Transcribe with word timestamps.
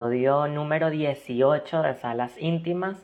número 0.00 0.88
18 0.88 1.82
de 1.82 1.94
Salas 1.94 2.34
Íntimas 2.40 2.96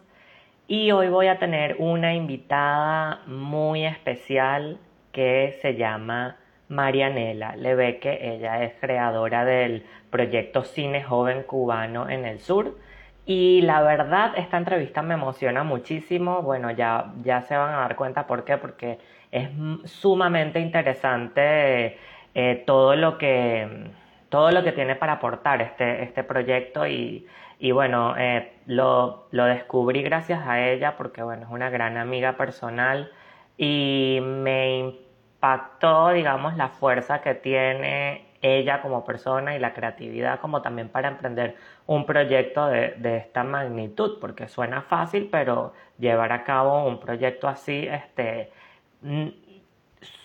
y 0.67 0.93
hoy 0.93 1.09
voy 1.09 1.27
a 1.27 1.39
tener 1.39 1.77
una 1.79 2.15
invitada 2.15 3.21
muy 3.27 3.85
especial 3.85 4.79
que 5.13 5.59
se 5.61 5.75
llama 5.75 6.37
Marianela 6.69 7.55
Lebeque. 7.55 8.19
Ella 8.23 8.65
es 8.65 8.73
creadora 8.81 9.45
del 9.45 9.85
proyecto 10.09 10.63
Cine 10.63 11.03
Joven 11.03 11.43
Cubano 11.43 12.09
en 12.09 12.25
el 12.25 12.41
Sur 12.41 12.79
y 13.27 13.61
la 13.61 13.83
verdad 13.83 14.33
esta 14.39 14.57
entrevista 14.57 15.03
me 15.03 15.15
emociona 15.15 15.65
muchísimo. 15.65 16.41
Bueno, 16.41 16.71
ya, 16.71 17.13
ya 17.23 17.43
se 17.43 17.59
van 17.59 17.75
a 17.75 17.81
dar 17.81 17.97
cuenta 17.97 18.27
por 18.27 18.45
qué, 18.45 18.57
porque 18.57 18.99
es 19.31 19.51
sumamente 19.85 20.61
interesante 20.61 21.99
eh, 22.35 22.65
todo 22.67 22.97
lo 22.97 23.19
que 23.19 23.91
todo 24.29 24.51
lo 24.51 24.63
que 24.65 24.73
tiene 24.73 24.97
para 24.97 25.15
aportar 25.15 25.63
este, 25.63 26.03
este 26.03 26.25
proyecto 26.25 26.87
y, 26.87 27.27
y 27.59 27.73
bueno, 27.73 28.17
eh, 28.19 28.53
lo, 28.67 29.29
lo, 29.31 29.45
descubrí 29.45 30.03
gracias 30.03 30.47
a 30.47 30.61
ella 30.67 30.97
porque 30.97 31.23
bueno, 31.23 31.45
es 31.45 31.51
una 31.51 31.71
gran 31.71 31.97
amiga 31.97 32.37
personal 32.37 33.11
y 33.57 34.19
me 34.23 34.79
impactó, 34.79 36.11
digamos, 36.11 36.57
la 36.57 36.69
fuerza 36.69 37.21
que 37.23 37.35
tiene 37.35 38.27
ella 38.43 38.83
como 38.83 39.05
persona 39.05 39.57
y 39.57 39.59
la 39.59 39.73
creatividad 39.73 40.41
como 40.41 40.63
también 40.63 40.89
para 40.89 41.09
emprender 41.09 41.57
un 41.87 42.07
proyecto 42.07 42.67
de, 42.69 42.95
de 42.99 43.17
esta 43.19 43.45
magnitud, 43.45 44.19
porque 44.21 44.49
suena 44.49 44.83
fácil, 44.83 45.29
pero 45.31 45.73
llevar 45.99 46.33
a 46.33 46.45
cabo 46.45 46.87
un 46.87 47.01
proyecto 47.01 47.49
así, 47.49 47.87
este, 47.89 48.51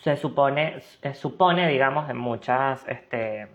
se 0.01 0.17
supone, 0.17 0.81
se 0.81 1.13
supone, 1.13 1.67
digamos, 1.67 2.09
en 2.09 2.17
muchas, 2.17 2.87
este, 2.87 3.47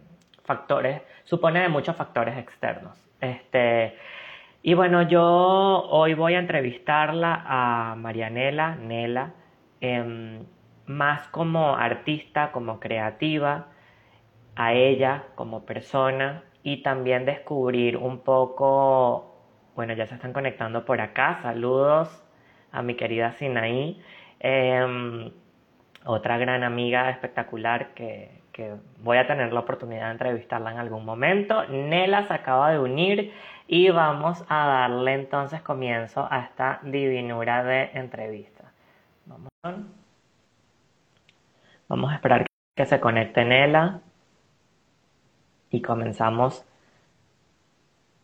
factores, 0.47 1.03
supone 1.25 1.61
de 1.61 1.69
muchos 1.69 1.97
factores 1.97 2.39
externos. 2.39 2.99
Este, 3.21 3.97
y 4.63 4.75
bueno, 4.75 5.03
yo 5.03 5.23
hoy 5.91 6.15
voy 6.15 6.35
a 6.35 6.39
entrevistarla 6.39 7.45
a 7.47 7.95
Marianela, 7.97 8.77
Nela, 8.77 9.35
em, 9.81 10.45
más 10.87 11.29
como 11.29 11.77
artista, 11.77 12.53
como 12.53 12.81
creativa, 12.81 13.67
a 14.57 14.73
ella 14.73 15.25
como 15.35 15.67
persona 15.67 16.45
y 16.63 16.83
también 16.83 17.27
descubrir 17.27 17.97
un 17.97 18.21
poco, 18.21 19.37
bueno, 19.77 19.93
ya 19.95 20.07
se 20.07 20.15
están 20.17 20.33
conectando 20.33 20.85
por 20.85 21.01
acá, 21.01 21.39
saludos 21.43 22.25
a 22.73 22.83
mi 22.83 22.95
querida 22.95 23.33
Sinaí, 23.33 24.03
em, 24.41 25.31
otra 26.05 26.39
gran 26.39 26.65
amiga 26.65 27.11
espectacular 27.11 27.95
que, 27.95 28.36
que 28.57 28.75
voy 29.03 29.19
a 29.19 29.27
tener 29.27 29.53
la 29.53 29.61
oportunidad 29.61 30.07
de 30.07 30.13
entrevistarla 30.13 30.73
en 30.73 30.79
algún 30.79 31.05
momento. 31.05 31.67
Nela 31.67 32.27
se 32.27 32.33
acaba 32.33 32.71
de 32.71 32.79
unir 32.79 33.35
y 33.67 33.91
vamos 33.91 34.43
a 34.49 34.67
darle 34.67 35.13
entonces 35.13 35.61
comienzo 35.61 36.27
a 36.31 36.39
esta 36.41 36.81
divinura 36.83 37.63
de 37.65 37.91
entrevista. 37.93 38.73
Vamos, 39.27 39.51
vamos 41.87 42.11
a 42.11 42.15
esperar 42.15 42.47
que 42.75 42.87
se 42.87 42.99
conecte 42.99 43.45
Nela 43.45 44.01
y 45.69 45.83
comenzamos. 45.83 46.65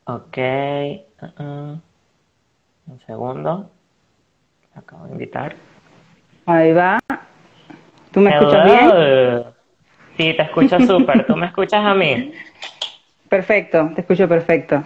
Ok, 0.05 0.39
uh-uh. 0.39 1.81
un 2.87 3.01
segundo. 3.07 3.71
acabo 4.75 5.05
de 5.05 5.13
invitar. 5.13 5.57
Ahí 6.47 6.73
va. 6.73 6.99
¿Tú 8.13 8.21
me 8.21 8.31
escuchas 8.31 8.65
bien? 8.65 9.52
Sí, 10.23 10.35
te 10.35 10.43
escucho 10.43 10.79
súper. 10.81 11.27
¿Tú 11.27 11.37
me 11.37 11.47
escuchas 11.47 11.85
a 11.85 11.95
mí? 11.95 12.33
Perfecto, 13.29 13.91
te 13.93 14.03
escucho 14.03 14.29
perfecto. 14.29 14.85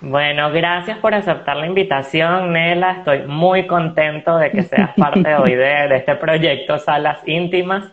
Bueno, 0.00 0.50
gracias 0.52 0.98
por 0.98 1.14
aceptar 1.14 1.56
la 1.58 1.66
invitación, 1.66 2.52
Nela. 2.52 2.92
Estoy 2.92 3.26
muy 3.26 3.66
contento 3.66 4.38
de 4.38 4.52
que 4.52 4.62
seas 4.62 4.92
parte 4.96 5.34
hoy 5.34 5.54
de, 5.54 5.94
este 5.96 6.14
proyecto 6.14 6.78
Salas 6.78 7.18
Íntimas. 7.26 7.92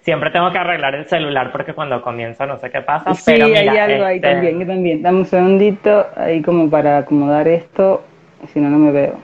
Siempre 0.00 0.30
tengo 0.30 0.52
que 0.52 0.58
arreglar 0.58 0.94
el 0.94 1.08
celular 1.08 1.52
porque 1.52 1.72
cuando 1.72 2.02
comienzo 2.02 2.44
no 2.44 2.58
sé 2.58 2.70
qué 2.70 2.82
pasa. 2.82 3.14
Sí, 3.14 3.32
hay 3.32 3.68
algo 3.68 4.04
ahí 4.04 4.16
este 4.16 4.28
también, 4.28 4.60
yo 4.60 4.66
también. 4.66 5.02
Dame 5.02 5.18
un 5.20 5.26
segundito 5.26 6.06
ahí 6.16 6.42
como 6.42 6.68
para 6.68 6.98
acomodar 6.98 7.48
esto, 7.48 8.04
si 8.52 8.60
no, 8.60 8.68
no 8.68 8.78
me 8.78 8.92
veo. 8.92 9.14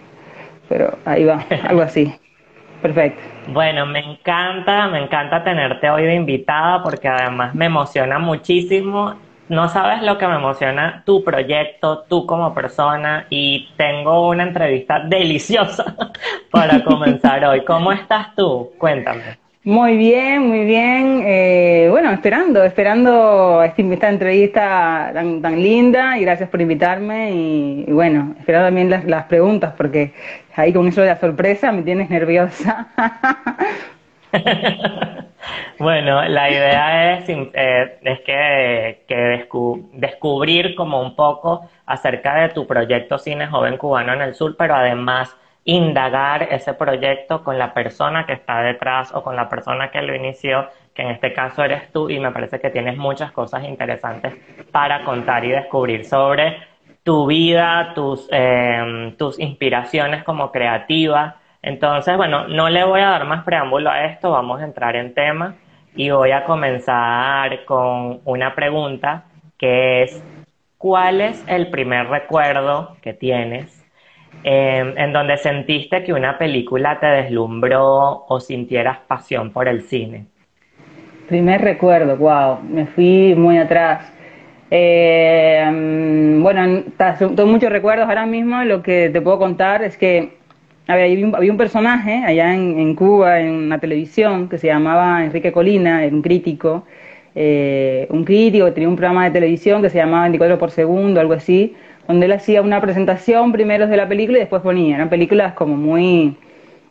Pero 0.71 0.97
ahí 1.05 1.25
va, 1.25 1.44
algo 1.65 1.83
así. 1.83 2.11
Perfecto. 2.81 3.38
Bueno, 3.51 3.87
me 3.87 4.01
encanta, 4.01 4.89
me 4.89 5.03
encanta 5.03 5.43
tenerte 5.43 5.89
hoy 5.89 6.03
de 6.03 6.15
invitada 6.15 6.83
porque 6.83 7.09
además 7.09 7.55
me 7.55 7.65
emociona 7.65 8.19
muchísimo. 8.19 9.15
No 9.49 9.71
sabes 9.71 10.03
lo 10.03 10.19
que 10.19 10.29
me 10.29 10.35
emociona 10.35 11.03
tu 11.07 11.25
proyecto, 11.25 12.05
tú 12.11 12.27
como 12.27 12.53
persona 12.53 13.27
y 13.31 13.71
tengo 13.79 14.29
una 14.29 14.43
entrevista 14.43 15.01
deliciosa 15.01 15.97
para 16.51 16.85
comenzar 16.85 17.43
hoy. 17.47 17.65
¿Cómo 17.65 17.91
estás 17.91 18.35
tú? 18.35 18.71
Cuéntame. 18.77 19.48
Muy 19.69 19.99
bien, 19.99 20.49
muy 20.49 20.65
bien. 20.65 21.23
Eh, 21.27 21.89
bueno, 21.91 22.11
esperando, 22.11 22.65
esperando 22.65 23.62
esta, 23.62 24.09
entrevista 24.09 25.11
tan, 25.12 25.43
tan 25.43 25.62
linda 25.62 26.17
y 26.17 26.23
gracias 26.23 26.49
por 26.49 26.62
invitarme 26.62 27.33
y, 27.33 27.84
bueno, 27.93 28.34
esperando 28.39 28.69
también 28.69 28.89
las, 28.89 29.05
las, 29.05 29.27
preguntas 29.27 29.75
porque 29.77 30.15
ahí 30.56 30.73
con 30.73 30.89
eso 30.89 31.03
de 31.03 31.09
la 31.09 31.21
sorpresa 31.21 31.71
me 31.71 31.83
tienes 31.83 32.09
nerviosa. 32.09 32.89
bueno, 35.79 36.23
la 36.27 36.50
idea 36.50 37.19
es, 37.19 37.29
eh, 37.29 37.99
es 38.05 38.21
que, 38.21 39.05
que 39.06 39.47
descubrir 39.93 40.75
como 40.77 41.03
un 41.03 41.15
poco 41.15 41.69
acerca 41.85 42.37
de 42.37 42.49
tu 42.55 42.67
proyecto 42.67 43.19
Cine 43.19 43.49
Joven 43.49 43.77
Cubano 43.77 44.15
en 44.15 44.23
el 44.23 44.35
Sur, 44.35 44.56
pero 44.56 44.77
además 44.77 45.37
indagar 45.65 46.45
ese 46.51 46.75
proyecto 46.75 47.45
con 47.45 47.59
la 47.59 47.75
persona 47.75 48.25
que 48.27 48.33
está 48.33 48.63
detrás 48.63 49.15
o 49.15 49.23
con 49.23 49.37
la 49.37 49.49
persona 49.49 49.91
que 49.91 50.01
lo 50.03 50.15
inició, 50.15 50.67
que 50.95 51.03
en 51.03 51.11
este 51.11 51.33
caso 51.33 51.63
eres 51.63 51.93
tú, 51.93 52.09
y 52.09 52.19
me 52.19 52.31
parece 52.31 52.59
que 52.61 52.71
tienes 52.71 52.97
muchas 52.97 53.33
cosas 53.33 53.65
interesantes 53.65 54.35
para 54.73 55.05
contar 55.05 55.45
y 55.45 55.51
descubrir 55.51 56.05
sobre 56.05 56.57
tu 57.03 57.27
vida, 57.27 57.93
tus, 57.95 58.29
em, 58.31 59.17
tus 59.17 59.39
inspiraciones 59.39 60.25
como 60.25 60.51
creativa. 60.53 61.37
Entonces, 61.63 62.17
bueno, 62.17 62.49
no 62.49 62.69
le 62.69 62.85
voy 62.85 63.01
a 63.01 63.11
dar 63.11 63.25
más 63.25 63.45
preámbulo 63.45 63.91
a 63.91 64.05
esto, 64.05 64.31
vamos 64.31 64.61
a 64.61 64.65
entrar 64.65 64.97
en 64.97 65.15
tema 65.15 65.55
y 65.95 66.11
voy 66.11 66.31
a 66.31 66.45
comenzar 66.45 67.65
con 67.65 68.21
una 68.25 68.55
pregunta 68.55 69.25
que 69.59 70.03
es, 70.03 70.25
¿cuál 70.77 71.21
es 71.21 71.45
el 71.49 71.71
primer 71.71 72.09
recuerdo 72.09 72.97
que 73.03 73.15
tienes 73.15 73.78
Em, 74.44 74.97
en 74.97 75.12
donde 75.12 75.37
sentiste 75.37 76.04
que 76.04 76.12
una 76.12 76.38
película 76.38 76.99
te 77.00 77.06
deslumbró 77.06 78.25
o 78.28 78.41
sintieras 78.41 78.99
pasión 79.06 79.50
por 79.50 79.66
el 79.66 79.82
cine? 79.82 80.26
Primer 81.28 81.60
recuerdo, 81.60 82.16
wow, 82.16 82.59
me 82.62 82.87
fui 82.87 83.34
muy 83.34 83.59
atrás. 83.59 84.12
Eh, 84.71 86.38
bueno, 86.41 86.84
tengo 87.19 87.47
muchos 87.47 87.71
recuerdos 87.71 88.09
ahora 88.09 88.26
mismo. 88.26 88.62
Lo 88.65 88.82
que 88.82 89.10
te 89.12 89.21
puedo 89.21 89.38
contar 89.38 89.82
es 89.82 89.97
que 89.97 90.38
había, 90.87 91.26
un, 91.26 91.56
personaje 91.59 92.22
allá 92.25 92.55
en, 92.55 92.94
Cuba, 92.94 93.41
en 93.41 93.69
la 93.69 93.78
televisión, 93.78 94.49
que 94.49 94.56
se 94.56 94.69
llamaba 94.69 95.22
Enrique 95.25 95.53
Colina, 95.53 96.05
era 96.05 96.15
un 96.15 96.22
crítico, 96.22 96.84
eh, 97.34 98.06
un 98.09 98.25
crítico 98.25 98.65
que 98.66 98.72
tenía 98.72 98.88
un 98.88 98.97
programa 98.97 99.25
de 99.25 99.32
televisión 99.32 99.82
que 99.82 99.91
se 99.91 99.99
llamaba 99.99 100.22
24 100.22 100.59
por 100.59 100.70
segundo, 100.70 101.20
algo 101.20 101.34
así, 101.34 101.75
donde 102.09 102.25
él 102.25 102.33
hacía 102.33 102.63
una 102.63 102.81
presentación 102.81 103.53
primero 103.53 103.87
de 103.87 103.97
la 103.97 104.09
película 104.09 104.39
y 104.39 104.41
después 104.41 104.63
ponía. 104.63 104.97
Eran 104.97 105.11
películas 105.11 105.53
como 105.53 105.77
muy, 105.77 106.37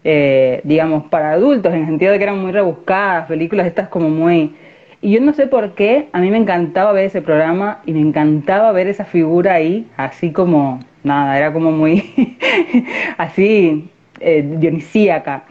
eh, 0.03 0.61
digamos, 0.63 1.05
para 1.05 1.31
adultos, 1.31 1.73
en 1.73 1.81
el 1.81 1.85
sentido 1.87 2.11
de 2.11 2.19
que 2.19 2.23
eran 2.23 2.39
muy 2.39 2.51
rebuscadas, 2.51 3.27
películas 3.27 3.65
estas 3.65 3.89
como 3.89 4.09
muy... 4.09 4.55
Y 5.01 5.11
yo 5.11 5.21
no 5.21 5.33
sé 5.33 5.47
por 5.47 5.73
qué, 5.73 6.07
a 6.11 6.19
mí 6.19 6.31
me 6.31 6.37
encantaba 6.37 6.91
ver 6.91 7.05
ese 7.05 7.21
programa 7.21 7.81
y 7.85 7.93
me 7.93 7.99
encantaba 7.99 8.71
ver 8.71 8.87
esa 8.87 9.05
figura 9.05 9.55
ahí, 9.55 9.87
así 9.95 10.31
como, 10.31 10.79
nada, 11.03 11.37
era 11.37 11.51
como 11.53 11.71
muy, 11.71 12.35
así, 13.17 13.89
eh, 14.19 14.43
dionisíaca. 14.57 15.43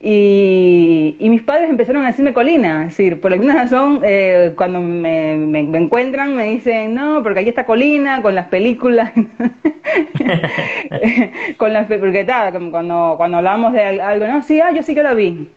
Y, 0.00 1.16
mis 1.20 1.42
padres 1.42 1.70
empezaron 1.70 2.04
a 2.04 2.08
decirme 2.08 2.32
Colina, 2.32 2.82
es 2.82 2.96
decir, 2.96 3.20
por 3.20 3.32
alguna 3.32 3.54
razón, 3.54 4.00
eh, 4.04 4.52
cuando 4.56 4.80
me, 4.80 5.32
encuentran 5.76 6.36
me 6.36 6.44
dicen, 6.44 6.94
no, 6.94 7.20
porque 7.22 7.40
aquí 7.40 7.48
está 7.48 7.66
Colina, 7.66 8.22
con 8.22 8.36
las 8.36 8.46
películas, 8.46 9.10
con 11.56 11.72
las, 11.72 11.86
porque 11.86 12.24
tal, 12.24 12.70
cuando, 12.70 13.14
cuando 13.16 13.38
hablamos 13.38 13.72
de 13.72 14.00
algo, 14.00 14.26
no, 14.28 14.42
sí, 14.42 14.60
ah, 14.60 14.70
yo 14.72 14.84
sí 14.84 14.94
que 14.94 15.02
la 15.02 15.14
vi. 15.14 15.48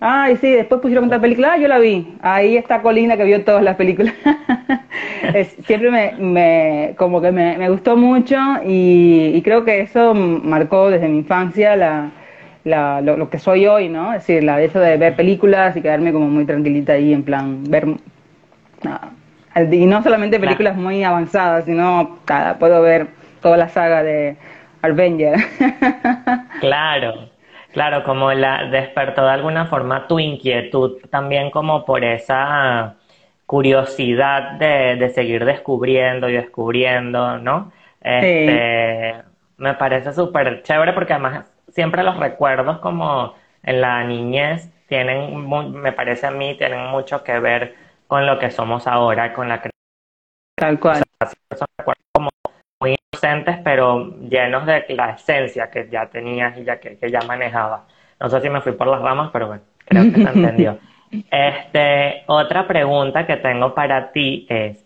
Ah, 0.00 0.30
y 0.30 0.36
sí, 0.36 0.48
después 0.52 0.80
pusieron 0.80 1.06
otra 1.06 1.20
película, 1.20 1.54
ah, 1.54 1.58
yo 1.58 1.66
la 1.66 1.80
vi. 1.80 2.06
Ahí 2.22 2.56
está 2.56 2.82
Colina 2.82 3.16
que 3.16 3.24
vio 3.24 3.44
todas 3.44 3.64
las 3.64 3.74
películas. 3.74 4.14
siempre 5.66 5.90
me, 5.90 6.12
me, 6.18 6.94
como 6.96 7.20
que 7.20 7.32
me, 7.32 7.58
me 7.58 7.68
gustó 7.68 7.96
mucho 7.96 8.36
y, 8.64 9.32
y 9.34 9.42
creo 9.42 9.64
que 9.64 9.80
eso 9.80 10.14
marcó 10.14 10.88
desde 10.88 11.08
mi 11.08 11.18
infancia 11.18 11.74
la 11.74 12.12
lo, 12.64 13.30
que 13.30 13.38
soy 13.38 13.66
hoy, 13.66 13.88
¿no? 13.88 14.12
Es 14.12 14.26
decir, 14.26 14.44
la 14.44 14.56
de 14.56 14.66
eso 14.66 14.80
de 14.80 14.96
ver 14.96 15.16
películas 15.16 15.76
y 15.76 15.82
quedarme 15.82 16.12
como 16.12 16.28
muy 16.28 16.44
tranquilita 16.44 16.94
ahí, 16.94 17.12
en 17.12 17.22
plan, 17.22 17.64
ver, 17.64 17.86
Y 19.70 19.86
no 19.86 20.02
solamente 20.02 20.38
películas 20.38 20.76
muy 20.76 21.02
avanzadas, 21.04 21.64
sino 21.64 22.18
cada, 22.24 22.58
puedo 22.58 22.82
ver 22.82 23.08
toda 23.40 23.56
la 23.56 23.68
saga 23.68 24.02
de 24.02 24.36
Avenger. 24.82 25.36
claro, 26.60 27.30
claro, 27.72 28.04
como 28.04 28.32
la 28.32 28.64
despertó 28.66 29.24
de 29.24 29.30
alguna 29.30 29.66
forma 29.66 30.06
tu 30.06 30.18
inquietud 30.18 30.98
también 31.10 31.50
como 31.50 31.84
por 31.84 32.04
esa 32.04 32.96
curiosidad 33.46 34.52
de, 34.58 34.96
de 34.96 35.08
seguir 35.10 35.44
descubriendo 35.44 36.28
y 36.28 36.34
descubriendo, 36.34 37.38
¿no? 37.38 37.72
Este, 38.00 39.14
Me 39.56 39.74
parece 39.74 40.12
súper 40.12 40.62
chévere 40.62 40.92
porque 40.92 41.14
además 41.14 41.44
siempre 41.78 42.02
los 42.02 42.16
recuerdos 42.16 42.78
como 42.78 43.36
en 43.62 43.80
la 43.80 44.02
niñez 44.02 44.68
tienen, 44.88 45.48
me 45.80 45.92
parece 45.92 46.26
a 46.26 46.32
mí, 46.32 46.56
tienen 46.58 46.86
mucho 46.86 47.22
que 47.22 47.38
ver 47.38 47.76
con 48.08 48.26
lo 48.26 48.36
que 48.40 48.50
somos 48.50 48.88
ahora, 48.88 49.32
con 49.32 49.48
la 49.48 49.62
Tal 50.56 50.80
cual. 50.80 51.04
son 51.56 51.68
recuerdos 51.78 52.04
como 52.12 52.30
muy 52.80 52.96
inocentes, 53.12 53.58
pero 53.62 54.12
llenos 54.28 54.66
de 54.66 54.86
la 54.88 55.10
esencia 55.10 55.70
que 55.70 55.88
ya 55.88 56.06
tenías 56.10 56.58
y 56.58 56.64
ya 56.64 56.80
que, 56.80 56.98
que 56.98 57.12
ya 57.12 57.20
manejabas. 57.20 57.82
No 58.18 58.28
sé 58.28 58.40
si 58.40 58.50
me 58.50 58.60
fui 58.60 58.72
por 58.72 58.88
las 58.88 59.00
ramas, 59.00 59.30
pero 59.32 59.46
bueno, 59.46 59.62
creo 59.84 60.02
que 60.02 60.20
se 60.20 60.28
entendió. 60.34 60.80
Este, 61.30 62.24
otra 62.26 62.66
pregunta 62.66 63.24
que 63.24 63.36
tengo 63.36 63.72
para 63.72 64.10
ti 64.10 64.48
es, 64.50 64.84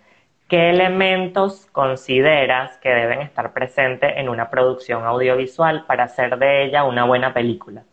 ¿qué 0.53 0.69
elementos 0.69 1.67
consideras 1.73 2.77
que 2.83 2.91
deben 2.91 3.23
estar 3.23 3.55
presentes 3.55 4.13
en 4.19 4.29
una 4.29 4.51
producción 4.51 5.03
audiovisual 5.03 5.87
para 5.87 6.05
hacer 6.05 6.39
de 6.39 6.65
ella 6.65 6.85
una 6.85 7.05
buena 7.05 7.33
película? 7.33 7.85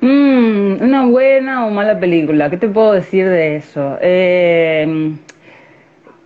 Mm, 0.00 0.80
una 0.80 1.06
buena 1.06 1.66
o 1.66 1.70
mala 1.70 1.98
película, 1.98 2.48
¿qué 2.50 2.56
te 2.56 2.68
puedo 2.68 2.92
decir 2.92 3.28
de 3.28 3.56
eso? 3.56 3.98
Eh, 4.00 5.16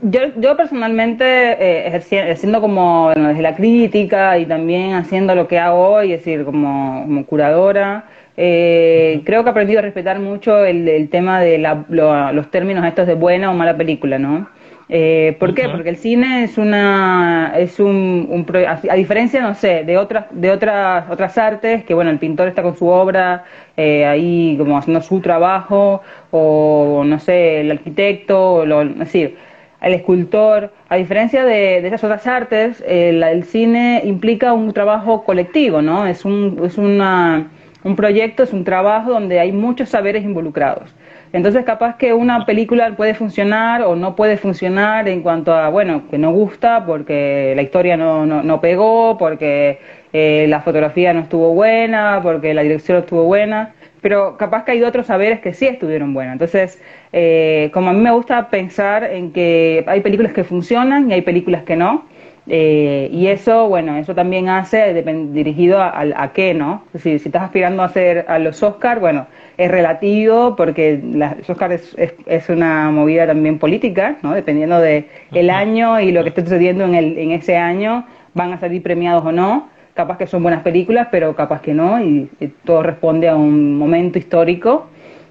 yo, 0.02 0.20
yo 0.36 0.58
personalmente, 0.58 1.24
eh, 1.24 2.30
haciendo 2.30 2.60
como 2.60 3.10
desde 3.16 3.40
la 3.40 3.56
crítica 3.56 4.36
y 4.36 4.44
también 4.44 4.92
haciendo 4.92 5.34
lo 5.34 5.48
que 5.48 5.58
hago 5.58 5.88
hoy, 5.88 6.12
es 6.12 6.18
decir, 6.18 6.44
como, 6.44 7.02
como 7.02 7.24
curadora, 7.24 8.04
eh, 8.36 9.22
creo 9.24 9.42
que 9.42 9.48
he 9.48 9.52
aprendido 9.52 9.78
a 9.78 9.82
respetar 9.82 10.18
mucho 10.18 10.66
el, 10.66 10.86
el 10.86 11.08
tema 11.08 11.40
de 11.40 11.56
la, 11.56 11.86
los 11.88 12.50
términos 12.50 12.84
estos 12.84 13.06
de 13.06 13.14
buena 13.14 13.50
o 13.50 13.54
mala 13.54 13.74
película, 13.74 14.18
¿no? 14.18 14.52
Eh, 14.88 15.36
¿Por 15.40 15.54
qué? 15.54 15.68
Porque 15.70 15.88
el 15.88 15.96
cine 15.96 16.44
es 16.44 16.58
una 16.58 17.54
es 17.56 17.80
un, 17.80 18.26
un, 18.28 18.46
a 18.66 18.94
diferencia 18.94 19.40
no 19.40 19.54
sé 19.54 19.82
de 19.84 19.96
otras 19.96 20.26
de 20.30 20.50
otras 20.50 21.10
otras 21.10 21.38
artes 21.38 21.84
que 21.84 21.94
bueno 21.94 22.10
el 22.10 22.18
pintor 22.18 22.48
está 22.48 22.62
con 22.62 22.76
su 22.76 22.86
obra 22.86 23.44
eh, 23.78 24.04
ahí 24.04 24.56
como 24.58 24.76
haciendo 24.76 25.00
su 25.00 25.20
trabajo 25.20 26.02
o 26.30 27.02
no 27.06 27.18
sé 27.18 27.62
el 27.62 27.70
arquitecto 27.70 28.56
o 28.56 28.66
lo, 28.66 28.82
es 28.82 28.98
decir 28.98 29.38
el 29.80 29.92
escultor. 29.92 30.72
A 30.88 30.96
diferencia 30.96 31.44
de, 31.44 31.80
de 31.82 31.88
esas 31.88 32.04
otras 32.04 32.26
artes 32.26 32.82
el, 32.86 33.22
el, 33.22 33.44
cine 33.44 34.02
implica 34.04 34.52
un 34.52 34.72
trabajo 34.74 35.24
colectivo 35.24 35.80
no 35.80 36.06
es 36.06 36.26
un 36.26 36.60
es 36.62 36.76
una 36.76 37.48
un 37.84 37.96
proyecto 37.96 38.42
es 38.42 38.52
un 38.52 38.64
trabajo 38.64 39.12
donde 39.12 39.40
hay 39.40 39.50
muchos 39.50 39.88
saberes 39.88 40.24
involucrados 40.24 40.90
entonces, 41.34 41.64
capaz 41.64 41.96
que 41.96 42.14
una 42.14 42.46
película 42.46 42.94
puede 42.96 43.12
funcionar 43.14 43.82
o 43.82 43.96
no 43.96 44.14
puede 44.14 44.36
funcionar 44.36 45.08
en 45.08 45.20
cuanto 45.20 45.52
a, 45.52 45.68
bueno, 45.68 46.04
que 46.08 46.16
no 46.16 46.30
gusta 46.30 46.86
porque 46.86 47.54
la 47.56 47.62
historia 47.62 47.96
no, 47.96 48.24
no, 48.24 48.44
no 48.44 48.60
pegó, 48.60 49.18
porque 49.18 49.80
eh, 50.12 50.46
la 50.48 50.60
fotografía 50.60 51.12
no 51.12 51.22
estuvo 51.22 51.52
buena, 51.52 52.20
porque 52.22 52.54
la 52.54 52.62
dirección 52.62 52.98
no 52.98 53.00
estuvo 53.00 53.24
buena, 53.24 53.74
pero 54.00 54.36
capaz 54.36 54.64
que 54.64 54.70
hay 54.72 54.84
otros 54.84 55.06
saberes 55.06 55.40
que 55.40 55.54
sí 55.54 55.66
estuvieron 55.66 56.14
buenas. 56.14 56.34
Entonces, 56.34 56.80
eh, 57.12 57.68
como 57.74 57.90
a 57.90 57.92
mí 57.92 58.00
me 58.00 58.12
gusta 58.12 58.48
pensar 58.48 59.02
en 59.02 59.32
que 59.32 59.82
hay 59.88 60.02
películas 60.02 60.32
que 60.32 60.44
funcionan 60.44 61.10
y 61.10 61.14
hay 61.14 61.22
películas 61.22 61.64
que 61.64 61.74
no, 61.74 62.04
eh, 62.46 63.08
y 63.10 63.28
eso, 63.28 63.68
bueno, 63.68 63.96
eso 63.96 64.14
también 64.14 64.50
hace 64.50 65.02
dirigido 65.32 65.80
a, 65.80 65.98
a, 66.00 66.32
qué, 66.32 66.52
¿no? 66.52 66.84
Si, 66.94 67.18
si 67.18 67.28
estás 67.28 67.42
aspirando 67.42 67.82
a 67.82 67.86
hacer 67.86 68.26
a 68.28 68.38
los 68.38 68.62
Oscars, 68.62 69.00
bueno, 69.00 69.26
es 69.56 69.70
relativo 69.70 70.54
porque 70.54 71.00
los 71.02 71.48
Oscars 71.48 71.94
es, 71.96 72.14
es, 72.26 72.48
una 72.50 72.90
movida 72.90 73.26
también 73.26 73.58
política, 73.58 74.16
¿no? 74.22 74.34
Dependiendo 74.34 74.78
de 74.78 75.08
el 75.32 75.48
año 75.48 76.00
y 76.00 76.12
lo 76.12 76.22
que 76.22 76.30
esté 76.30 76.42
sucediendo 76.42 76.84
en, 76.84 76.94
el, 76.94 77.16
en 77.16 77.30
ese 77.30 77.56
año, 77.56 78.06
van 78.34 78.52
a 78.52 78.60
salir 78.60 78.82
premiados 78.82 79.24
o 79.24 79.32
no. 79.32 79.70
Capaz 79.94 80.18
que 80.18 80.26
son 80.26 80.42
buenas 80.42 80.62
películas, 80.62 81.08
pero 81.10 81.34
capaz 81.36 81.62
que 81.62 81.72
no, 81.72 82.02
y, 82.02 82.28
todo 82.64 82.82
responde 82.82 83.28
a 83.28 83.36
un 83.36 83.78
momento 83.78 84.18
histórico. 84.18 84.88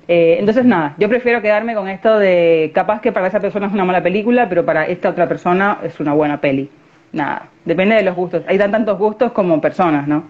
Eh, 0.08 0.38
entonces, 0.40 0.66
nada, 0.66 0.96
yo 0.98 1.10
prefiero 1.10 1.42
quedarme 1.42 1.76
con 1.76 1.88
esto 1.90 2.18
de 2.18 2.72
capaz 2.74 3.02
que 3.02 3.12
para 3.12 3.28
esa 3.28 3.40
persona 3.40 3.68
es 3.68 3.74
una 3.74 3.86
mala 3.86 4.02
película, 4.02 4.50
pero 4.50 4.66
para 4.66 4.86
esta 4.88 5.10
otra 5.10 5.28
persona 5.28 5.78
es 5.84 6.00
una 6.00 6.14
buena 6.14 6.42
peli 6.42 6.70
nada, 7.14 7.48
depende 7.64 7.96
de 7.96 8.04
los 8.04 8.16
gustos. 8.16 8.44
Hay 8.48 8.58
tan 8.58 8.72
tantos 8.72 8.98
gustos 8.98 9.32
como 9.32 9.62
personas, 9.62 10.08
¿no? 10.08 10.30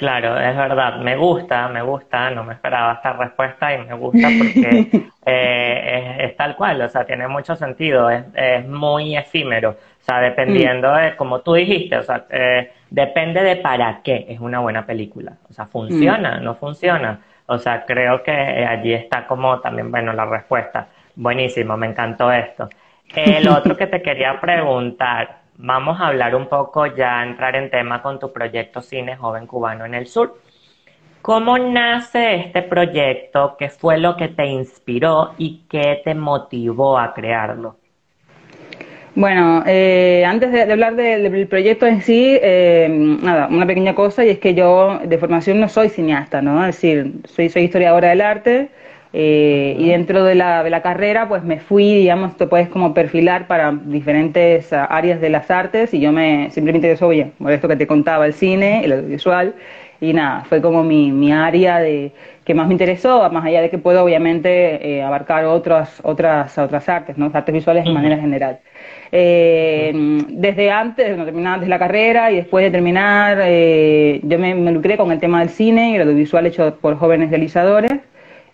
Claro, 0.00 0.40
es 0.40 0.56
verdad, 0.56 0.96
me 0.96 1.14
gusta, 1.14 1.68
me 1.68 1.82
gusta, 1.82 2.30
no 2.30 2.42
me 2.42 2.54
esperaba 2.54 2.94
esta 2.94 3.12
respuesta 3.12 3.74
y 3.74 3.84
me 3.84 3.92
gusta 3.92 4.28
porque 4.38 5.10
eh, 5.26 6.16
es, 6.20 6.36
tal 6.38 6.56
cual, 6.56 6.80
o 6.80 6.88
sea, 6.88 7.04
tiene 7.04 7.28
mucho 7.28 7.54
sentido, 7.54 8.08
es, 8.08 8.24
es 8.34 8.66
muy 8.66 9.14
efímero, 9.14 9.72
o 9.72 10.02
sea, 10.02 10.20
dependiendo 10.20 10.90
mm. 10.90 10.96
de, 10.96 11.16
como 11.16 11.40
tú 11.40 11.52
dijiste, 11.52 11.98
o 11.98 12.02
sea, 12.02 12.24
eh, 12.30 12.72
depende 12.88 13.42
de 13.42 13.56
para 13.56 14.00
qué 14.02 14.24
es 14.26 14.40
una 14.40 14.60
buena 14.60 14.86
película, 14.86 15.34
o 15.50 15.52
sea, 15.52 15.66
funciona, 15.66 16.38
mm. 16.38 16.44
no 16.44 16.54
funciona, 16.54 17.20
o 17.44 17.58
sea, 17.58 17.84
creo 17.84 18.22
que 18.22 18.32
allí 18.32 18.94
está 18.94 19.26
como 19.26 19.60
también, 19.60 19.90
bueno, 19.90 20.14
la 20.14 20.24
respuesta, 20.24 20.88
buenísimo, 21.14 21.76
me 21.76 21.88
encantó 21.88 22.32
esto. 22.32 22.70
El 23.14 23.46
otro 23.50 23.76
que 23.76 23.86
te 23.86 24.00
quería 24.00 24.40
preguntar, 24.40 25.39
vamos 25.62 26.00
a 26.00 26.08
hablar 26.08 26.34
un 26.34 26.48
poco, 26.48 26.86
ya 26.86 27.22
entrar 27.22 27.54
en 27.56 27.70
tema 27.70 28.02
con 28.02 28.18
tu 28.18 28.32
proyecto 28.32 28.80
Cine 28.80 29.16
Joven 29.16 29.46
Cubano 29.46 29.84
en 29.84 29.94
el 29.94 30.06
Sur. 30.06 30.38
¿Cómo 31.22 31.58
nace 31.58 32.36
este 32.36 32.62
proyecto? 32.62 33.56
¿Qué 33.58 33.68
fue 33.68 33.98
lo 33.98 34.16
que 34.16 34.28
te 34.28 34.46
inspiró 34.46 35.34
y 35.36 35.64
qué 35.68 36.00
te 36.02 36.14
motivó 36.14 36.98
a 36.98 37.12
crearlo? 37.12 37.76
Bueno, 39.14 39.62
eh, 39.66 40.24
antes 40.26 40.50
de, 40.50 40.62
hablar 40.62 40.94
del 40.94 41.46
proyecto 41.46 41.84
en 41.84 42.00
sí, 42.00 42.38
eh, 42.40 42.88
nada, 43.22 43.48
una 43.48 43.66
pequeña 43.66 43.94
cosa 43.94 44.24
y 44.24 44.30
es 44.30 44.38
que 44.38 44.54
yo 44.54 44.98
de 45.04 45.18
formación 45.18 45.60
no 45.60 45.68
soy 45.68 45.90
cineasta, 45.90 46.40
¿no? 46.40 46.60
Es 46.64 46.76
decir, 46.76 47.12
soy, 47.24 47.50
soy 47.50 47.64
historiadora 47.64 48.10
del 48.10 48.22
arte, 48.22 48.70
eh, 49.12 49.76
y 49.78 49.88
dentro 49.88 50.24
de 50.24 50.36
la, 50.36 50.62
de 50.62 50.70
la, 50.70 50.82
carrera, 50.82 51.28
pues 51.28 51.42
me 51.42 51.58
fui, 51.58 51.94
digamos, 51.94 52.36
te 52.36 52.46
puedes 52.46 52.68
como 52.68 52.94
perfilar 52.94 53.48
para 53.48 53.72
diferentes 53.72 54.72
ah, 54.72 54.84
áreas 54.84 55.20
de 55.20 55.30
las 55.30 55.50
artes 55.50 55.92
y 55.92 56.00
yo 56.00 56.12
me 56.12 56.50
simplemente 56.52 56.86
interesó, 56.86 57.08
oye, 57.08 57.32
por 57.38 57.50
esto 57.50 57.66
que 57.66 57.76
te 57.76 57.86
contaba, 57.88 58.24
el 58.26 58.34
cine, 58.34 58.84
el 58.84 58.92
audiovisual, 58.92 59.54
y 60.00 60.12
nada, 60.12 60.44
fue 60.44 60.62
como 60.62 60.82
mi, 60.82 61.12
mi 61.12 61.32
área 61.32 61.78
de 61.78 62.12
que 62.44 62.54
más 62.54 62.66
me 62.68 62.74
interesó, 62.74 63.28
más 63.30 63.44
allá 63.44 63.60
de 63.60 63.68
que 63.68 63.78
puedo 63.78 64.02
obviamente 64.02 64.98
eh, 64.98 65.02
abarcar 65.02 65.44
otras, 65.44 66.00
otras, 66.02 66.56
otras 66.56 66.88
artes, 66.88 67.18
¿no? 67.18 67.30
artes 67.32 67.52
visuales 67.52 67.84
de 67.84 67.92
manera 67.92 68.16
general. 68.16 68.60
Eh, 69.12 69.92
desde 70.28 70.70
antes, 70.70 71.16
no 71.16 71.24
terminar 71.24 71.54
antes 71.54 71.68
la 71.68 71.78
carrera 71.78 72.30
y 72.32 72.36
después 72.36 72.64
de 72.64 72.70
terminar, 72.70 73.38
eh, 73.42 74.20
yo 74.22 74.38
me, 74.38 74.54
me 74.54 74.72
lucré 74.72 74.96
con 74.96 75.12
el 75.12 75.20
tema 75.20 75.40
del 75.40 75.50
cine 75.50 75.90
y 75.90 75.94
el 75.96 76.02
audiovisual 76.02 76.46
hecho 76.46 76.76
por 76.80 76.96
jóvenes 76.96 77.30
realizadores. 77.30 77.92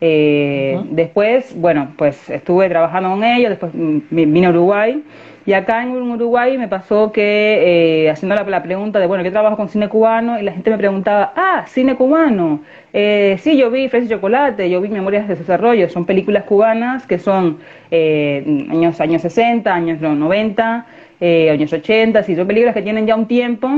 Eh, 0.00 0.80
Después, 0.90 1.54
bueno, 1.58 1.88
pues 1.96 2.28
estuve 2.30 2.68
trabajando 2.68 3.10
con 3.10 3.24
ellos, 3.24 3.50
después 3.50 3.72
vine 3.74 4.46
a 4.46 4.50
Uruguay 4.50 5.02
y 5.46 5.52
acá 5.52 5.84
en 5.84 5.92
Uruguay 5.92 6.58
me 6.58 6.66
pasó 6.66 7.12
que 7.12 8.02
eh, 8.04 8.10
haciendo 8.10 8.34
la, 8.34 8.62
pregunta 8.64 8.98
de, 8.98 9.06
bueno, 9.06 9.22
¿qué 9.22 9.30
trabajo 9.30 9.56
con 9.56 9.68
cine 9.68 9.88
cubano? 9.88 10.40
Y 10.40 10.42
la 10.42 10.50
gente 10.50 10.70
me 10.70 10.76
preguntaba, 10.76 11.32
ah, 11.36 11.64
cine 11.68 11.94
cubano. 11.94 12.62
Eh, 12.92 13.36
sí, 13.40 13.56
yo 13.56 13.70
vi 13.70 13.88
Fresa 13.88 14.06
y 14.06 14.08
Chocolate, 14.08 14.68
yo 14.68 14.80
vi 14.80 14.88
Memorias 14.88 15.28
de 15.28 15.36
Desarrollo, 15.36 15.88
son 15.88 16.04
películas 16.04 16.42
cubanas 16.42 17.06
que 17.06 17.20
son 17.20 17.58
eh, 17.92 18.66
años, 18.70 19.00
años 19.00 19.22
60, 19.22 19.72
años 19.72 20.00
90, 20.00 20.86
eh, 21.20 21.50
años 21.50 21.72
80, 21.72 22.24
sí, 22.24 22.34
son 22.34 22.48
películas 22.48 22.74
que 22.74 22.82
tienen 22.82 23.06
ya 23.06 23.14
un 23.14 23.26
tiempo 23.26 23.70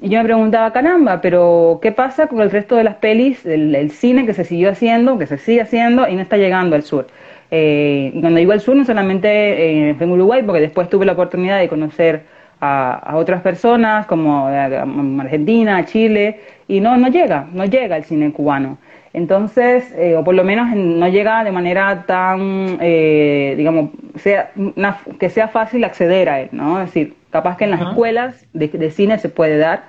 y 0.00 0.08
yo 0.08 0.18
me 0.18 0.24
preguntaba, 0.24 0.72
caramba, 0.72 1.20
pero 1.20 1.78
¿qué 1.80 1.92
pasa 1.92 2.26
con 2.26 2.40
el 2.40 2.50
resto 2.50 2.76
de 2.76 2.84
las 2.84 2.96
pelis, 2.96 3.46
el, 3.46 3.90
cine 3.90 4.26
que 4.26 4.34
se 4.34 4.44
siguió 4.44 4.70
haciendo, 4.70 5.18
que 5.18 5.26
se 5.26 5.38
sigue 5.38 5.62
haciendo 5.62 6.08
y 6.08 6.14
no 6.14 6.22
está 6.22 6.36
llegando 6.36 6.76
al 6.76 6.82
sur? 6.82 7.06
Eh, 7.50 8.12
cuando 8.20 8.38
digo 8.38 8.52
al 8.52 8.60
sur, 8.60 8.74
no 8.76 8.84
solamente 8.84 9.28
eh, 9.28 9.96
en 9.98 10.10
Uruguay, 10.10 10.42
porque 10.42 10.60
después 10.60 10.88
tuve 10.88 11.06
la 11.06 11.12
oportunidad 11.12 11.58
de 11.58 11.68
conocer 11.68 12.24
a, 12.60 13.12
otras 13.16 13.42
personas 13.42 14.06
como 14.06 14.46
Argentina, 14.46 15.84
Chile, 15.84 16.40
y 16.66 16.80
no, 16.80 16.96
no 16.96 17.08
llega, 17.08 17.46
no 17.52 17.64
llega 17.64 17.96
el 17.96 18.04
cine 18.04 18.32
cubano. 18.32 18.78
Entonces, 19.14 19.94
eh, 19.96 20.16
o 20.16 20.24
por 20.24 20.34
lo 20.34 20.42
menos 20.42 20.74
no 20.74 21.08
llega 21.08 21.44
de 21.44 21.52
manera 21.52 22.04
tan, 22.04 22.78
eh, 22.80 23.54
digamos, 23.56 23.90
sea, 24.16 24.50
que 25.20 25.30
sea 25.30 25.46
fácil 25.46 25.84
acceder 25.84 26.28
a 26.28 26.40
él, 26.40 26.48
¿no? 26.50 26.80
Es 26.80 26.86
decir, 26.86 27.14
capaz 27.30 27.56
que 27.56 27.64
en 27.64 27.70
las 27.70 27.80
escuelas 27.80 28.44
de, 28.52 28.90
cine 28.90 29.18
se 29.18 29.28
puede 29.28 29.56
dar, 29.56 29.84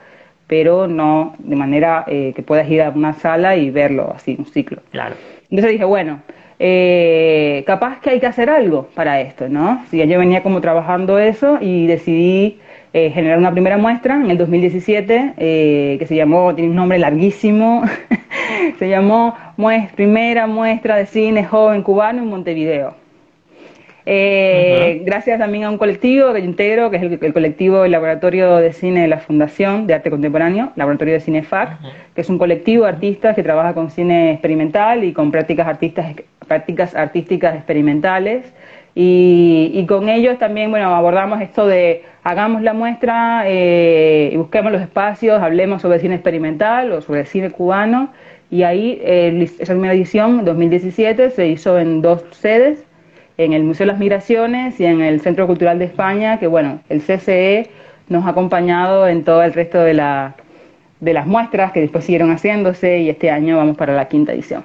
pero 0.46 0.88
no 0.88 1.36
de 1.39 1.55
manera 1.55 2.03
eh, 2.05 2.34
que 2.36 2.44
puedas 2.44 2.70
ir 2.70 2.84
a 2.84 2.91
una 2.91 3.13
sala 3.13 3.55
y 3.55 3.72
verlo 3.72 4.13
así, 4.15 4.36
un 4.38 4.46
ciclo. 4.46 4.84
Claro. 4.91 5.15
Entonces 5.50 5.72
dije, 5.72 5.86
bueno, 5.86 6.22
eh, 6.60 7.63
capaz 7.65 8.00
que 8.01 8.12
hay 8.12 8.20
que 8.20 8.27
hacer 8.27 8.51
algo 8.51 8.89
para 8.94 9.22
esto, 9.22 9.50
¿no? 9.50 9.84
Si 9.89 9.98
yo 10.08 10.20
venía 10.20 10.44
como 10.44 10.62
trabajando 10.62 11.17
eso 11.17 11.58
y 11.60 11.88
decidí 11.88 12.60
eh, 12.97 13.11
generar 13.11 13.37
una 13.37 13.51
primera 13.51 13.77
muestra 13.77 14.15
en 14.15 14.31
el 14.31 14.37
2017 14.37 15.33
eh, 15.35 15.97
que 15.99 16.07
se 16.07 16.15
llamó, 16.15 16.55
tiene 16.55 16.69
un 16.69 16.77
nombre 16.77 16.97
larguísimo, 16.97 17.83
se 18.79 18.87
llamó 18.87 19.35
Primera 19.95 20.47
Muestra 20.47 20.95
de 20.95 21.05
Cine 21.05 21.43
Joven 21.43 21.83
Cubano 21.83 22.23
en 22.23 22.29
Montevideo. 22.29 22.95
Eh, 24.05 25.01
gracias 25.03 25.39
también 25.39 25.65
a 25.65 25.71
un 25.71 25.77
colectivo 25.77 26.31
que 26.31 26.39
yo 26.39 26.45
integro, 26.45 26.89
que 26.89 26.95
es 26.95 27.03
el, 27.03 27.33
colectivo 27.33 27.81
del 27.81 27.91
Laboratorio 27.91 28.55
de 28.55 28.71
Cine 28.71 29.01
de 29.01 29.07
la 29.09 29.17
Fundación 29.17 29.87
de 29.87 29.95
Arte 29.95 30.09
Contemporáneo, 30.09 30.71
Laboratorio 30.77 31.15
de 31.15 31.19
Cine 31.19 31.43
FAC, 31.43 31.77
que 32.15 32.21
es 32.21 32.29
un 32.29 32.37
colectivo 32.37 32.83
de 32.83 32.91
artistas 32.91 33.35
que 33.35 33.43
trabaja 33.43 33.73
con 33.73 33.91
cine 33.91 34.31
experimental 34.31 35.03
y 35.03 35.11
con 35.11 35.31
prácticas, 35.31 35.67
artistas, 35.67 36.15
prácticas 36.47 36.95
artísticas 36.95 37.55
experimentales. 37.55 38.53
Y, 38.97 39.85
con 39.87 40.07
ellos 40.07 40.39
también, 40.39 40.71
bueno, 40.71 40.95
abordamos 40.95 41.41
esto 41.41 41.67
de 41.67 42.05
hagamos 42.23 42.61
la 42.61 42.73
muestra 42.73 43.43
eh, 43.45 44.29
y 44.31 44.37
busquemos 44.37 44.71
los 44.71 44.81
espacios, 44.81 45.41
hablemos 45.41 45.81
sobre 45.81 45.99
cine 45.99 46.15
experimental 46.15 46.93
o 46.93 47.01
sobre 47.01 47.25
cine 47.25 47.51
cubano. 47.51 48.13
Y 48.49 48.63
ahí, 48.63 48.99
eh, 49.03 49.49
esa 49.59 49.73
primera 49.73 49.93
edición, 49.93 50.45
2017, 50.45 51.31
se 51.31 51.47
hizo 51.47 51.77
en 51.77 52.01
dos 52.01 52.23
sedes 52.31 52.85
en 53.37 53.51
el 53.51 53.63
Museo 53.63 53.85
de 53.85 53.91
las 53.91 53.99
Migraciones 53.99 54.79
y 54.79 54.85
en 54.85 55.01
el 55.01 55.19
Centro 55.19 55.45
Cultural 55.45 55.77
de 55.77 55.85
España, 55.85 56.39
que 56.39 56.47
bueno, 56.47 56.79
el 56.87 57.01
CCE 57.01 57.69
nos 58.07 58.25
ha 58.25 58.29
acompañado 58.29 59.09
en 59.09 59.25
todo 59.25 59.43
el 59.43 59.51
resto 59.51 59.79
de, 59.79 59.93
la, 59.93 60.35
de 61.01 61.13
las 61.13 61.27
muestras 61.27 61.73
que 61.73 61.81
después 61.81 62.05
siguieron 62.05 62.31
haciéndose 62.31 62.99
y 62.99 63.09
este 63.09 63.29
año 63.29 63.57
vamos 63.57 63.75
para 63.75 63.93
la 63.93 64.07
quinta 64.07 64.31
edición. 64.31 64.63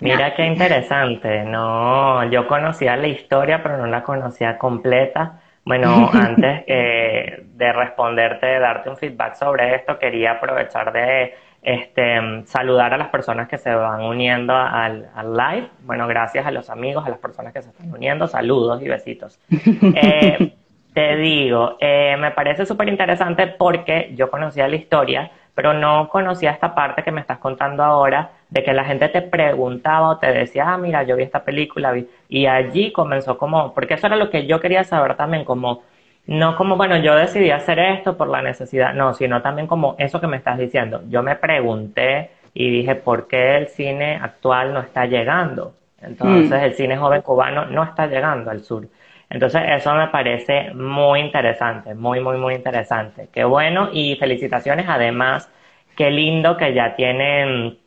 Mira 0.00 0.34
qué 0.34 0.46
interesante, 0.46 1.44
no, 1.44 2.28
yo 2.30 2.46
conocía 2.46 2.96
la 2.96 3.08
historia 3.08 3.62
pero 3.62 3.76
no 3.76 3.86
la 3.86 4.02
conocía 4.02 4.58
completa. 4.58 5.40
Bueno, 5.64 6.10
antes 6.14 6.64
de 6.66 7.72
responderte, 7.72 8.46
de 8.46 8.58
darte 8.58 8.88
un 8.88 8.96
feedback 8.96 9.34
sobre 9.34 9.74
esto, 9.74 9.98
quería 9.98 10.32
aprovechar 10.32 10.92
de 10.92 11.34
este, 11.62 12.44
saludar 12.46 12.94
a 12.94 12.96
las 12.96 13.08
personas 13.08 13.48
que 13.48 13.58
se 13.58 13.74
van 13.74 14.02
uniendo 14.02 14.54
al, 14.54 15.08
live. 15.36 15.68
Bueno, 15.82 16.06
gracias 16.06 16.46
a 16.46 16.50
los 16.50 16.70
amigos, 16.70 17.04
a 17.06 17.10
las 17.10 17.18
personas 17.18 17.52
que 17.52 17.62
se 17.62 17.70
están 17.70 17.92
uniendo. 17.92 18.26
Saludos 18.26 18.82
y 18.82 18.88
besitos. 18.88 19.38
Eh, 19.94 20.54
te 20.94 21.16
digo, 21.16 21.76
eh, 21.80 22.16
me 22.18 22.30
parece 22.32 22.66
súper 22.66 22.88
interesante 22.88 23.46
porque 23.46 24.12
yo 24.14 24.30
conocía 24.30 24.66
la 24.66 24.76
historia, 24.76 25.30
pero 25.58 25.74
no 25.74 26.08
conocía 26.08 26.52
esta 26.52 26.72
parte 26.72 27.02
que 27.02 27.10
me 27.10 27.20
estás 27.20 27.38
contando 27.38 27.82
ahora, 27.82 28.30
de 28.48 28.62
que 28.62 28.72
la 28.72 28.84
gente 28.84 29.08
te 29.08 29.22
preguntaba 29.22 30.10
o 30.10 30.16
te 30.16 30.30
decía, 30.32 30.72
ah, 30.72 30.78
mira, 30.78 31.02
yo 31.02 31.16
vi 31.16 31.24
esta 31.24 31.42
película, 31.42 31.96
y 32.28 32.46
allí 32.46 32.92
comenzó 32.92 33.36
como, 33.36 33.74
porque 33.74 33.94
eso 33.94 34.06
era 34.06 34.14
lo 34.14 34.30
que 34.30 34.46
yo 34.46 34.60
quería 34.60 34.84
saber 34.84 35.16
también, 35.16 35.44
como 35.44 35.82
no 36.28 36.54
como, 36.54 36.76
bueno, 36.76 36.96
yo 36.98 37.16
decidí 37.16 37.50
hacer 37.50 37.80
esto 37.80 38.16
por 38.16 38.28
la 38.28 38.40
necesidad, 38.40 38.94
no, 38.94 39.14
sino 39.14 39.42
también 39.42 39.66
como 39.66 39.96
eso 39.98 40.20
que 40.20 40.28
me 40.28 40.36
estás 40.36 40.58
diciendo. 40.58 41.02
Yo 41.08 41.24
me 41.24 41.34
pregunté 41.34 42.30
y 42.54 42.70
dije, 42.70 42.94
¿por 42.94 43.26
qué 43.26 43.56
el 43.56 43.66
cine 43.66 44.14
actual 44.22 44.72
no 44.72 44.78
está 44.78 45.06
llegando? 45.06 45.72
Entonces, 46.00 46.60
mm. 46.60 46.64
el 46.64 46.74
cine 46.74 46.96
joven 46.98 47.22
cubano 47.22 47.64
no 47.64 47.82
está 47.82 48.06
llegando 48.06 48.52
al 48.52 48.62
sur. 48.62 48.86
Entonces, 49.30 49.62
eso 49.68 49.94
me 49.94 50.08
parece 50.08 50.72
muy 50.74 51.20
interesante, 51.20 51.94
muy, 51.94 52.20
muy, 52.20 52.38
muy 52.38 52.54
interesante. 52.54 53.28
Qué 53.32 53.44
bueno 53.44 53.90
y 53.92 54.16
felicitaciones. 54.16 54.86
Además, 54.88 55.50
qué 55.96 56.10
lindo 56.10 56.56
que 56.56 56.72
ya 56.72 56.96
tienen 56.96 57.78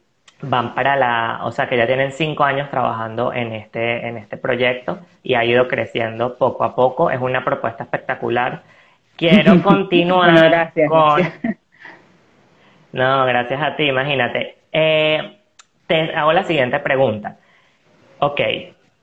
van 0.43 0.73
para 0.73 0.95
la, 0.95 1.41
o 1.43 1.51
sea 1.51 1.67
que 1.67 1.77
ya 1.77 1.85
tienen 1.85 2.11
cinco 2.11 2.43
años 2.43 2.69
trabajando 2.69 3.31
en 3.33 3.53
este, 3.53 4.07
en 4.07 4.17
este 4.17 4.37
proyecto 4.37 4.99
y 5.23 5.35
ha 5.35 5.45
ido 5.45 5.67
creciendo 5.67 6.37
poco 6.37 6.63
a 6.63 6.75
poco. 6.75 7.11
Es 7.11 7.19
una 7.19 7.43
propuesta 7.43 7.83
espectacular. 7.83 8.63
Quiero 9.15 9.61
continuar 9.63 10.49
gracias, 10.49 10.89
con... 10.89 11.21
No, 12.91 13.25
gracias 13.25 13.61
a 13.61 13.75
ti, 13.75 13.83
imagínate. 13.83 14.57
Eh, 14.71 15.37
te 15.87 16.15
hago 16.15 16.33
la 16.33 16.43
siguiente 16.43 16.79
pregunta. 16.79 17.37
Ok, 18.19 18.41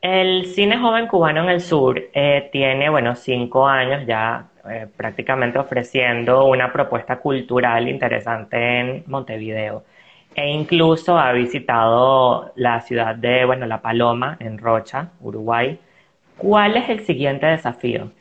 el 0.00 0.46
cine 0.46 0.78
joven 0.78 1.06
cubano 1.08 1.42
en 1.42 1.50
el 1.50 1.60
sur 1.60 2.00
eh, 2.12 2.48
tiene, 2.52 2.88
bueno, 2.88 3.16
cinco 3.16 3.66
años 3.66 4.06
ya 4.06 4.46
eh, 4.70 4.86
prácticamente 4.96 5.58
ofreciendo 5.58 6.44
una 6.46 6.72
propuesta 6.72 7.16
cultural 7.16 7.88
interesante 7.88 8.80
en 8.80 9.04
Montevideo 9.06 9.84
e 10.34 10.48
incluso 10.50 11.18
ha 11.18 11.32
visitado 11.32 12.52
la 12.54 12.80
ciudad 12.82 13.16
de, 13.16 13.44
bueno, 13.44 13.66
La 13.66 13.82
Paloma, 13.82 14.36
en 14.38 14.58
Rocha, 14.58 15.08
Uruguay. 15.20 15.78
¿Cuál 16.36 16.76
es 16.76 16.88
el 16.88 17.04
siguiente 17.04 17.46
desafío? 17.46 18.12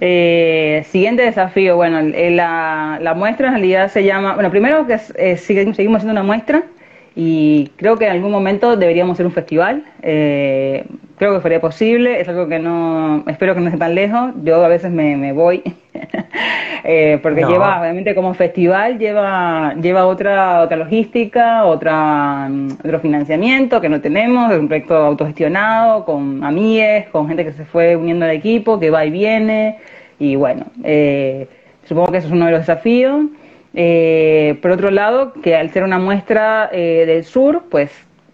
Eh, 0.00 0.82
siguiente 0.88 1.22
desafío, 1.22 1.76
bueno, 1.76 2.02
la, 2.02 2.98
la, 3.00 3.14
muestra 3.14 3.46
en 3.46 3.54
realidad 3.54 3.88
se 3.88 4.04
llama, 4.04 4.34
bueno, 4.34 4.50
primero 4.50 4.86
que 4.86 4.98
eh, 5.16 5.36
seguimos 5.36 5.76
haciendo 5.78 6.10
una 6.10 6.24
muestra 6.24 6.64
y 7.14 7.68
creo 7.76 7.96
que 7.96 8.06
en 8.06 8.12
algún 8.12 8.30
momento 8.30 8.76
deberíamos 8.76 9.14
hacer 9.14 9.26
un 9.26 9.32
festival. 9.32 9.84
Eh, 10.02 10.84
creo 11.18 11.34
que 11.34 11.42
sería 11.42 11.60
posible, 11.60 12.20
es 12.20 12.28
algo 12.28 12.48
que 12.48 12.58
no, 12.58 13.22
espero 13.26 13.54
que 13.54 13.60
no 13.60 13.66
esté 13.66 13.78
tan 13.78 13.94
lejos. 13.94 14.32
Yo 14.42 14.64
a 14.64 14.68
veces 14.68 14.90
me, 14.90 15.16
me 15.16 15.32
voy, 15.32 15.62
eh, 16.84 17.18
porque 17.22 17.44
lleva, 17.44 17.80
obviamente 17.80 18.14
como 18.14 18.32
festival, 18.32 18.98
lleva, 18.98 19.74
lleva 19.74 20.06
otra, 20.06 20.62
otra 20.62 20.76
logística, 20.78 21.64
otra, 21.64 22.48
mm, 22.48 22.72
otro 22.82 23.00
financiamiento 23.00 23.80
que 23.80 23.90
no 23.90 24.00
tenemos, 24.00 24.50
es 24.50 24.58
un 24.58 24.68
proyecto 24.68 24.96
autogestionado, 24.96 26.04
con 26.06 26.42
amigues, 26.42 27.08
con 27.10 27.28
gente 27.28 27.44
que 27.44 27.52
se 27.52 27.66
fue 27.66 27.94
uniendo 27.94 28.24
al 28.24 28.32
equipo, 28.32 28.80
que 28.80 28.90
va 28.90 29.04
y 29.04 29.10
viene, 29.10 29.78
y 30.18 30.36
bueno, 30.36 30.64
eh, 30.82 31.46
supongo 31.84 32.10
que 32.10 32.18
eso 32.18 32.28
es 32.28 32.32
uno 32.32 32.46
de 32.46 32.52
los 32.52 32.60
desafíos. 32.60 33.26
Eh, 33.74 34.58
por 34.60 34.70
otro 34.70 34.90
lado, 34.90 35.32
que 35.42 35.56
al 35.56 35.70
ser 35.70 35.84
una 35.84 35.98
muestra 35.98 36.68
eh, 36.72 37.04
del 37.06 37.24
sur, 37.24 37.64
pues 37.70 37.90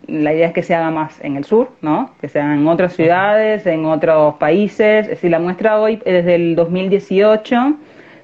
la 0.06 0.32
idea 0.32 0.48
es 0.48 0.52
que 0.52 0.62
se 0.62 0.74
haga 0.74 0.90
más 0.90 1.22
en 1.22 1.36
el 1.36 1.44
sur, 1.44 1.70
¿no? 1.80 2.10
Que 2.20 2.28
sea 2.28 2.54
en 2.54 2.66
otras 2.66 2.94
ciudades, 2.94 3.66
en 3.66 3.84
otros 3.84 4.34
países. 4.36 5.04
Es 5.04 5.10
decir, 5.10 5.30
la 5.30 5.38
muestra 5.38 5.80
hoy 5.80 5.96
desde 6.04 6.34
el 6.34 6.56
2018 6.56 7.76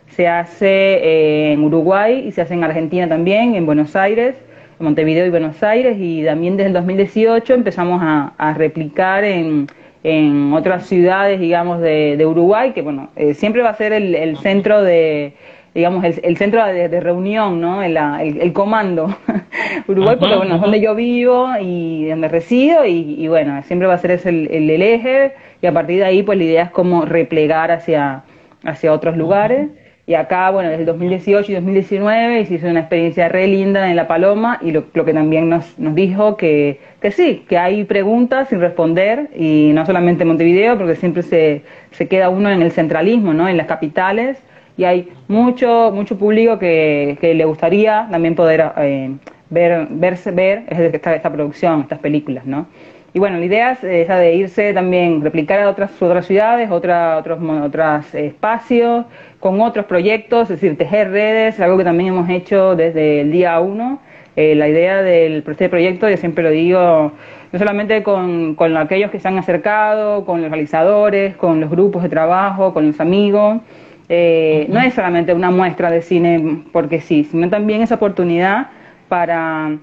se 0.09 0.29
hace 0.29 0.67
eh, 0.67 1.53
en 1.53 1.63
Uruguay 1.63 2.25
y 2.27 2.33
se 2.33 2.41
hace 2.41 2.55
en 2.55 2.65
Argentina 2.65 3.09
también, 3.09 3.55
en 3.55 3.67
Buenos 3.67 3.95
Aires, 3.97 4.35
en 4.79 4.85
Montevideo 4.85 5.27
y 5.27 5.31
Buenos 5.31 5.63
Aires, 5.63 5.97
y 5.99 6.25
también 6.25 6.57
desde 6.57 6.69
el 6.69 6.73
2018 6.75 7.55
empezamos 7.55 8.01
a, 8.03 8.55
replicar 8.57 9.25
en, 9.25 9.67
en, 10.05 10.53
otras 10.53 10.87
ciudades, 10.87 11.41
digamos, 11.41 11.81
de, 11.81 12.25
Uruguay, 12.25 12.73
que 12.73 12.83
bueno, 12.83 13.11
siempre 13.35 13.63
va 13.63 13.71
a 13.71 13.75
ser 13.75 13.93
el 13.93 14.37
centro 14.39 14.83
de 14.83 15.35
digamos, 15.75 16.05
el, 16.05 16.37
centro 16.37 16.65
de, 16.65 17.01
reunión, 17.01 17.61
¿no? 17.61 17.83
El, 17.83 17.97
el, 17.97 18.53
comando. 18.53 19.17
Uruguay, 19.89 20.17
porque 20.19 20.37
bueno, 20.37 20.55
es 20.55 20.61
donde 20.61 20.81
yo 20.81 20.95
vivo 20.95 21.49
y 21.61 22.07
donde 22.07 22.29
resido 22.29 22.87
y, 22.87 23.27
bueno, 23.27 23.61
siempre 23.65 23.89
va 23.89 23.95
a 23.95 23.99
ser 23.99 24.13
ese 24.13 24.29
el, 24.29 24.71
el, 24.71 24.83
eje 24.83 25.33
y 25.61 25.67
a 25.67 25.73
partir 25.73 25.99
de 25.99 26.05
ahí 26.05 26.23
pues 26.23 26.39
la 26.39 26.45
idea 26.45 26.63
es 26.65 26.71
como 26.71 27.05
replegar 27.05 27.73
hacia, 27.73 28.23
hacia 28.65 28.93
otros 28.93 29.17
lugares. 29.17 29.69
Y 30.07 30.15
acá, 30.15 30.51
bueno, 30.51 30.69
desde 30.69 30.83
el 30.83 30.87
2018 30.87 31.51
y 31.51 31.55
2019 31.55 32.45
se 32.45 32.55
hizo 32.55 32.69
una 32.69 32.81
experiencia 32.81 33.29
re 33.31 33.47
linda 33.47 33.89
en 33.89 33.97
La 33.97 34.07
Paloma 34.07 34.59
y 34.61 34.71
lo, 34.71 34.85
lo 34.93 35.05
que 35.05 35.15
también 35.15 35.49
nos, 35.49 35.79
nos 35.79 35.95
dijo 35.95 36.37
que, 36.37 36.79
que 37.01 37.11
sí, 37.11 37.45
que 37.49 37.57
hay 37.57 37.85
preguntas 37.85 38.51
sin 38.51 38.61
responder 38.61 39.31
y 39.35 39.71
no 39.75 39.87
solamente 39.87 40.23
en 40.23 40.29
Montevideo, 40.29 40.77
porque 40.77 40.97
siempre 40.97 41.23
se, 41.23 41.63
se 41.93 42.07
queda 42.07 42.29
uno 42.29 42.51
en 42.51 42.61
el 42.61 42.71
centralismo, 42.71 43.33
¿no? 43.33 43.49
En 43.49 43.57
las 43.57 43.67
capitales 43.67 44.39
y 44.77 44.85
hay 44.85 45.13
mucho, 45.29 45.91
mucho 45.93 46.19
público 46.19 46.59
que, 46.59 47.17
que 47.21 47.35
le 47.35 47.45
gustaría 47.45 48.09
también 48.11 48.35
poder 48.35 48.73
eh, 48.79 49.15
ver, 49.51 49.87
verse, 49.91 50.31
ver 50.31 50.65
esta, 50.69 51.15
esta 51.15 51.33
producción, 51.33 51.83
estas 51.83 51.99
películas, 52.01 52.45
¿no? 52.45 52.67
Y 53.13 53.21
bueno, 53.21 53.39
la 53.39 53.45
idea 53.45 53.73
es 53.73 53.85
esa 53.85 54.17
de 54.17 54.35
irse 54.35 54.73
también, 54.75 55.23
replicar 55.23 55.61
a 55.61 55.71
otras, 55.71 56.03
otras 56.03 56.27
ciudades, 56.27 56.69
otra, 56.73 57.17
otros, 57.17 57.39
otros 57.41 58.13
espacios, 58.13 59.07
con 59.39 59.61
otros 59.61 59.87
proyectos, 59.87 60.51
es 60.51 60.61
decir, 60.61 60.77
tejer 60.77 61.13
redes, 61.13 61.61
algo 61.61 61.79
que 61.79 61.85
también 61.85 62.13
hemos 62.13 62.29
hecho 62.29 62.75
desde 62.75 63.21
el 63.21 63.31
día 63.31 63.61
uno. 63.61 64.01
Eh, 64.35 64.57
la 64.57 64.69
idea 64.69 65.01
del 65.03 65.45
este 65.47 65.69
proyecto, 65.69 66.11
yo 66.11 66.17
siempre 66.17 66.43
lo 66.43 66.51
digo, 66.51 67.13
no 67.53 67.59
solamente 67.59 68.03
con, 68.03 68.57
con 68.57 68.77
aquellos 68.77 69.13
que 69.13 69.21
se 69.21 69.29
han 69.29 69.39
acercado, 69.39 70.25
con 70.25 70.43
los 70.43 70.51
realizadores, 70.51 71.37
con 71.37 71.61
los 71.61 71.71
grupos 71.71 72.03
de 72.03 72.09
trabajo, 72.09 72.75
con 72.75 72.89
los 72.89 72.99
amigos, 72.99 73.61
eh, 74.09 74.67
no 74.69 74.81
es 74.81 74.95
solamente 74.95 75.33
una 75.33 75.51
muestra 75.51 75.91
de 75.91 76.03
cine 76.03 76.65
porque 76.73 77.01
sí, 77.01 77.25
sino 77.25 77.49
también 77.49 77.83
esa 77.83 77.97
oportunidad 77.97 78.69
para 79.09 79.77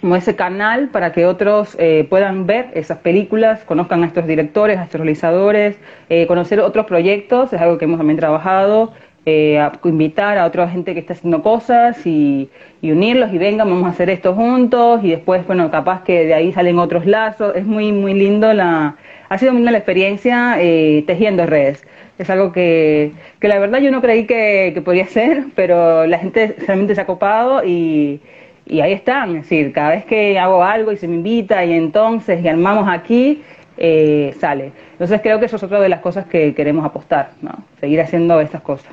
como 0.00 0.16
ese 0.16 0.36
canal 0.36 0.88
para 0.88 1.12
que 1.12 1.26
otros 1.26 1.76
eh, 1.78 2.06
puedan 2.08 2.46
ver 2.46 2.70
esas 2.74 2.98
películas, 2.98 3.64
conozcan 3.64 4.04
a 4.04 4.06
estos 4.06 4.26
directores, 4.26 4.78
a 4.78 4.84
estos 4.84 5.00
realizadores, 5.00 5.76
eh, 6.08 6.26
conocer 6.26 6.60
otros 6.60 6.86
proyectos, 6.86 7.52
es 7.52 7.60
algo 7.60 7.78
que 7.78 7.84
hemos 7.84 7.98
también 7.98 8.18
trabajado, 8.18 8.92
eh, 9.26 9.60
invitar 9.84 10.38
a 10.38 10.46
otra 10.46 10.68
gente 10.68 10.94
que 10.94 11.00
está 11.00 11.12
haciendo 11.12 11.42
cosas 11.42 12.06
y, 12.06 12.48
unirlos 12.82 13.32
y 13.32 13.38
vengan, 13.38 13.68
vamos 13.68 13.86
a 13.86 13.90
hacer 13.90 14.08
esto 14.08 14.34
juntos 14.34 15.00
y 15.02 15.10
después, 15.10 15.46
bueno, 15.46 15.70
capaz 15.70 16.02
que 16.02 16.24
de 16.24 16.32
ahí 16.32 16.52
salen 16.52 16.78
otros 16.78 17.04
lazos. 17.04 17.54
Es 17.54 17.66
muy, 17.66 17.92
muy 17.92 18.14
lindo 18.14 18.54
la, 18.54 18.96
ha 19.28 19.38
sido 19.38 19.52
muy 19.52 19.60
linda 19.60 19.72
la 19.72 19.78
experiencia 19.78 20.56
eh, 20.60 21.04
tejiendo 21.06 21.44
redes. 21.44 21.84
Es 22.18 22.28
algo 22.30 22.52
que, 22.52 23.12
que 23.40 23.48
la 23.48 23.58
verdad 23.58 23.78
yo 23.78 23.90
no 23.90 24.02
creí 24.02 24.26
que, 24.26 24.72
que 24.74 24.82
podía 24.82 25.06
ser, 25.06 25.44
pero 25.54 26.06
la 26.06 26.18
gente 26.18 26.56
realmente 26.66 26.94
se 26.94 27.00
ha 27.00 27.06
copado 27.06 27.64
y, 27.64 28.20
y 28.66 28.80
ahí 28.80 28.92
están. 28.92 29.36
Es 29.36 29.42
decir, 29.42 29.72
cada 29.72 29.90
vez 29.90 30.04
que 30.04 30.38
hago 30.38 30.62
algo 30.62 30.92
y 30.92 30.96
se 30.96 31.08
me 31.08 31.14
invita 31.14 31.64
y 31.64 31.72
entonces 31.72 32.44
y 32.44 32.48
armamos 32.48 32.88
aquí, 32.88 33.42
eh, 33.76 34.34
sale. 34.38 34.72
Entonces 34.92 35.20
creo 35.22 35.38
que 35.38 35.46
eso 35.46 35.56
es 35.56 35.62
otra 35.62 35.80
de 35.80 35.88
las 35.88 36.00
cosas 36.00 36.26
que 36.26 36.54
queremos 36.54 36.84
apostar, 36.84 37.30
¿no? 37.40 37.52
Seguir 37.80 38.00
haciendo 38.00 38.40
estas 38.40 38.62
cosas. 38.62 38.92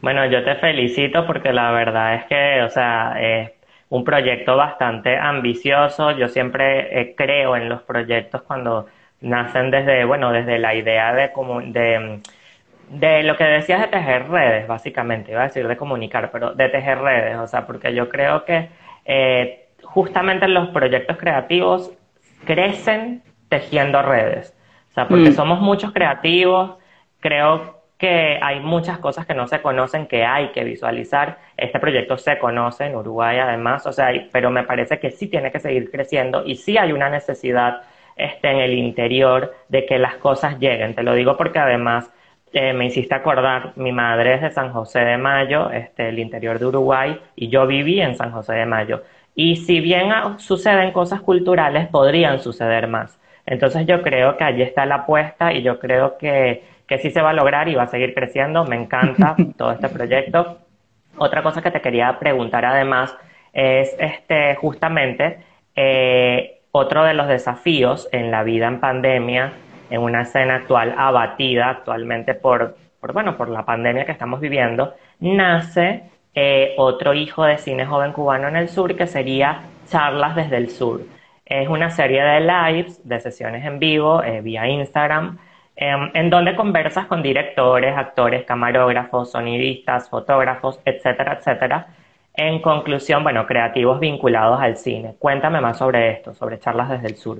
Bueno, 0.00 0.24
yo 0.26 0.44
te 0.44 0.54
felicito 0.56 1.26
porque 1.26 1.52
la 1.52 1.72
verdad 1.72 2.14
es 2.14 2.24
que, 2.26 2.62
o 2.62 2.68
sea, 2.68 3.16
es 3.20 3.50
un 3.88 4.04
proyecto 4.04 4.56
bastante 4.56 5.16
ambicioso. 5.16 6.12
Yo 6.12 6.28
siempre 6.28 7.00
eh, 7.00 7.14
creo 7.16 7.56
en 7.56 7.68
los 7.68 7.82
proyectos 7.82 8.42
cuando 8.42 8.86
nacen 9.20 9.70
desde, 9.70 10.04
bueno, 10.04 10.32
desde 10.32 10.58
la 10.58 10.74
idea 10.74 11.12
de, 11.14 11.30
de, 11.66 12.20
de 12.90 13.22
lo 13.22 13.36
que 13.36 13.44
decías 13.44 13.80
de 13.80 13.88
tejer 13.88 14.28
redes, 14.28 14.66
básicamente, 14.66 15.32
iba 15.32 15.42
a 15.42 15.46
decir 15.46 15.66
de 15.66 15.76
comunicar, 15.76 16.30
pero 16.30 16.52
de 16.54 16.68
tejer 16.68 16.98
redes, 16.98 17.36
o 17.38 17.46
sea, 17.46 17.66
porque 17.66 17.94
yo 17.94 18.08
creo 18.08 18.44
que 18.44 18.68
eh, 19.04 19.68
justamente 19.82 20.48
los 20.48 20.68
proyectos 20.68 21.16
creativos 21.16 21.92
crecen 22.44 23.22
tejiendo 23.48 24.02
redes. 24.02 24.54
O 24.90 24.94
sea, 24.94 25.08
porque 25.08 25.30
mm. 25.30 25.34
somos 25.34 25.60
muchos 25.60 25.92
creativos, 25.92 26.76
creo 27.20 27.76
que 27.98 28.38
hay 28.42 28.60
muchas 28.60 28.98
cosas 28.98 29.26
que 29.26 29.34
no 29.34 29.46
se 29.46 29.62
conocen 29.62 30.06
que 30.06 30.24
hay 30.24 30.48
que 30.48 30.64
visualizar. 30.64 31.38
Este 31.56 31.78
proyecto 31.78 32.18
se 32.18 32.38
conoce 32.38 32.86
en 32.86 32.94
Uruguay 32.94 33.38
además, 33.38 33.86
o 33.86 33.92
sea, 33.92 34.10
pero 34.32 34.50
me 34.50 34.64
parece 34.64 34.98
que 34.98 35.10
sí 35.10 35.28
tiene 35.28 35.50
que 35.50 35.60
seguir 35.60 35.90
creciendo 35.90 36.42
y 36.44 36.56
sí 36.56 36.76
hay 36.76 36.92
una 36.92 37.08
necesidad 37.08 37.82
este, 38.16 38.50
en 38.50 38.58
el 38.58 38.72
interior 38.74 39.54
de 39.68 39.86
que 39.86 39.98
las 39.98 40.16
cosas 40.16 40.58
lleguen. 40.58 40.94
Te 40.94 41.02
lo 41.02 41.14
digo 41.14 41.36
porque 41.36 41.58
además 41.58 42.10
eh, 42.52 42.72
me 42.72 42.86
hiciste 42.86 43.14
acordar, 43.14 43.72
mi 43.76 43.92
madre 43.92 44.34
es 44.34 44.42
de 44.42 44.50
San 44.50 44.72
José 44.72 45.00
de 45.00 45.18
Mayo, 45.18 45.70
este, 45.70 46.08
el 46.08 46.18
interior 46.18 46.58
de 46.58 46.66
Uruguay, 46.66 47.20
y 47.34 47.48
yo 47.48 47.66
viví 47.66 48.00
en 48.00 48.16
San 48.16 48.32
José 48.32 48.54
de 48.54 48.66
Mayo. 48.66 49.02
Y 49.34 49.56
si 49.56 49.80
bien 49.80 50.10
suceden 50.38 50.92
cosas 50.92 51.20
culturales, 51.20 51.88
podrían 51.88 52.40
suceder 52.40 52.88
más. 52.88 53.20
Entonces 53.44 53.86
yo 53.86 54.02
creo 54.02 54.36
que 54.36 54.44
allí 54.44 54.62
está 54.62 54.86
la 54.86 54.96
apuesta 54.96 55.52
y 55.52 55.62
yo 55.62 55.78
creo 55.78 56.16
que, 56.18 56.64
que 56.86 56.98
sí 56.98 57.10
se 57.10 57.20
va 57.20 57.30
a 57.30 57.34
lograr 57.34 57.68
y 57.68 57.74
va 57.74 57.84
a 57.84 57.88
seguir 57.88 58.14
creciendo. 58.14 58.64
Me 58.64 58.76
encanta 58.76 59.36
todo 59.58 59.72
este 59.72 59.88
proyecto. 59.88 60.58
Otra 61.18 61.42
cosa 61.42 61.62
que 61.62 61.70
te 61.70 61.80
quería 61.80 62.18
preguntar 62.18 62.64
además 62.64 63.16
es 63.52 63.94
este, 63.98 64.54
justamente 64.56 65.38
eh, 65.74 66.55
otro 66.76 67.04
de 67.04 67.14
los 67.14 67.26
desafíos 67.26 68.08
en 68.12 68.30
la 68.30 68.42
vida 68.42 68.66
en 68.66 68.80
pandemia, 68.80 69.52
en 69.90 70.00
una 70.00 70.22
escena 70.22 70.56
actual 70.56 70.94
abatida 70.96 71.70
actualmente 71.70 72.34
por, 72.34 72.76
por 73.00 73.12
bueno, 73.12 73.36
por 73.36 73.48
la 73.48 73.64
pandemia 73.64 74.04
que 74.04 74.12
estamos 74.12 74.40
viviendo, 74.40 74.94
nace 75.20 76.02
eh, 76.34 76.74
otro 76.76 77.14
hijo 77.14 77.44
de 77.44 77.56
cine 77.56 77.86
joven 77.86 78.12
cubano 78.12 78.48
en 78.48 78.56
el 78.56 78.68
sur 78.68 78.94
que 78.94 79.06
sería 79.06 79.62
Charlas 79.88 80.36
desde 80.36 80.58
el 80.58 80.68
Sur. 80.68 81.00
Es 81.46 81.68
una 81.68 81.90
serie 81.90 82.22
de 82.22 82.40
lives, 82.40 83.00
de 83.08 83.20
sesiones 83.20 83.64
en 83.64 83.78
vivo 83.78 84.22
eh, 84.22 84.40
vía 84.42 84.68
Instagram, 84.68 85.38
em, 85.76 86.10
en 86.12 86.28
donde 86.28 86.56
conversas 86.56 87.06
con 87.06 87.22
directores, 87.22 87.96
actores, 87.96 88.44
camarógrafos, 88.44 89.30
sonidistas, 89.30 90.10
fotógrafos, 90.10 90.80
etcétera, 90.84 91.38
etcétera. 91.38 91.86
En 92.36 92.60
conclusión, 92.60 93.22
bueno, 93.22 93.46
creativos 93.46 93.98
vinculados 93.98 94.60
al 94.60 94.76
cine. 94.76 95.14
Cuéntame 95.18 95.60
más 95.60 95.78
sobre 95.78 96.10
esto, 96.10 96.34
sobre 96.34 96.58
charlas 96.58 96.90
desde 96.90 97.06
el 97.08 97.16
sur. 97.16 97.38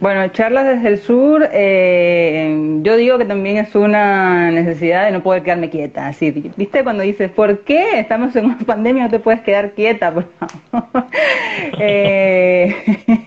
Bueno, 0.00 0.26
charlas 0.28 0.66
desde 0.66 0.88
el 0.88 0.98
sur, 0.98 1.48
eh, 1.52 2.80
yo 2.82 2.96
digo 2.96 3.16
que 3.16 3.24
también 3.24 3.58
es 3.58 3.74
una 3.74 4.50
necesidad 4.50 5.04
de 5.06 5.12
no 5.12 5.22
poder 5.22 5.42
quedarme 5.42 5.70
quieta. 5.70 6.08
Así, 6.08 6.30
¿viste? 6.30 6.82
Cuando 6.82 7.02
dices, 7.02 7.30
¿por 7.30 7.60
qué 7.60 8.00
estamos 8.00 8.34
en 8.36 8.46
una 8.46 8.58
pandemia 8.66 9.04
no 9.04 9.10
te 9.10 9.20
puedes 9.20 9.40
quedar 9.42 9.72
quieta? 9.72 10.12
Por 10.12 10.26
eh, 11.78 12.74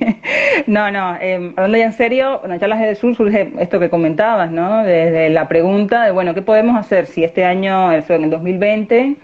no, 0.68 0.92
no, 0.92 1.16
eh, 1.22 1.54
hablando 1.56 1.78
ya 1.78 1.86
en 1.86 1.94
serio, 1.94 2.40
bueno, 2.40 2.60
charlas 2.60 2.80
desde 2.80 2.92
el 2.92 2.98
sur 2.98 3.16
surge 3.16 3.54
esto 3.60 3.80
que 3.80 3.90
comentabas, 3.90 4.52
¿no? 4.52 4.84
Desde 4.84 5.30
la 5.30 5.48
pregunta 5.48 6.04
de, 6.04 6.12
bueno, 6.12 6.34
¿qué 6.34 6.42
podemos 6.42 6.78
hacer 6.78 7.06
si 7.06 7.24
este 7.24 7.46
año, 7.46 7.94
en 7.94 8.24
el 8.24 8.30
2020, 8.30 9.16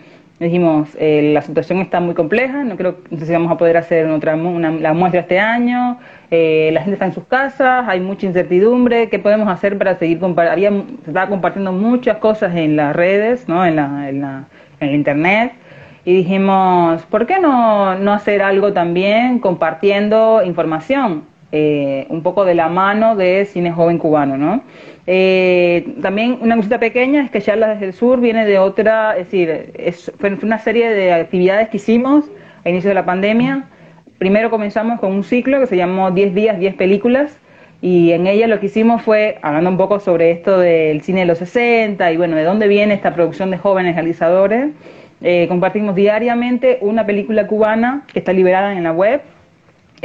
dijimos, 0.43 0.89
eh, 0.99 1.31
la 1.33 1.41
situación 1.41 1.79
está 1.79 1.99
muy 1.99 2.13
compleja, 2.13 2.63
no 2.63 2.75
creo 2.77 2.97
no 3.09 3.17
sé 3.17 3.25
si 3.25 3.31
vamos 3.33 3.51
a 3.51 3.57
poder 3.57 3.77
hacer 3.77 4.07
otra 4.07 4.35
una, 4.35 4.71
la 4.71 4.93
muestra 4.93 5.21
este 5.21 5.39
año, 5.39 5.99
eh, 6.31 6.69
la 6.73 6.81
gente 6.81 6.93
está 6.93 7.05
en 7.05 7.13
sus 7.13 7.25
casas, 7.25 7.85
hay 7.87 7.99
mucha 7.99 8.25
incertidumbre, 8.25 9.09
¿qué 9.09 9.19
podemos 9.19 9.47
hacer 9.47 9.77
para 9.77 9.95
seguir 9.95 10.19
compartiendo? 10.19 10.85
Se 11.03 11.11
estaba 11.11 11.29
compartiendo 11.29 11.71
muchas 11.71 12.17
cosas 12.17 12.55
en 12.55 12.75
las 12.75 12.95
redes, 12.95 13.47
¿no? 13.47 13.65
en, 13.65 13.75
la, 13.75 14.09
en, 14.09 14.21
la, 14.21 14.43
en 14.79 14.89
el 14.89 14.95
internet, 14.95 15.53
y 16.05 16.13
dijimos, 16.15 17.03
¿por 17.03 17.25
qué 17.25 17.39
no, 17.39 17.95
no 17.95 18.13
hacer 18.13 18.41
algo 18.41 18.73
también 18.73 19.39
compartiendo 19.39 20.41
información? 20.43 21.23
Eh, 21.55 22.07
un 22.09 22.23
poco 22.23 22.45
de 22.45 22.55
la 22.55 22.67
mano 22.67 23.15
de 23.15 23.45
cine 23.45 23.71
joven 23.71 23.99
cubano, 23.99 24.37
¿no? 24.37 24.63
Eh, 25.05 25.95
también 26.01 26.37
una 26.41 26.55
cosita 26.55 26.79
pequeña 26.79 27.23
es 27.23 27.31
que 27.31 27.41
Charlas 27.41 27.71
desde 27.71 27.87
el 27.87 27.93
Sur 27.93 28.21
viene 28.21 28.45
de 28.45 28.57
otra, 28.57 29.17
es 29.17 29.25
decir, 29.25 29.71
es, 29.77 30.11
fue 30.17 30.37
una 30.41 30.59
serie 30.59 30.89
de 30.89 31.13
actividades 31.13 31.69
que 31.69 31.77
hicimos 31.77 32.25
a 32.63 32.69
inicio 32.69 32.89
de 32.89 32.95
la 32.95 33.05
pandemia. 33.05 33.65
Primero 34.17 34.49
comenzamos 34.49 34.99
con 34.99 35.11
un 35.11 35.23
ciclo 35.23 35.59
que 35.59 35.67
se 35.67 35.75
llamó 35.75 36.11
10 36.11 36.33
días, 36.33 36.59
10 36.59 36.75
películas, 36.75 37.37
y 37.81 38.13
en 38.13 38.27
ella 38.27 38.47
lo 38.47 38.61
que 38.61 38.67
hicimos 38.67 39.01
fue, 39.01 39.39
hablando 39.41 39.69
un 39.69 39.77
poco 39.77 39.99
sobre 39.99 40.31
esto 40.31 40.57
del 40.57 41.01
cine 41.01 41.21
de 41.21 41.25
los 41.25 41.39
60 41.39 42.13
y 42.13 42.15
bueno, 42.15 42.37
de 42.37 42.43
dónde 42.43 42.69
viene 42.69 42.93
esta 42.93 43.13
producción 43.13 43.51
de 43.51 43.57
jóvenes 43.57 43.95
realizadores, 43.95 44.69
eh, 45.21 45.47
compartimos 45.49 45.93
diariamente 45.93 46.77
una 46.79 47.05
película 47.05 47.45
cubana 47.45 48.05
que 48.13 48.19
está 48.19 48.31
liberada 48.31 48.71
en 48.73 48.83
la 48.83 48.93
web, 48.93 49.21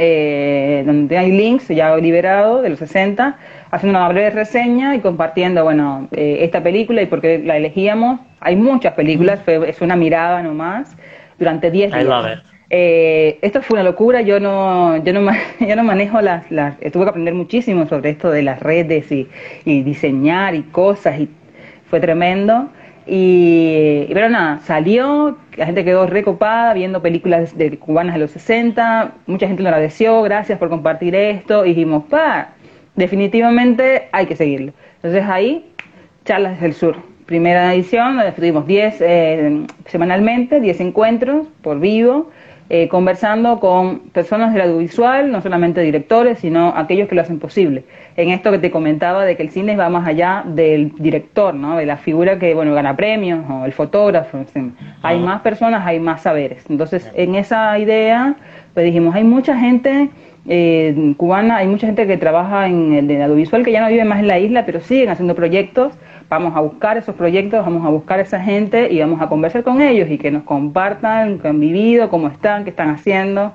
eh, 0.01 0.83
donde 0.85 1.17
hay 1.17 1.29
links 1.29 1.67
ya 1.67 1.93
liberado 1.97 2.61
de 2.61 2.69
los 2.69 2.79
60, 2.79 3.37
haciendo 3.69 3.99
una 3.99 4.07
breve 4.07 4.29
reseña 4.29 4.95
y 4.95 5.01
compartiendo, 5.01 5.65
bueno, 5.65 6.07
eh, 6.13 6.37
esta 6.39 6.63
película 6.63 7.01
y 7.01 7.05
por 7.05 7.19
qué 7.19 7.39
la 7.39 7.57
elegíamos. 7.57 8.21
Hay 8.39 8.55
muchas 8.55 8.93
películas, 8.93 9.41
es 9.45 9.81
una 9.81 9.97
mirada 9.97 10.41
nomás, 10.41 10.95
durante 11.37 11.69
10 11.69 11.91
días. 11.91 12.43
Eh, 12.69 13.39
esto 13.41 13.61
fue 13.61 13.73
una 13.73 13.83
locura, 13.83 14.21
yo 14.21 14.39
no, 14.39 15.03
yo 15.03 15.11
no, 15.11 15.31
yo 15.59 15.75
no 15.75 15.83
manejo 15.83 16.21
las, 16.21 16.49
las, 16.49 16.79
tuve 16.79 17.03
que 17.03 17.09
aprender 17.09 17.33
muchísimo 17.33 17.85
sobre 17.85 18.11
esto 18.11 18.31
de 18.31 18.43
las 18.43 18.61
redes 18.61 19.11
y, 19.11 19.27
y 19.65 19.81
diseñar 19.81 20.55
y 20.55 20.61
cosas 20.61 21.19
y 21.19 21.27
fue 21.89 21.99
tremendo. 21.99 22.69
Y, 23.11 24.05
pero 24.13 24.29
nada, 24.29 24.59
salió, 24.59 25.35
la 25.57 25.65
gente 25.65 25.83
quedó 25.83 26.05
recopada 26.05 26.75
viendo 26.75 27.01
películas 27.01 27.57
de 27.57 27.77
cubanas 27.79 28.13
de 28.13 28.19
los 28.19 28.31
60, 28.31 29.13
mucha 29.25 29.47
gente 29.47 29.63
lo 29.63 29.69
agradeció, 29.69 30.21
gracias 30.21 30.59
por 30.59 30.69
compartir 30.69 31.15
esto, 31.15 31.65
y 31.65 31.69
dijimos, 31.69 32.03
pa, 32.05 32.49
definitivamente 32.95 34.09
hay 34.11 34.27
que 34.27 34.35
seguirlo. 34.35 34.73
Entonces 34.97 35.23
ahí, 35.27 35.65
Charlas 36.25 36.53
desde 36.53 36.67
el 36.67 36.73
Sur, 36.73 36.97
primera 37.25 37.73
edición, 37.73 38.19
tuvimos 38.35 38.67
10 38.67 38.97
eh, 38.99 39.65
semanalmente, 39.87 40.59
10 40.59 40.79
encuentros 40.81 41.47
por 41.63 41.79
vivo, 41.79 42.29
eh, 42.71 42.87
conversando 42.87 43.59
con 43.59 43.99
personas 44.11 44.53
del 44.53 44.61
audiovisual, 44.61 45.31
no 45.31 45.41
solamente 45.41 45.81
directores, 45.81 46.37
sino 46.37 46.71
aquellos 46.75 47.09
que 47.09 47.15
lo 47.15 47.21
hacen 47.21 47.39
posible. 47.39 47.83
En 48.15 48.29
esto 48.29 48.51
que 48.51 48.59
te 48.59 48.69
comentaba 48.69 49.25
de 49.25 49.35
que 49.35 49.41
el 49.41 49.49
cine 49.49 49.75
va 49.75 49.89
más 49.89 50.07
allá 50.07 50.43
del 50.45 50.93
director, 50.99 51.55
¿no? 51.55 51.77
de 51.77 51.87
la 51.87 51.97
figura 51.97 52.37
que 52.37 52.53
bueno 52.53 52.75
gana 52.75 52.95
premios 52.95 53.43
o 53.49 53.65
el 53.65 53.73
fotógrafo. 53.73 54.45
Hay 55.01 55.19
más 55.19 55.41
personas, 55.41 55.83
hay 55.87 55.99
más 55.99 56.21
saberes. 56.21 56.63
Entonces, 56.69 57.09
en 57.15 57.33
esa 57.33 57.79
idea, 57.79 58.35
pues 58.75 58.85
dijimos, 58.85 59.15
hay 59.15 59.23
mucha 59.23 59.57
gente 59.57 60.09
eh, 60.47 61.13
cubana, 61.17 61.57
hay 61.57 61.67
mucha 61.67 61.87
gente 61.87 62.05
que 62.05 62.17
trabaja 62.17 62.67
en 62.67 62.93
el 62.93 63.21
audiovisual 63.23 63.63
que 63.63 63.71
ya 63.71 63.81
no 63.81 63.87
vive 63.87 64.05
más 64.05 64.19
en 64.19 64.27
la 64.27 64.37
isla, 64.37 64.65
pero 64.67 64.79
siguen 64.79 65.09
haciendo 65.09 65.33
proyectos 65.33 65.93
vamos 66.29 66.55
a 66.55 66.61
buscar 66.61 66.97
esos 66.97 67.15
proyectos, 67.15 67.65
vamos 67.65 67.85
a 67.85 67.89
buscar 67.89 68.19
a 68.19 68.21
esa 68.21 68.39
gente 68.39 68.91
y 68.91 68.99
vamos 68.99 69.21
a 69.21 69.27
conversar 69.27 69.63
con 69.63 69.81
ellos 69.81 70.09
y 70.09 70.17
que 70.17 70.31
nos 70.31 70.43
compartan 70.43 71.39
qué 71.39 71.47
han 71.47 71.59
vivido, 71.59 72.09
cómo 72.09 72.27
están, 72.27 72.63
qué 72.63 72.69
están 72.69 72.89
haciendo. 72.89 73.53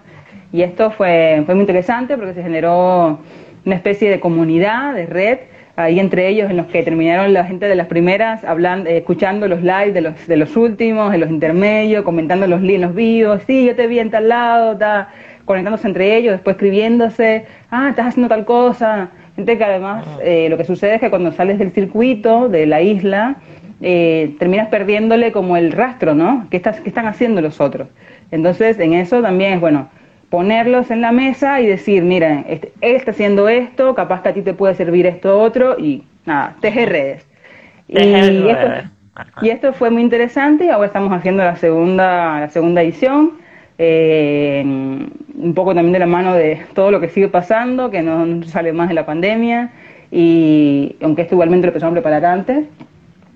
Y 0.52 0.62
esto 0.62 0.90
fue, 0.90 1.42
fue 1.46 1.54
muy 1.54 1.62
interesante 1.62 2.16
porque 2.16 2.34
se 2.34 2.42
generó 2.42 3.18
una 3.64 3.74
especie 3.74 4.10
de 4.10 4.20
comunidad, 4.20 4.94
de 4.94 5.06
red, 5.06 5.38
ahí 5.76 5.98
entre 5.98 6.28
ellos 6.28 6.50
en 6.50 6.56
los 6.56 6.66
que 6.66 6.82
terminaron 6.82 7.32
la 7.32 7.44
gente 7.44 7.66
de 7.66 7.74
las 7.74 7.86
primeras 7.86 8.44
hablando, 8.44 8.90
escuchando 8.90 9.48
los 9.48 9.62
lives 9.62 9.94
de 9.94 10.00
los, 10.00 10.26
de 10.26 10.36
los 10.36 10.56
últimos, 10.56 11.12
de 11.12 11.18
los 11.18 11.30
intermedios, 11.30 12.04
comentando 12.04 12.46
los, 12.46 12.60
los 12.60 12.94
vivos, 12.94 13.42
sí, 13.46 13.66
yo 13.66 13.74
te 13.74 13.86
vi 13.86 13.98
en 13.98 14.10
tal 14.10 14.28
lado, 14.28 14.72
está 14.72 15.08
conectándose 15.44 15.86
entre 15.86 16.16
ellos, 16.16 16.32
después 16.32 16.54
escribiéndose, 16.54 17.46
ah, 17.70 17.88
estás 17.90 18.08
haciendo 18.08 18.28
tal 18.28 18.44
cosa, 18.44 19.10
Gente 19.36 19.58
que 19.58 19.64
además 19.64 20.06
eh, 20.22 20.48
lo 20.48 20.56
que 20.56 20.64
sucede 20.64 20.94
es 20.94 21.00
que 21.00 21.10
cuando 21.10 21.32
sales 21.32 21.58
del 21.58 21.72
circuito 21.72 22.48
de 22.48 22.66
la 22.66 22.80
isla, 22.82 23.36
eh, 23.80 24.34
terminas 24.38 24.68
perdiéndole 24.68 25.32
como 25.32 25.56
el 25.56 25.72
rastro, 25.72 26.14
¿no? 26.14 26.46
¿Qué, 26.50 26.56
estás, 26.56 26.80
¿Qué 26.80 26.88
están 26.88 27.06
haciendo 27.06 27.40
los 27.40 27.60
otros? 27.60 27.88
Entonces, 28.30 28.78
en 28.78 28.94
eso 28.94 29.20
también 29.20 29.54
es 29.54 29.60
bueno 29.60 29.88
ponerlos 30.34 30.90
en 30.90 31.00
la 31.00 31.12
mesa 31.12 31.60
y 31.60 31.66
decir, 31.66 32.02
mira, 32.02 32.44
este, 32.48 32.72
él 32.80 32.96
está 32.96 33.12
haciendo 33.12 33.48
esto, 33.48 33.94
capaz 33.94 34.22
que 34.22 34.30
a 34.30 34.34
ti 34.34 34.42
te 34.42 34.52
puede 34.52 34.74
servir 34.74 35.06
esto 35.06 35.40
otro 35.40 35.78
y 35.78 36.02
nada, 36.24 36.56
teje 36.60 36.86
redes. 36.86 37.26
Y 37.86 37.98
esto, 37.98 38.90
y 39.42 39.50
esto, 39.50 39.72
fue 39.74 39.90
muy 39.90 40.02
interesante 40.02 40.64
y 40.64 40.70
ahora 40.70 40.86
estamos 40.86 41.12
haciendo 41.12 41.44
la 41.44 41.54
segunda, 41.54 42.40
la 42.40 42.50
segunda 42.50 42.82
edición, 42.82 43.32
eh, 43.78 44.62
un 44.64 45.54
poco 45.54 45.74
también 45.74 45.92
de 45.92 45.98
la 45.98 46.06
mano 46.06 46.34
de 46.34 46.62
todo 46.74 46.90
lo 46.90 47.00
que 47.00 47.08
sigue 47.08 47.28
pasando, 47.28 47.90
que 47.90 48.02
no 48.02 48.42
sale 48.44 48.72
más 48.72 48.88
de 48.88 48.94
la 48.94 49.06
pandemia 49.06 49.72
y 50.10 50.94
aunque 51.02 51.22
esto 51.22 51.34
igualmente 51.34 51.66
lo 51.66 51.70
empezamos 51.70 51.92
a 51.92 52.00
preparar 52.00 52.24
antes. 52.24 52.66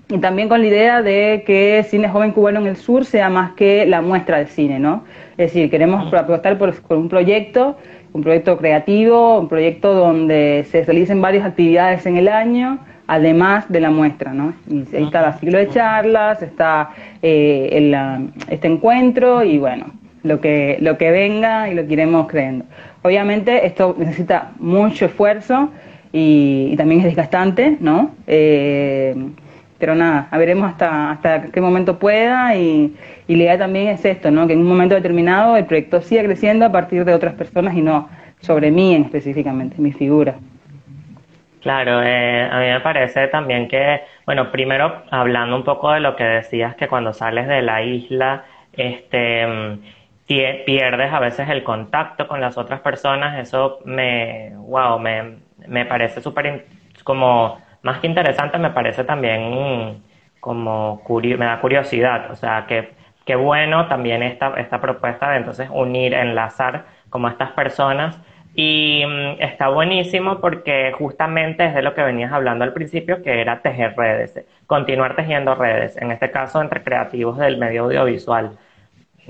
Y 0.07 0.17
también 0.17 0.49
con 0.49 0.61
la 0.61 0.67
idea 0.67 1.01
de 1.03 1.43
que 1.45 1.85
Cine 1.87 2.09
Joven 2.09 2.31
Cubano 2.31 2.61
en 2.61 2.67
el 2.67 2.77
Sur 2.77 3.05
sea 3.05 3.29
más 3.29 3.51
que 3.51 3.85
la 3.85 4.01
muestra 4.01 4.39
de 4.39 4.47
cine, 4.47 4.79
¿no? 4.79 5.03
Es 5.37 5.53
decir, 5.53 5.69
queremos 5.69 6.11
apostar 6.11 6.57
por, 6.57 6.73
un 6.97 7.09
proyecto, 7.09 7.77
un 8.13 8.23
proyecto 8.23 8.57
creativo, 8.57 9.39
un 9.39 9.47
proyecto 9.47 9.93
donde 9.93 10.65
se 10.71 10.83
realicen 10.83 11.21
varias 11.21 11.45
actividades 11.45 12.07
en 12.07 12.17
el 12.17 12.27
año, 12.27 12.79
además 13.05 13.69
de 13.69 13.81
la 13.81 13.91
muestra, 13.91 14.33
¿no? 14.33 14.53
Y 14.67 14.95
ahí 14.95 15.03
está 15.03 15.27
el 15.27 15.33
ciclo 15.35 15.59
de 15.59 15.67
charlas, 15.67 16.41
está 16.41 16.89
eh, 17.21 17.91
este 18.49 18.67
encuentro 18.67 19.43
y 19.43 19.59
bueno, 19.59 19.91
lo 20.23 20.41
que, 20.41 20.77
lo 20.81 20.97
que 20.97 21.11
venga 21.11 21.69
y 21.69 21.75
lo 21.75 21.85
que 21.85 21.93
iremos 21.93 22.27
creyendo. 22.27 22.65
Obviamente 23.01 23.65
esto 23.65 23.95
necesita 23.97 24.51
mucho 24.59 25.05
esfuerzo 25.05 25.69
y, 26.11 26.75
también 26.77 27.01
es 27.01 27.05
desgastante, 27.07 27.77
¿no? 27.79 28.11
Eh, 28.27 29.15
pero 29.77 29.95
nada, 29.95 30.27
a 30.29 30.37
veremos 30.37 30.69
hasta, 30.69 31.11
hasta 31.11 31.43
qué 31.43 31.61
momento 31.61 31.99
pueda 31.99 32.55
y, 32.55 32.93
y 33.29 33.35
la 33.35 33.43
idea 33.43 33.57
también 33.59 33.87
es 33.87 34.03
esto, 34.03 34.29
¿no? 34.31 34.47
que 34.47 34.53
en 34.53 34.59
un 34.59 34.67
momento 34.67 34.95
determinado 34.95 35.55
el 35.55 35.65
proyecto 35.65 36.01
siga 36.01 36.23
creciendo 36.23 36.65
a 36.65 36.71
partir 36.71 37.05
de 37.05 37.13
otras 37.13 37.35
personas 37.35 37.75
y 37.75 37.81
no 37.81 38.09
sobre 38.41 38.71
mí 38.71 38.95
en 38.95 39.03
específicamente, 39.03 39.75
mi 39.79 39.93
figura. 39.93 40.35
Claro, 41.61 42.01
eh, 42.01 42.49
a 42.49 42.59
mí 42.59 42.65
me 42.67 42.79
parece 42.79 43.27
también 43.27 43.67
que, 43.67 44.01
bueno, 44.25 44.51
primero 44.51 45.03
hablando 45.11 45.55
un 45.55 45.63
poco 45.63 45.91
de 45.91 45.99
lo 45.99 46.15
que 46.15 46.23
decías, 46.23 46.75
que 46.75 46.87
cuando 46.87 47.13
sales 47.13 47.47
de 47.47 47.61
la 47.61 47.83
isla, 47.83 48.45
este, 48.73 49.45
pierdes 50.65 51.11
a 51.11 51.19
veces 51.19 51.49
el 51.49 51.63
contacto 51.63 52.27
con 52.27 52.39
las 52.39 52.57
otras 52.57 52.81
personas, 52.81 53.39
eso 53.39 53.79
me, 53.85 54.53
wow, 54.57 54.99
me, 54.99 55.39
me 55.67 55.85
parece 55.85 56.21
súper 56.21 56.65
como 57.03 57.59
más 57.81 57.99
que 57.99 58.07
interesante, 58.07 58.57
me 58.59 58.69
parece 58.69 59.03
también 59.03 60.03
como 60.39 61.01
me 61.07 61.45
da 61.45 61.59
curiosidad, 61.59 62.31
o 62.31 62.35
sea, 62.35 62.65
que 62.67 62.93
qué 63.25 63.35
bueno 63.35 63.87
también 63.87 64.23
esta, 64.23 64.53
esta 64.59 64.79
propuesta 64.81 65.31
de 65.31 65.37
entonces 65.37 65.69
unir, 65.71 66.13
enlazar 66.13 66.85
como 67.09 67.27
estas 67.27 67.51
personas 67.51 68.19
y 68.55 69.03
mm, 69.05 69.41
está 69.41 69.69
buenísimo 69.69 70.39
porque 70.41 70.91
justamente 70.97 71.65
es 71.65 71.73
de 71.75 71.81
lo 71.81 71.93
que 71.93 72.03
venías 72.03 72.31
hablando 72.31 72.63
al 72.63 72.73
principio, 72.73 73.21
que 73.21 73.41
era 73.41 73.61
tejer 73.61 73.95
redes, 73.95 74.45
continuar 74.67 75.15
tejiendo 75.15 75.55
redes, 75.55 75.97
en 75.97 76.11
este 76.11 76.31
caso 76.31 76.61
entre 76.61 76.83
creativos 76.83 77.37
del 77.37 77.57
medio 77.57 77.85
audiovisual, 77.85 78.57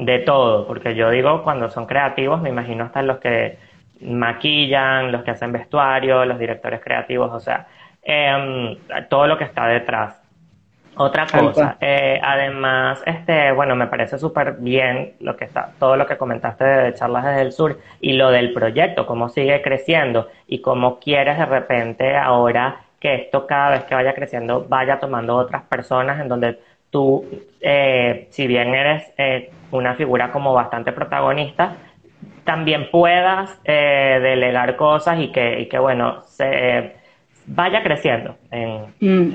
de 0.05 0.19
todo, 0.19 0.67
porque 0.67 0.95
yo 0.95 1.09
digo, 1.09 1.43
cuando 1.43 1.69
son 1.69 1.85
creativos, 1.85 2.41
me 2.41 2.49
imagino 2.49 2.85
hasta 2.85 3.01
los 3.01 3.19
que 3.19 3.57
maquillan, 4.01 5.11
los 5.11 5.23
que 5.23 5.31
hacen 5.31 5.51
vestuario, 5.51 6.25
los 6.25 6.39
directores 6.39 6.81
creativos, 6.81 7.31
o 7.33 7.39
sea, 7.39 7.67
Em, 8.01 8.77
todo 9.09 9.27
lo 9.27 9.37
que 9.37 9.43
está 9.43 9.67
detrás. 9.67 10.19
Otra 10.95 11.27
cosa, 11.27 11.77
eh, 11.79 12.19
además, 12.21 13.01
este, 13.05 13.51
bueno, 13.53 13.75
me 13.75 13.87
parece 13.87 14.17
súper 14.17 14.53
bien 14.53 15.13
lo 15.19 15.37
que 15.37 15.45
está, 15.45 15.71
todo 15.79 15.95
lo 15.95 16.05
que 16.05 16.17
comentaste 16.17 16.65
de 16.65 16.93
charlas 16.93 17.23
desde 17.23 17.41
el 17.41 17.51
sur 17.53 17.79
y 18.01 18.13
lo 18.13 18.31
del 18.31 18.51
proyecto, 18.51 19.05
cómo 19.05 19.29
sigue 19.29 19.61
creciendo 19.61 20.27
y 20.47 20.59
cómo 20.59 20.99
quieres 20.99 21.37
de 21.37 21.45
repente 21.45 22.17
ahora 22.17 22.81
que 22.99 23.15
esto 23.15 23.47
cada 23.47 23.69
vez 23.69 23.83
que 23.85 23.95
vaya 23.95 24.13
creciendo 24.13 24.65
vaya 24.67 24.99
tomando 24.99 25.37
otras 25.37 25.61
personas 25.63 26.19
en 26.19 26.27
donde 26.27 26.59
tú, 26.89 27.25
eh, 27.61 28.27
si 28.31 28.47
bien 28.47 28.73
eres 28.73 29.11
eh, 29.17 29.51
una 29.71 29.95
figura 29.95 30.31
como 30.31 30.53
bastante 30.53 30.91
protagonista, 30.91 31.75
también 32.43 32.89
puedas 32.89 33.61
delegar 33.63 34.75
cosas 34.75 35.19
y 35.19 35.31
que, 35.31 35.59
y 35.59 35.67
que 35.67 35.77
bueno, 35.77 36.23
se, 36.23 36.95
vaya 37.49 37.83
creciendo. 37.83 38.35
En, 38.51 38.93
mm. 38.99 39.33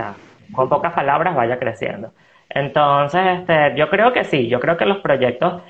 con 0.52 0.68
pocas 0.68 0.92
palabras, 0.92 1.34
vaya 1.34 1.58
creciendo. 1.58 2.12
Entonces, 2.48 3.40
este, 3.40 3.74
yo 3.76 3.90
creo 3.90 4.12
que 4.12 4.24
sí, 4.24 4.48
yo 4.48 4.60
creo 4.60 4.76
que 4.76 4.86
los 4.86 4.98
proyectos, 4.98 5.62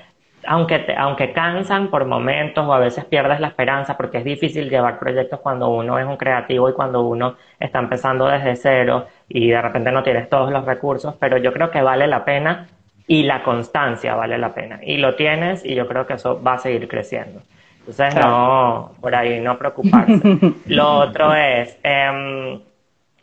aunque, 0.45 0.93
aunque 0.97 1.33
cansan 1.33 1.89
por 1.89 2.05
momentos 2.05 2.65
o 2.65 2.73
a 2.73 2.79
veces 2.79 3.05
pierdes 3.05 3.39
la 3.39 3.47
esperanza, 3.47 3.97
porque 3.97 4.19
es 4.19 4.23
difícil 4.23 4.69
llevar 4.69 4.99
proyectos 4.99 5.39
cuando 5.39 5.69
uno 5.69 5.97
es 5.97 6.05
un 6.05 6.17
creativo 6.17 6.69
y 6.69 6.73
cuando 6.73 7.01
uno 7.01 7.35
está 7.59 7.79
empezando 7.79 8.27
desde 8.27 8.55
cero 8.55 9.07
y 9.27 9.49
de 9.49 9.61
repente 9.61 9.91
no 9.91 10.03
tienes 10.03 10.29
todos 10.29 10.51
los 10.51 10.65
recursos, 10.65 11.15
pero 11.19 11.37
yo 11.37 11.51
creo 11.53 11.71
que 11.71 11.81
vale 11.81 12.07
la 12.07 12.25
pena 12.25 12.67
y 13.07 13.23
la 13.23 13.43
constancia 13.43 14.15
vale 14.15 14.37
la 14.37 14.53
pena. 14.53 14.79
Y 14.83 14.97
lo 14.97 15.15
tienes 15.15 15.63
y 15.65 15.75
yo 15.75 15.87
creo 15.87 16.05
que 16.05 16.13
eso 16.13 16.41
va 16.41 16.53
a 16.53 16.57
seguir 16.57 16.87
creciendo. 16.87 17.41
Entonces, 17.79 18.15
no, 18.15 18.93
por 18.99 19.13
ahí 19.13 19.39
no 19.39 19.57
preocuparse. 19.57 20.19
Lo 20.67 20.97
otro 20.99 21.35
es, 21.35 21.77
eh, 21.83 22.59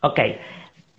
ok, 0.00 0.20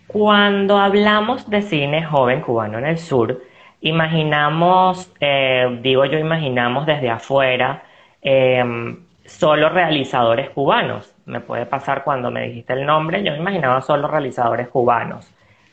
cuando 0.07 0.77
hablamos 0.77 1.49
de 1.49 1.61
cine 1.61 2.03
joven 2.03 2.41
cubano 2.41 2.77
en 2.77 2.85
el 2.85 2.97
sur, 2.97 3.41
imaginamos, 3.81 5.11
eh, 5.19 5.79
digo 5.81 6.05
yo, 6.05 6.19
imaginamos 6.19 6.85
desde 6.85 7.09
afuera, 7.09 7.83
em, 8.21 8.99
solo 9.25 9.69
realizadores 9.69 10.49
cubanos. 10.49 11.13
Me 11.25 11.39
puede 11.39 11.65
pasar 11.65 12.03
cuando 12.03 12.31
me 12.31 12.47
dijiste 12.47 12.73
el 12.73 12.85
nombre, 12.85 13.23
yo 13.23 13.35
imaginaba 13.35 13.81
solo 13.81 14.07
realizadores 14.07 14.67
cubanos. 14.67 15.31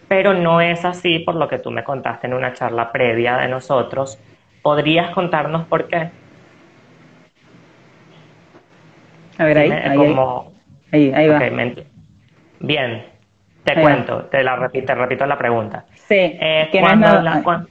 Pero 0.09 0.35
no 0.35 0.61
es 0.61 0.85
así 0.85 1.21
por 1.21 1.37
lo 1.37 1.49
que 1.49 1.59
tú 1.59 1.71
me 1.71 1.85
contaste 1.85 2.27
en 2.27 2.35
una 2.35 2.53
charla 2.53 2.91
previa 2.91 3.37
de 3.37 3.49
nosotros. 3.49 4.19
¿Podrías 4.63 5.11
contarnos 5.11 5.67
por 5.67 5.87
qué? 5.89 6.11
A 9.39 9.45
ver, 9.45 9.59
ahí, 9.59 9.71
ahí, 9.71 11.13
ahí, 11.15 11.29
va. 11.29 11.39
Bien, 12.59 13.07
te 13.65 13.81
cuento, 13.81 14.25
te, 14.25 14.43
la 14.43 14.57
repito, 14.57 14.95
repito 14.95 15.25
la 15.25 15.39
pregunta. 15.39 15.87
Sí, 15.95 16.15
eh, 16.19 16.69
cuando, 16.79 17.43
cuando, 17.43 17.69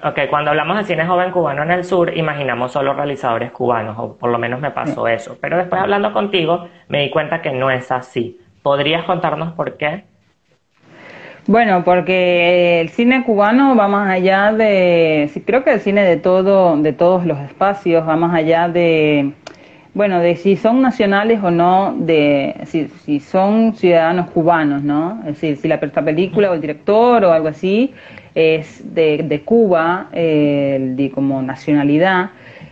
hablamos 0.00 0.78
de 0.78 0.84
cine 0.84 1.06
joven 1.06 1.30
cubano 1.30 1.62
en 1.62 1.70
el 1.70 1.84
sur, 1.84 2.16
imaginamos 2.16 2.72
solo 2.72 2.94
realizadores 2.94 3.50
cubanos, 3.52 3.96
o 3.98 4.16
por 4.16 4.30
lo 4.30 4.38
menos 4.38 4.60
me 4.60 4.70
pasó 4.70 5.08
eso. 5.08 5.36
Pero 5.40 5.56
después 5.56 5.80
hablando 5.80 6.12
contigo, 6.12 6.68
me 6.88 7.02
di 7.02 7.10
cuenta 7.10 7.42
que 7.42 7.52
no 7.52 7.70
es 7.70 7.90
así. 7.90 8.38
¿Podrías 8.62 9.04
contarnos 9.04 9.52
por 9.54 9.76
qué? 9.76 10.04
Bueno, 11.46 11.82
porque 11.82 12.80
el 12.82 12.90
cine 12.90 13.24
cubano 13.24 13.74
va 13.74 13.88
más 13.88 14.10
allá 14.10 14.52
de, 14.52 15.30
creo 15.46 15.64
que 15.64 15.72
el 15.72 15.80
cine 15.80 16.04
de 16.04 16.18
todo, 16.18 16.76
de 16.76 16.92
todos 16.92 17.24
los 17.24 17.38
espacios, 17.38 18.06
va 18.06 18.16
más 18.16 18.34
allá 18.34 18.68
de 18.68 19.32
bueno, 19.98 20.20
de 20.20 20.36
si 20.36 20.54
son 20.54 20.80
nacionales 20.80 21.40
o 21.42 21.50
no, 21.50 21.92
de 21.98 22.54
si, 22.66 22.86
si 22.86 23.18
son 23.18 23.74
ciudadanos 23.74 24.30
cubanos, 24.30 24.84
¿no? 24.84 25.18
Es 25.22 25.40
decir, 25.40 25.56
si 25.56 25.66
la, 25.66 25.80
película 25.80 26.52
o 26.52 26.54
el 26.54 26.60
director 26.60 27.24
o 27.24 27.32
algo 27.32 27.48
así 27.48 27.92
es 28.38 28.94
de, 28.94 29.24
de 29.24 29.40
Cuba, 29.42 30.08
eh, 30.12 31.10
como 31.14 31.42
nacionalidad. 31.42 32.30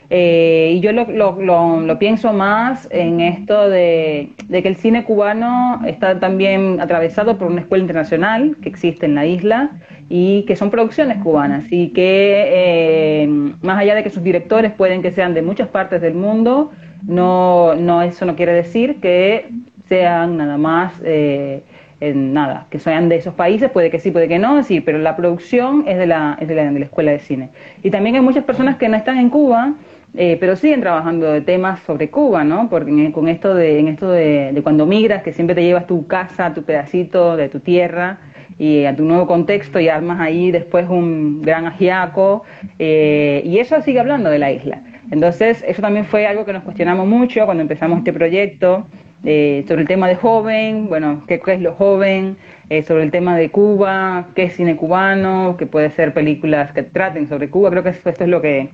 Eh, 0.08 0.74
y 0.76 0.80
yo 0.80 0.92
lo, 0.92 1.10
lo, 1.10 1.80
lo, 1.80 1.98
pienso 1.98 2.32
más 2.32 2.86
en 2.92 3.20
esto 3.20 3.68
de, 3.68 4.30
de, 4.46 4.62
que 4.62 4.68
el 4.68 4.76
cine 4.76 5.02
cubano 5.02 5.82
está 5.84 6.20
también 6.20 6.80
atravesado 6.80 7.38
por 7.38 7.48
una 7.48 7.62
escuela 7.62 7.82
internacional 7.82 8.56
que 8.62 8.68
existe 8.68 9.06
en 9.06 9.16
la 9.16 9.26
isla 9.26 9.72
y 10.08 10.44
que 10.44 10.54
son 10.54 10.70
producciones 10.70 11.18
cubanas 11.18 11.64
y 11.70 11.88
que 11.88 12.44
eh, 12.46 13.26
más 13.62 13.80
allá 13.80 13.96
de 13.96 14.04
que 14.04 14.10
sus 14.10 14.22
directores 14.22 14.72
pueden 14.72 15.02
que 15.02 15.10
sean 15.10 15.34
de 15.34 15.42
muchas 15.42 15.68
partes 15.68 16.00
del 16.00 16.14
mundo, 16.14 16.70
no, 17.04 17.74
no, 17.74 18.02
eso 18.02 18.24
no 18.26 18.36
quiere 18.36 18.52
decir 18.52 19.00
que 19.00 19.48
sean 19.88 20.36
nada 20.36 20.56
más, 20.56 20.92
eh, 21.04 21.62
en 22.00 22.32
nada, 22.32 22.66
que 22.70 22.78
sean 22.78 23.08
de 23.08 23.16
esos 23.16 23.34
países, 23.34 23.70
puede 23.70 23.90
que 23.90 23.98
sí, 23.98 24.10
puede 24.10 24.28
que 24.28 24.38
no, 24.38 24.62
sí, 24.62 24.80
pero 24.80 24.98
la 24.98 25.16
producción 25.16 25.84
es 25.86 25.96
de 25.98 26.06
la, 26.06 26.36
es 26.40 26.48
de 26.48 26.54
la, 26.54 26.70
de 26.70 26.78
la 26.78 26.84
escuela 26.84 27.12
de 27.12 27.18
cine. 27.18 27.48
Y 27.82 27.90
también 27.90 28.16
hay 28.16 28.22
muchas 28.22 28.44
personas 28.44 28.76
que 28.76 28.88
no 28.88 28.96
están 28.96 29.18
en 29.18 29.30
Cuba, 29.30 29.74
eh, 30.14 30.36
pero 30.38 30.56
siguen 30.56 30.80
trabajando 30.80 31.32
de 31.32 31.40
temas 31.40 31.80
sobre 31.80 32.10
Cuba, 32.10 32.44
¿no? 32.44 32.68
Porque 32.68 33.12
con 33.12 33.28
esto 33.28 33.54
de, 33.54 33.78
en 33.78 33.88
esto 33.88 34.10
de, 34.10 34.52
de, 34.52 34.62
cuando 34.62 34.86
migras, 34.86 35.22
que 35.22 35.32
siempre 35.32 35.54
te 35.54 35.62
llevas 35.62 35.86
tu 35.86 36.06
casa, 36.06 36.54
tu 36.54 36.62
pedacito 36.62 37.36
de 37.36 37.48
tu 37.48 37.60
tierra 37.60 38.18
y 38.58 38.84
a 38.84 38.96
tu 38.96 39.04
nuevo 39.04 39.26
contexto 39.26 39.78
y 39.80 39.88
armas 39.88 40.20
ahí 40.20 40.50
después 40.50 40.88
un 40.88 41.42
gran 41.42 41.66
ajiaco, 41.66 42.44
eh, 42.78 43.42
y 43.44 43.58
eso 43.58 43.80
sigue 43.82 44.00
hablando 44.00 44.30
de 44.30 44.38
la 44.38 44.52
isla. 44.52 44.80
Entonces, 45.10 45.64
eso 45.66 45.82
también 45.82 46.04
fue 46.04 46.26
algo 46.26 46.44
que 46.44 46.52
nos 46.52 46.64
cuestionamos 46.64 47.06
mucho 47.06 47.44
cuando 47.44 47.62
empezamos 47.62 47.98
este 47.98 48.12
proyecto, 48.12 48.86
eh, 49.28 49.64
sobre 49.66 49.82
el 49.82 49.88
tema 49.88 50.06
de 50.06 50.14
joven, 50.14 50.88
bueno, 50.88 51.24
qué, 51.26 51.42
es 51.44 51.60
lo 51.60 51.74
joven, 51.74 52.36
eh, 52.70 52.84
sobre 52.84 53.02
el 53.02 53.10
tema 53.10 53.36
de 53.36 53.50
Cuba, 53.50 54.28
qué 54.36 54.44
es 54.44 54.54
cine 54.54 54.76
cubano, 54.76 55.56
que 55.58 55.66
puede 55.66 55.90
ser 55.90 56.14
películas 56.14 56.70
que 56.70 56.84
traten 56.84 57.28
sobre 57.28 57.50
Cuba. 57.50 57.70
Creo 57.70 57.82
que 57.82 57.88
esto, 57.88 58.08
es 58.08 58.20
lo 58.28 58.40
que, 58.40 58.70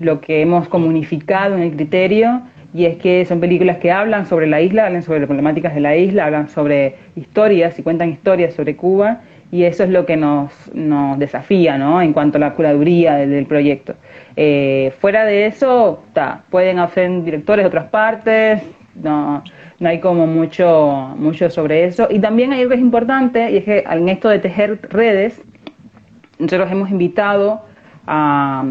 lo 0.00 0.20
que 0.20 0.42
hemos 0.42 0.68
comunificado 0.68 1.54
en 1.54 1.62
el 1.62 1.70
criterio 1.70 2.42
y 2.74 2.86
es 2.86 2.96
que 2.96 3.24
son 3.24 3.38
películas 3.38 3.76
que 3.78 3.92
hablan 3.92 4.26
sobre 4.26 4.48
la 4.48 4.60
isla, 4.60 4.86
hablan 4.86 5.04
sobre 5.04 5.20
las 5.20 5.28
problemáticas 5.28 5.72
de 5.76 5.80
la 5.80 5.96
isla, 5.96 6.24
hablan 6.24 6.48
sobre 6.48 6.96
historias 7.14 7.78
y 7.78 7.84
cuentan 7.84 8.10
historias 8.10 8.52
sobre 8.54 8.74
Cuba 8.74 9.20
y 9.52 9.62
eso 9.62 9.84
es 9.84 9.90
lo 9.90 10.06
que 10.06 10.16
nos, 10.16 10.50
nos 10.74 11.20
desafía 11.20 11.78
¿no? 11.78 12.02
en 12.02 12.12
cuanto 12.12 12.38
a 12.38 12.40
la 12.40 12.54
curaduría 12.54 13.14
del, 13.14 13.46
proyecto. 13.46 13.94
Eh, 14.34 14.92
fuera 14.98 15.24
de 15.24 15.46
eso, 15.46 16.02
pueden 16.50 16.80
hacer 16.80 17.22
directores 17.22 17.62
de 17.62 17.68
otras 17.68 17.84
partes, 17.84 18.60
no, 18.94 19.42
no 19.80 19.88
hay 19.88 20.00
como 20.00 20.26
mucho, 20.26 21.14
mucho 21.16 21.50
sobre 21.50 21.84
eso. 21.84 22.08
Y 22.10 22.18
también 22.18 22.52
hay 22.52 22.60
algo 22.60 22.70
que 22.70 22.76
es 22.76 22.82
importante, 22.82 23.50
y 23.50 23.56
es 23.58 23.64
que 23.64 23.84
en 23.88 24.08
esto 24.08 24.28
de 24.28 24.38
tejer 24.38 24.80
redes, 24.90 25.40
nosotros 26.38 26.70
hemos 26.70 26.90
invitado 26.90 27.62
a, 28.06 28.64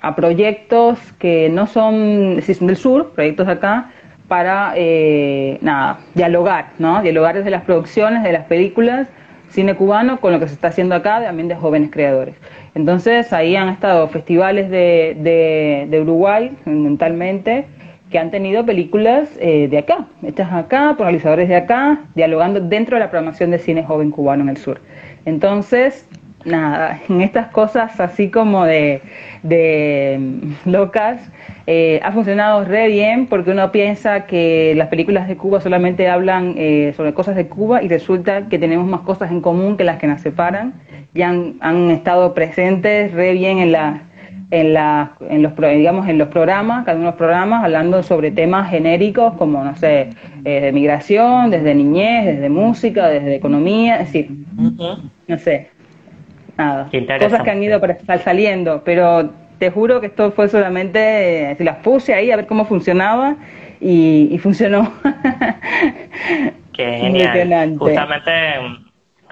a 0.00 0.16
proyectos 0.16 0.98
que 1.18 1.48
no 1.48 1.66
son, 1.66 2.40
son 2.42 2.66
del 2.66 2.76
sur, 2.76 3.12
proyectos 3.12 3.46
de 3.46 3.52
acá, 3.52 3.90
para 4.28 4.72
eh, 4.76 5.58
nada, 5.60 6.00
dialogar, 6.14 6.70
¿no? 6.78 7.02
Dialogar 7.02 7.36
desde 7.36 7.50
las 7.50 7.62
producciones, 7.62 8.22
de 8.22 8.32
las 8.32 8.44
películas, 8.44 9.08
cine 9.50 9.74
cubano 9.76 10.20
con 10.20 10.32
lo 10.32 10.40
que 10.40 10.48
se 10.48 10.54
está 10.54 10.68
haciendo 10.68 10.94
acá, 10.94 11.22
también 11.22 11.48
de 11.48 11.54
jóvenes 11.54 11.90
creadores. 11.90 12.34
Entonces 12.74 13.32
ahí 13.32 13.54
han 13.54 13.68
estado 13.68 14.08
festivales 14.08 14.70
de, 14.70 15.86
de, 15.88 16.00
Uruguay, 16.00 16.50
mentalmente, 16.64 17.66
que 18.14 18.20
han 18.20 18.30
tenido 18.30 18.64
películas 18.64 19.28
eh, 19.40 19.66
de 19.66 19.76
acá, 19.76 20.06
hechas 20.22 20.52
acá, 20.52 20.94
por 20.96 21.06
realizadores 21.06 21.48
de 21.48 21.56
acá, 21.56 22.04
dialogando 22.14 22.60
dentro 22.60 22.94
de 22.94 23.00
la 23.00 23.10
programación 23.10 23.50
de 23.50 23.58
cine 23.58 23.82
joven 23.82 24.12
cubano 24.12 24.44
en 24.44 24.50
el 24.50 24.56
sur. 24.56 24.80
Entonces, 25.24 26.06
nada, 26.44 27.00
en 27.08 27.22
estas 27.22 27.48
cosas 27.48 27.98
así 27.98 28.30
como 28.30 28.66
de, 28.66 29.02
de 29.42 30.20
locas, 30.64 31.28
eh, 31.66 31.98
ha 32.04 32.12
funcionado 32.12 32.64
re 32.64 32.86
bien 32.86 33.26
porque 33.26 33.50
uno 33.50 33.72
piensa 33.72 34.26
que 34.26 34.74
las 34.76 34.86
películas 34.86 35.26
de 35.26 35.36
Cuba 35.36 35.60
solamente 35.60 36.06
hablan 36.06 36.54
eh, 36.56 36.92
sobre 36.96 37.14
cosas 37.14 37.34
de 37.34 37.48
Cuba 37.48 37.82
y 37.82 37.88
resulta 37.88 38.48
que 38.48 38.60
tenemos 38.60 38.86
más 38.86 39.00
cosas 39.00 39.32
en 39.32 39.40
común 39.40 39.76
que 39.76 39.82
las 39.82 39.98
que 39.98 40.06
nos 40.06 40.20
separan 40.20 40.74
y 41.14 41.22
han, 41.22 41.56
han 41.58 41.90
estado 41.90 42.32
presentes 42.32 43.12
re 43.12 43.32
bien 43.32 43.58
en 43.58 43.72
la 43.72 44.02
en, 44.50 44.74
la, 44.74 45.12
en 45.28 45.42
los 45.42 45.52
digamos 45.56 46.08
en 46.08 46.18
los 46.18 46.28
programas, 46.28 46.84
cada 46.84 46.96
uno 46.96 47.06
de 47.06 47.10
los 47.12 47.18
programas 47.18 47.64
hablando 47.64 48.02
sobre 48.02 48.30
temas 48.30 48.70
genéricos 48.70 49.34
como 49.34 49.64
no 49.64 49.76
sé, 49.76 50.10
eh, 50.44 50.60
de 50.60 50.72
migración, 50.72 51.50
desde 51.50 51.74
niñez, 51.74 52.26
desde 52.26 52.48
música, 52.48 53.08
desde 53.08 53.34
economía, 53.34 54.00
es 54.00 54.12
decir, 54.12 54.30
no 54.56 55.38
sé, 55.38 55.70
nada, 56.56 56.88
cosas 57.20 57.42
que 57.42 57.50
han 57.50 57.62
ido 57.62 57.80
saliendo, 58.22 58.82
pero 58.84 59.30
te 59.58 59.70
juro 59.70 60.00
que 60.00 60.08
esto 60.08 60.32
fue 60.32 60.48
solamente, 60.48 61.50
eh, 61.50 61.56
si 61.56 61.64
las 61.64 61.76
puse 61.76 62.14
ahí 62.14 62.30
a 62.30 62.36
ver 62.36 62.46
cómo 62.46 62.64
funcionaba 62.64 63.36
y, 63.80 64.38
funcionó. 64.42 64.92
Qué 66.72 66.84
genial. 67.00 67.76
Justamente, 67.78 68.30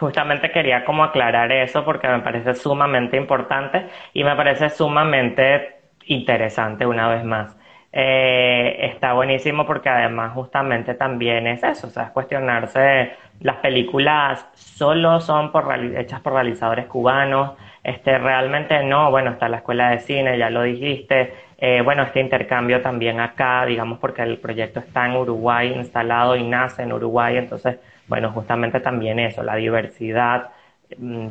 justamente 0.02 0.50
quería 0.50 0.84
como 0.84 1.04
aclarar 1.04 1.52
eso 1.52 1.84
porque 1.84 2.08
me 2.08 2.18
parece 2.18 2.54
sumamente 2.54 3.16
importante 3.16 3.86
y 4.12 4.24
me 4.24 4.34
parece 4.34 4.68
sumamente 4.68 5.76
interesante 6.06 6.84
una 6.84 7.08
vez 7.08 7.24
más. 7.24 7.56
Eh, 7.92 8.78
está 8.92 9.12
buenísimo 9.12 9.64
porque 9.64 9.88
además 9.90 10.32
justamente 10.34 10.94
también 10.94 11.46
es 11.46 11.62
eso, 11.62 11.86
o 11.86 11.90
sea, 11.90 12.04
es 12.04 12.10
cuestionarse, 12.10 13.12
las 13.40 13.56
películas 13.56 14.48
solo 14.54 15.20
son 15.20 15.52
por, 15.52 15.72
hechas 15.96 16.20
por 16.20 16.32
realizadores 16.32 16.86
cubanos, 16.86 17.52
este, 17.84 18.16
realmente 18.18 18.82
no, 18.82 19.10
bueno, 19.10 19.32
está 19.32 19.48
la 19.48 19.58
escuela 19.58 19.90
de 19.90 19.98
cine, 20.00 20.38
ya 20.38 20.48
lo 20.48 20.62
dijiste, 20.62 21.34
eh, 21.58 21.82
bueno, 21.82 22.02
este 22.02 22.20
intercambio 22.20 22.80
también 22.80 23.20
acá, 23.20 23.66
digamos, 23.66 23.98
porque 23.98 24.22
el 24.22 24.38
proyecto 24.38 24.80
está 24.80 25.06
en 25.06 25.16
Uruguay 25.16 25.72
instalado 25.76 26.34
y 26.34 26.42
nace 26.44 26.82
en 26.82 26.92
Uruguay, 26.92 27.36
entonces, 27.36 27.78
bueno, 28.08 28.30
justamente 28.32 28.80
también 28.80 29.18
eso, 29.18 29.42
la 29.42 29.56
diversidad, 29.56 30.50
mm, 30.98 31.28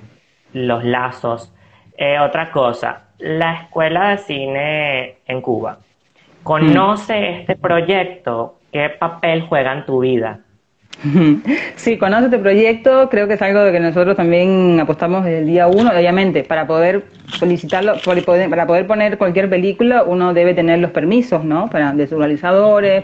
los 0.53 0.83
lazos. 0.83 1.53
Eh, 1.97 2.19
otra 2.19 2.51
cosa, 2.51 3.03
la 3.19 3.53
escuela 3.61 4.09
de 4.09 4.17
cine 4.17 5.15
en 5.27 5.41
Cuba, 5.41 5.77
¿conoce 6.43 7.41
este 7.41 7.55
proyecto? 7.55 8.55
¿Qué 8.71 8.89
papel 8.89 9.41
juega 9.47 9.73
en 9.73 9.85
tu 9.85 9.99
vida? 9.99 10.39
Sí, 11.75 11.97
conoce 11.97 12.25
este 12.25 12.39
proyecto, 12.39 13.09
creo 13.09 13.27
que 13.27 13.33
es 13.33 13.41
algo 13.41 13.61
de 13.61 13.71
que 13.71 13.79
nosotros 13.79 14.15
también 14.15 14.79
apostamos 14.79 15.25
desde 15.25 15.39
el 15.39 15.47
día 15.47 15.67
uno, 15.67 15.91
obviamente, 15.95 16.43
para 16.43 16.67
poder 16.67 17.05
solicitarlo, 17.27 17.95
para 18.49 18.67
poder 18.67 18.87
poner 18.87 19.17
cualquier 19.17 19.49
película, 19.49 20.03
uno 20.03 20.33
debe 20.33 20.53
tener 20.53 20.79
los 20.79 20.91
permisos, 20.91 21.43
¿no? 21.43 21.69
Para 21.69 21.93
de 21.93 22.07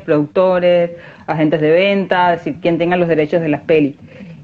productores, 0.02 0.92
agentes 1.26 1.62
de 1.62 1.72
venta, 1.72 2.32
decir, 2.32 2.58
quien 2.62 2.78
tenga 2.78 2.98
los 2.98 3.08
derechos 3.08 3.42
de 3.42 3.50
las 3.50 3.62
pelis. 3.62 3.96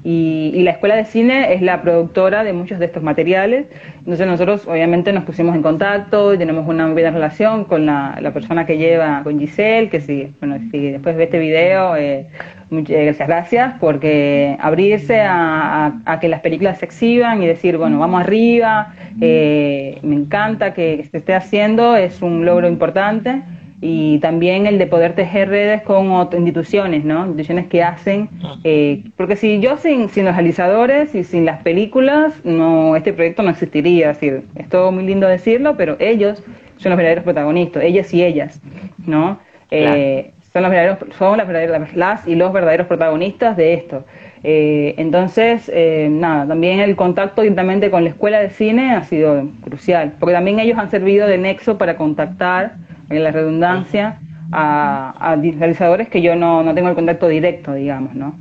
Y, 0.06 0.62
la 0.62 0.72
Escuela 0.72 0.96
de 0.96 1.06
Cine 1.06 1.54
es 1.54 1.62
la 1.62 1.80
productora 1.80 2.44
de 2.44 2.52
muchos 2.52 2.78
de 2.78 2.84
estos 2.84 3.02
materiales. 3.02 3.66
Entonces 4.00 4.26
nosotros 4.26 4.68
obviamente 4.68 5.14
nos 5.14 5.24
pusimos 5.24 5.56
en 5.56 5.62
contacto 5.62 6.34
y 6.34 6.38
tenemos 6.38 6.68
una 6.68 6.86
buena 6.88 7.10
relación 7.10 7.64
con 7.64 7.86
la, 7.86 8.30
persona 8.34 8.66
que 8.66 8.76
lleva, 8.76 9.22
con 9.24 9.40
Giselle, 9.40 9.88
que 9.88 10.02
si, 10.02 10.30
bueno, 10.40 10.58
si 10.70 10.90
después 10.90 11.16
ve 11.16 11.24
este 11.24 11.38
video, 11.38 11.96
eh, 11.96 12.26
muchas 12.68 13.26
gracias, 13.26 13.74
porque 13.80 14.58
abrirse 14.60 15.22
a, 15.22 15.94
a, 16.04 16.20
que 16.20 16.28
las 16.28 16.40
películas 16.40 16.78
se 16.78 16.84
exhiban 16.84 17.42
y 17.42 17.46
decir, 17.46 17.78
bueno, 17.78 17.98
vamos 17.98 18.20
arriba, 18.20 18.94
eh, 19.22 19.98
me 20.02 20.16
encanta 20.16 20.74
que 20.74 21.06
se 21.10 21.16
esté 21.16 21.34
haciendo, 21.34 21.96
es 21.96 22.20
un 22.20 22.44
logro 22.44 22.68
importante 22.68 23.42
y 23.86 24.18
también 24.20 24.66
el 24.66 24.78
de 24.78 24.86
poder 24.86 25.14
tejer 25.14 25.50
redes 25.50 25.82
con 25.82 26.10
otras 26.10 26.40
instituciones, 26.40 27.04
¿no? 27.04 27.26
Instituciones 27.26 27.66
que 27.66 27.82
hacen, 27.82 28.30
eh, 28.64 29.04
porque 29.14 29.36
si 29.36 29.60
yo 29.60 29.76
sin, 29.76 30.08
sin 30.08 30.24
los 30.24 30.34
realizadores 30.34 31.14
y 31.14 31.22
sin 31.22 31.44
las 31.44 31.62
películas, 31.62 32.32
no 32.46 32.96
este 32.96 33.12
proyecto 33.12 33.42
no 33.42 33.50
existiría, 33.50 34.12
es 34.12 34.18
decir, 34.18 34.44
es 34.54 34.70
todo 34.70 34.90
muy 34.90 35.04
lindo 35.04 35.28
decirlo, 35.28 35.76
pero 35.76 35.96
ellos 35.98 36.42
son 36.78 36.90
los 36.90 36.96
verdaderos 36.96 37.24
protagonistas, 37.24 37.82
ellas 37.82 38.14
y 38.14 38.24
ellas, 38.24 38.58
¿no? 39.06 39.38
Eh, 39.70 40.32
son 40.50 40.62
los 40.62 40.70
verdaderos, 40.70 40.98
son 41.18 41.36
las 41.36 41.46
verdaderas, 41.46 41.94
las 41.94 42.26
y 42.26 42.36
los 42.36 42.54
verdaderos 42.54 42.86
protagonistas 42.86 43.54
de 43.54 43.74
esto. 43.74 44.06
Eh, 44.44 44.94
entonces, 44.96 45.70
nada, 46.08 46.46
también 46.46 46.80
el 46.80 46.96
contacto 46.96 47.42
directamente 47.42 47.90
con 47.90 48.04
la 48.04 48.10
escuela 48.10 48.40
de 48.40 48.48
cine 48.48 48.92
ha 48.92 49.04
sido 49.04 49.46
crucial, 49.62 50.14
porque 50.18 50.32
también 50.32 50.58
ellos 50.58 50.78
han 50.78 50.90
servido 50.90 51.26
de 51.26 51.36
nexo 51.36 51.76
para 51.76 51.98
contactar 51.98 52.76
en 53.08 53.24
la 53.24 53.30
redundancia, 53.30 54.20
a, 54.52 55.36
realizadores 55.58 56.08
que 56.08 56.22
yo 56.22 56.36
no, 56.36 56.62
no 56.62 56.74
tengo 56.74 56.88
el 56.88 56.94
contacto 56.94 57.28
directo, 57.28 57.74
digamos, 57.74 58.14
¿no? 58.14 58.38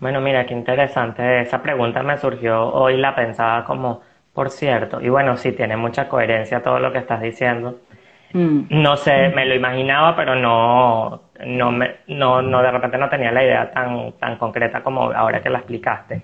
Bueno, 0.00 0.20
mira, 0.20 0.46
qué 0.46 0.54
interesante. 0.54 1.42
Esa 1.42 1.62
pregunta 1.62 2.02
me 2.02 2.16
surgió 2.18 2.72
hoy, 2.72 2.96
la 2.96 3.14
pensaba 3.14 3.64
como, 3.64 4.00
por 4.32 4.50
cierto, 4.50 5.00
y 5.00 5.08
bueno, 5.08 5.36
sí, 5.36 5.52
tiene 5.52 5.76
mucha 5.76 6.08
coherencia 6.08 6.62
todo 6.62 6.80
lo 6.80 6.92
que 6.92 6.98
estás 6.98 7.20
diciendo. 7.20 7.78
Mm. 8.32 8.62
No 8.70 8.96
sé, 8.96 9.28
me 9.28 9.46
lo 9.46 9.54
imaginaba, 9.54 10.16
pero 10.16 10.34
no, 10.34 11.22
no, 11.46 11.70
me, 11.70 11.96
no, 12.08 12.42
no, 12.42 12.62
de 12.62 12.70
repente 12.70 12.98
no 12.98 13.08
tenía 13.08 13.30
la 13.30 13.44
idea 13.44 13.70
tan, 13.70 14.12
tan 14.12 14.36
concreta 14.38 14.82
como 14.82 15.12
ahora 15.12 15.40
que 15.40 15.50
la 15.50 15.58
explicaste. 15.58 16.22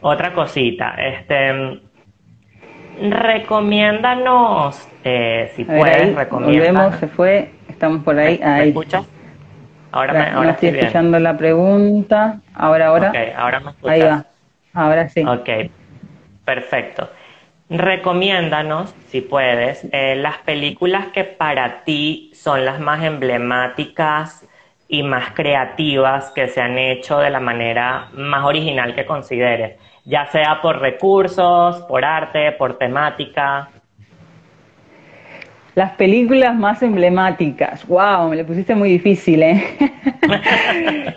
Otra 0.00 0.32
cosita, 0.32 0.94
este, 0.98 1.80
recomiéndanos, 3.00 4.88
eh, 5.04 5.52
si 5.56 5.64
puedes, 5.64 6.14
Volvemos, 6.30 6.94
se 6.96 7.08
fue, 7.08 7.52
estamos 7.68 8.04
por 8.04 8.18
ahí. 8.18 8.38
¿Me, 8.38 8.68
escuchas? 8.68 9.06
Ahora, 9.92 10.12
me, 10.12 10.30
ahora 10.30 10.50
estoy, 10.50 10.68
escuchando 10.68 11.18
la 11.18 11.36
pregunta. 11.36 12.40
Ahora, 12.54 12.88
ahora. 12.88 13.10
Ok, 13.10 13.16
ahora 13.36 13.60
me 13.60 13.70
escuchas. 13.70 13.92
Ahí 13.92 14.02
va. 14.02 14.24
Ahora 14.74 15.08
sí. 15.08 15.24
Ok, 15.24 15.48
perfecto. 16.44 17.08
Recomiéndanos, 17.70 18.94
si 19.08 19.20
puedes, 19.20 19.86
eh, 19.92 20.16
las 20.16 20.38
películas 20.38 21.06
que 21.08 21.24
para 21.24 21.84
ti 21.84 22.30
son 22.34 22.64
las 22.64 22.80
más 22.80 23.02
emblemáticas 23.04 24.44
y 24.88 25.04
más 25.04 25.30
creativas 25.32 26.32
que 26.32 26.48
se 26.48 26.60
han 26.60 26.76
hecho 26.76 27.18
de 27.18 27.30
la 27.30 27.40
manera 27.40 28.08
más 28.12 28.44
original 28.44 28.94
que 28.94 29.06
consideres 29.06 29.78
ya 30.10 30.26
sea 30.26 30.60
por 30.60 30.80
recursos, 30.80 31.82
por 31.82 32.04
arte, 32.04 32.52
por 32.52 32.76
temática. 32.76 33.70
Las 35.76 35.92
películas 35.92 36.56
más 36.56 36.82
emblemáticas. 36.82 37.86
Wow, 37.86 38.28
me 38.28 38.36
lo 38.36 38.44
pusiste 38.44 38.74
muy 38.74 38.90
difícil, 38.90 39.42
¿eh? 39.42 39.62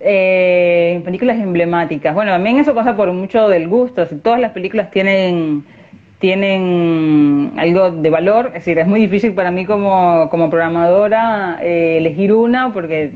eh 0.00 1.00
películas 1.04 1.38
emblemáticas. 1.38 2.12
Bueno, 2.14 2.32
también 2.32 2.58
eso 2.58 2.74
pasa 2.74 2.96
por 2.96 3.12
mucho 3.12 3.48
del 3.48 3.68
gusto. 3.68 4.04
Si 4.06 4.16
todas 4.16 4.40
las 4.40 4.50
películas 4.50 4.90
tienen 4.90 5.64
tienen 6.18 7.52
algo 7.56 7.90
de 7.90 8.10
valor. 8.10 8.46
Es 8.48 8.64
decir, 8.64 8.78
es 8.78 8.86
muy 8.86 9.00
difícil 9.00 9.32
para 9.34 9.50
mí 9.50 9.66
como, 9.66 10.28
como 10.30 10.48
programadora 10.50 11.58
eh, 11.62 11.98
elegir 11.98 12.32
una, 12.32 12.72
porque 12.72 13.12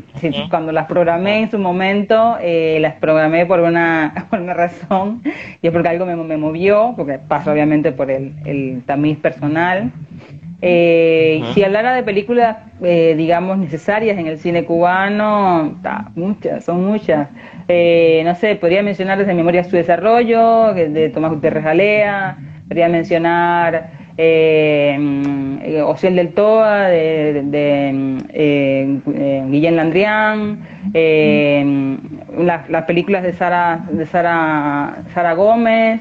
cuando 0.50 0.72
las 0.72 0.86
programé 0.86 1.40
en 1.40 1.50
su 1.50 1.58
momento, 1.58 2.36
eh, 2.40 2.78
las 2.80 2.94
programé 2.94 3.46
por 3.46 3.60
una, 3.60 4.26
por 4.30 4.40
una 4.40 4.54
razón, 4.54 5.22
y 5.62 5.66
es 5.66 5.72
porque 5.72 5.88
algo 5.88 6.06
me, 6.06 6.16
me 6.16 6.36
movió, 6.36 6.94
porque 6.96 7.18
pasa 7.18 7.52
obviamente 7.52 7.92
por 7.92 8.10
el, 8.10 8.34
el 8.44 8.82
tamiz 8.86 9.18
personal. 9.18 9.92
Eh, 10.62 11.42
Si 11.54 11.64
hablara 11.64 11.94
de 11.94 12.02
películas, 12.02 12.58
eh, 12.82 13.14
digamos, 13.16 13.56
necesarias 13.58 14.18
en 14.18 14.26
el 14.26 14.38
cine 14.38 14.64
cubano, 14.64 15.80
muchas, 16.14 16.64
son 16.64 16.84
muchas. 16.84 17.28
Eh, 17.66 18.22
no 18.24 18.34
sé, 18.34 18.56
podría 18.56 18.82
mencionar 18.82 19.18
desde 19.18 19.32
Memoria 19.34 19.64
su 19.64 19.76
desarrollo, 19.76 20.74
de 20.74 21.08
Tomás 21.08 21.32
Gutiérrez 21.32 21.64
Alea, 21.64 22.36
podría 22.70 22.88
mencionar 22.88 23.90
eh, 24.16 24.96
mm, 24.96 26.14
del 26.14 26.28
Toa, 26.34 26.86
de, 26.86 27.42
de, 27.42 28.18
eh, 28.32 29.44
Guillén 29.48 29.74
Landrián, 29.74 30.60
eh, 30.94 31.98
las, 32.38 32.84
películas 32.84 33.24
de 33.24 33.32
Sara, 33.32 33.84
de 33.90 34.06
Sara, 34.06 35.02
Sara 35.12 35.34
Gómez, 35.34 36.00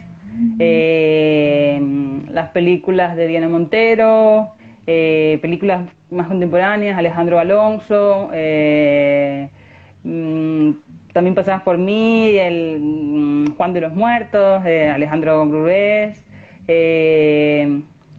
eh, 0.60 1.82
las 2.30 2.50
películas 2.50 3.16
de 3.16 3.26
Diana 3.26 3.50
Montero, 3.50 4.50
eh, 4.86 5.40
películas 5.42 5.90
más 6.12 6.28
contemporáneas, 6.28 7.00
Alejandro 7.00 7.40
Alonso, 7.40 8.30
eh, 8.32 9.50
mm, 10.04 10.70
también 11.14 11.34
pasadas 11.34 11.64
por 11.64 11.80
mí, 11.80 12.38
el 12.38 12.78
mm, 12.80 13.56
Juan 13.58 13.74
de 13.74 13.82
los 13.82 13.96
Muertos, 13.96 14.62
Alejandro 14.64 15.48
Grubés, 15.48 16.29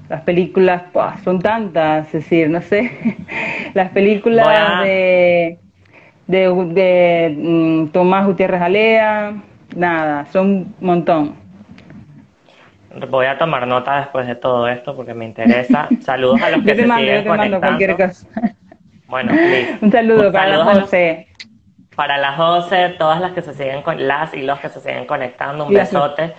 las 0.09 0.23
películas, 0.23 0.83
son 1.23 1.39
tantas, 1.39 2.07
es 2.09 2.13
decir, 2.13 2.51
no 2.51 2.61
sé, 2.63 3.17
las 3.75 3.91
películas 3.91 4.83
de, 4.85 5.59
de, 6.27 7.37
mm, 7.37 7.89
Tomás 7.89 8.27
Gutiérrez 8.27 8.61
Alea, 8.61 9.35
nada, 9.77 10.27
son 10.27 10.47
un 10.49 10.75
montón. 10.81 11.35
Voy 13.09 13.27
a 13.27 13.39
tomar 13.39 13.69
nota 13.69 14.01
después 14.01 14.27
de 14.27 14.35
todo 14.35 14.67
esto 14.67 14.97
porque 14.97 15.15
me 15.15 15.25
interesa. 15.25 15.89
Saludos 16.01 16.43
a 16.43 16.51
los 16.51 16.65
que 16.65 16.75
se 16.75 16.83
siguen 16.83 17.25
conectando. 17.25 18.01
Bueno, 19.07 19.33
Un 19.81 19.93
saludo 19.93 20.33
para 20.33 20.57
la 20.57 20.65
José. 20.65 21.29
Para 21.95 22.19
la 22.19 22.33
José, 22.33 22.95
todas 22.99 23.21
las 23.21 23.33
que 23.33 23.43
se 23.43 23.55
siguen 23.55 23.83
con 23.83 24.09
las 24.09 24.35
y 24.35 24.43
los 24.43 24.59
que 24.59 24.69
se 24.71 24.81
siguen 24.81 25.07
conectando, 25.07 25.67
un 25.67 25.75
besote. 25.75 26.35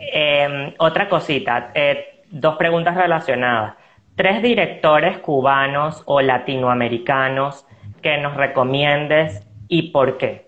Em, 0.00 0.74
otra 0.78 1.08
cosita, 1.08 1.70
eh, 1.74 2.22
dos 2.30 2.56
preguntas 2.56 2.94
relacionadas. 2.94 3.74
Tres 4.14 4.42
directores 4.42 5.18
cubanos 5.18 6.02
o 6.06 6.20
latinoamericanos 6.20 7.66
que 8.02 8.18
nos 8.18 8.36
recomiendes 8.36 9.46
y 9.68 9.90
por 9.90 10.18
qué. 10.18 10.46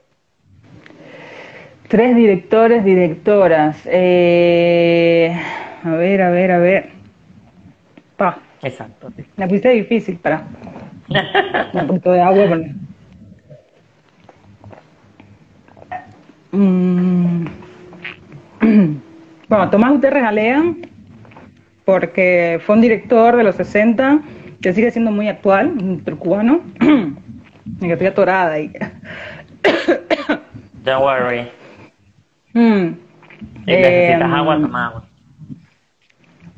Tres 1.88 2.14
directores, 2.14 2.84
directoras. 2.84 3.82
Eh, 3.86 5.36
a 5.84 5.90
ver, 5.90 6.22
a 6.22 6.30
ver, 6.30 6.52
a 6.52 6.58
ver. 6.58 6.90
Pa. 8.16 8.38
Exacto. 8.62 9.12
La 9.36 9.46
pusiste 9.46 9.70
difícil, 9.70 10.18
para. 10.18 10.44
Un 11.72 11.86
poquito 11.86 12.12
de 12.12 12.20
agua. 12.20 12.58
Mm. 16.52 16.89
Bueno, 19.50 19.68
Tomás 19.68 19.90
Gutiérrez 19.90 20.22
Alea, 20.22 20.62
porque 21.84 22.60
fue 22.64 22.76
un 22.76 22.82
director 22.82 23.34
de 23.36 23.42
los 23.42 23.56
60 23.56 24.20
que 24.62 24.72
sigue 24.72 24.92
siendo 24.92 25.10
muy 25.10 25.26
actual, 25.26 25.72
un 25.72 25.98
cubano. 25.98 26.60
Me 27.80 27.88
quedé 27.88 28.06
atorada 28.06 28.52
ahí. 28.52 28.70
Don't 30.84 31.02
worry. 31.02 31.48
Mm. 32.54 32.94
Si 33.64 33.72
necesitas 33.72 34.20
em, 34.20 34.32
agua, 34.34 34.60
toma 34.60 34.86
agua. 34.86 35.04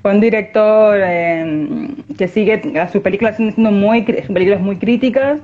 Fue 0.02 0.11
un 0.11 0.20
director 0.20 1.00
em, 1.00 1.96
que 2.18 2.28
sigue, 2.28 2.61
sus 2.92 3.00
películas 3.00 3.38
siendo 3.38 3.70
muy, 3.70 4.02
películas 4.02 4.61
muy 4.61 4.76
críticas, 4.76 5.40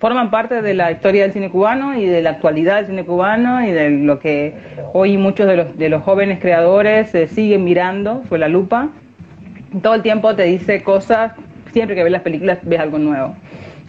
forman 0.00 0.30
parte 0.30 0.62
de 0.62 0.74
la 0.74 0.90
historia 0.90 1.22
del 1.22 1.32
cine 1.32 1.50
cubano 1.50 1.96
y 1.96 2.06
de 2.06 2.22
la 2.22 2.30
actualidad 2.30 2.76
del 2.76 2.86
cine 2.86 3.04
cubano 3.04 3.64
y 3.64 3.70
de 3.70 3.90
lo 3.90 4.18
que 4.18 4.54
hoy 4.94 5.18
muchos 5.18 5.46
de 5.46 5.56
los, 5.56 5.76
de 5.76 5.90
los 5.90 6.02
jóvenes 6.02 6.40
creadores 6.40 7.10
se 7.10 7.28
siguen 7.28 7.64
mirando 7.64 8.22
fue 8.28 8.38
la 8.38 8.48
lupa. 8.48 8.88
Todo 9.82 9.94
el 9.94 10.02
tiempo 10.02 10.34
te 10.34 10.44
dice 10.44 10.82
cosas, 10.82 11.32
siempre 11.70 11.94
que 11.94 12.02
ves 12.02 12.12
las 12.12 12.22
películas 12.22 12.58
ves 12.62 12.80
algo 12.80 12.98
nuevo. 12.98 13.36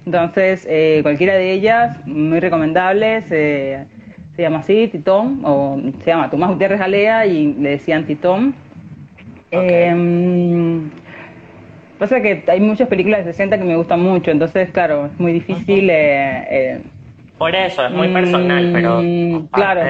Entonces, 0.05 0.67
eh, 0.69 0.99
cualquiera 1.01 1.35
de 1.35 1.53
ellas, 1.53 2.05
muy 2.05 2.39
recomendables. 2.39 3.25
Eh, 3.31 3.85
se 4.35 4.41
llama 4.41 4.59
así, 4.59 4.87
Titón, 4.87 5.41
o 5.43 5.79
se 5.99 6.07
llama 6.07 6.29
Tomás 6.29 6.51
Gutiérrez 6.51 6.81
Alea 6.81 7.25
y 7.25 7.53
le 7.53 7.71
decían 7.71 8.05
Titón. 8.05 8.55
Em, 9.51 10.89
pasa 12.01 12.19
que 12.19 12.43
hay 12.47 12.59
muchas 12.59 12.87
películas 12.87 13.23
de 13.23 13.31
60 13.31 13.59
que 13.59 13.63
me 13.63 13.75
gustan 13.75 14.01
mucho, 14.01 14.31
entonces, 14.31 14.71
claro, 14.71 15.05
es 15.05 15.19
muy 15.19 15.33
difícil. 15.33 15.87
Eh, 15.87 16.47
eh, 16.49 16.81
Por 17.37 17.53
eso, 17.53 17.85
es 17.85 17.91
muy 17.91 18.07
personal, 18.07 18.71
pero. 18.73 19.01
Mm, 19.03 19.47
claro. 19.49 19.81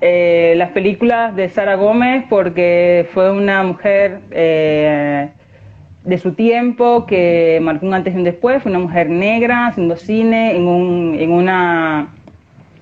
Eh, 0.00 0.54
las 0.56 0.70
películas 0.70 1.36
de 1.36 1.48
Sara 1.48 1.76
Gómez, 1.76 2.24
porque 2.28 3.08
fue 3.14 3.30
una 3.30 3.62
mujer 3.62 4.22
de 4.28 6.18
su 6.18 6.32
tiempo 6.32 7.06
que 7.06 7.60
marcó 7.62 7.86
un 7.86 7.94
antes 7.94 8.12
y 8.12 8.16
un 8.16 8.24
después, 8.24 8.60
fue 8.60 8.70
una 8.70 8.80
mujer 8.80 9.08
negra 9.08 9.68
haciendo 9.68 9.94
cine 9.94 10.56
en, 10.56 10.66
un, 10.66 11.16
en 11.16 11.30
una 11.30 12.08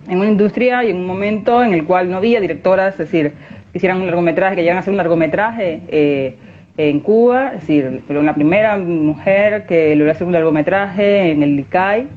en 0.09 0.19
una 0.19 0.31
industria 0.31 0.85
y 0.85 0.91
en 0.91 0.97
un 0.97 1.07
momento 1.07 1.63
en 1.63 1.75
el 1.75 1.85
cual 1.85 2.11
no 2.11 2.17
había 2.17 2.41
directoras, 2.41 2.95
es 2.95 3.11
decir, 3.11 3.35
que 3.71 3.79
hicieran 3.79 4.01
un 4.01 4.07
largometraje, 4.07 4.57
que 4.57 4.63
llegan 4.63 4.79
a 4.79 4.81
hacer 4.81 4.91
un 4.91 4.97
largometraje 4.97 5.83
eh, 5.89 6.37
en 6.77 7.01
Cuba, 7.01 7.49
es 7.55 7.61
decir, 7.61 8.03
pero 8.09 8.23
la 8.23 8.35
primera 8.35 8.77
mujer 8.79 9.67
que 9.67 9.95
logró 9.95 10.13
hacer 10.13 10.27
un 10.27 10.33
largometraje 10.33 11.31
en 11.31 11.43
el 11.43 11.57
LICAI 11.57 12.09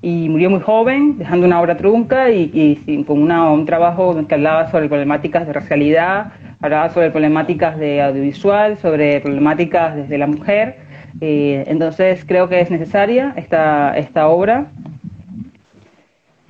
y 0.00 0.28
murió 0.28 0.50
muy 0.50 0.60
joven, 0.60 1.18
dejando 1.18 1.46
una 1.46 1.60
obra 1.60 1.76
trunca 1.76 2.30
y, 2.30 3.04
con 3.06 3.20
una, 3.20 3.50
un 3.50 3.66
trabajo 3.66 4.16
que 4.26 4.34
hablaba 4.34 4.70
sobre 4.70 4.88
problemáticas 4.88 5.46
de 5.46 5.52
racialidad, 5.52 6.32
hablaba 6.60 6.90
sobre 6.90 7.10
problemáticas 7.10 7.78
de 7.78 8.02
audiovisual, 8.02 8.76
sobre 8.78 9.20
problemáticas 9.20 9.96
desde 9.96 10.18
la 10.18 10.26
mujer. 10.26 10.76
Eh, 11.20 11.64
entonces 11.66 12.24
creo 12.24 12.48
que 12.48 12.60
es 12.60 12.70
necesaria 12.70 13.32
esta, 13.36 13.96
esta 13.96 14.28
obra 14.28 14.68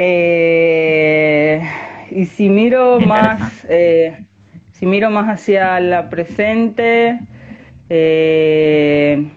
eh, 0.00 1.60
y 2.12 2.26
si 2.26 2.48
miro 2.48 3.00
más, 3.00 3.66
eh, 3.68 4.26
si 4.70 4.86
miro 4.86 5.10
más 5.10 5.28
hacia 5.28 5.80
la 5.80 6.08
presente, 6.08 7.18
eh, 7.88 9.30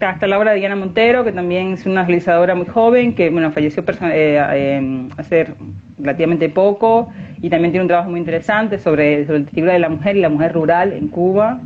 hasta 0.00 0.26
la 0.26 0.38
obra 0.38 0.52
de 0.52 0.58
Diana 0.58 0.76
Montero, 0.76 1.24
que 1.24 1.32
también 1.32 1.72
es 1.72 1.86
una 1.86 2.04
realizadora 2.04 2.54
muy 2.54 2.66
joven, 2.66 3.14
que 3.14 3.30
bueno, 3.30 3.50
falleció 3.52 3.82
hace 3.86 5.46
relativamente 5.98 6.48
poco, 6.48 7.08
y 7.40 7.50
también 7.50 7.72
tiene 7.72 7.82
un 7.84 7.88
trabajo 7.88 8.10
muy 8.10 8.20
interesante 8.20 8.78
sobre, 8.78 9.26
sobre 9.26 9.40
la 9.40 9.46
figura 9.46 9.72
de 9.72 9.78
la 9.78 9.88
mujer 9.88 10.16
y 10.16 10.20
la 10.20 10.28
mujer 10.28 10.52
rural 10.52 10.92
en 10.92 11.08
Cuba. 11.08 11.60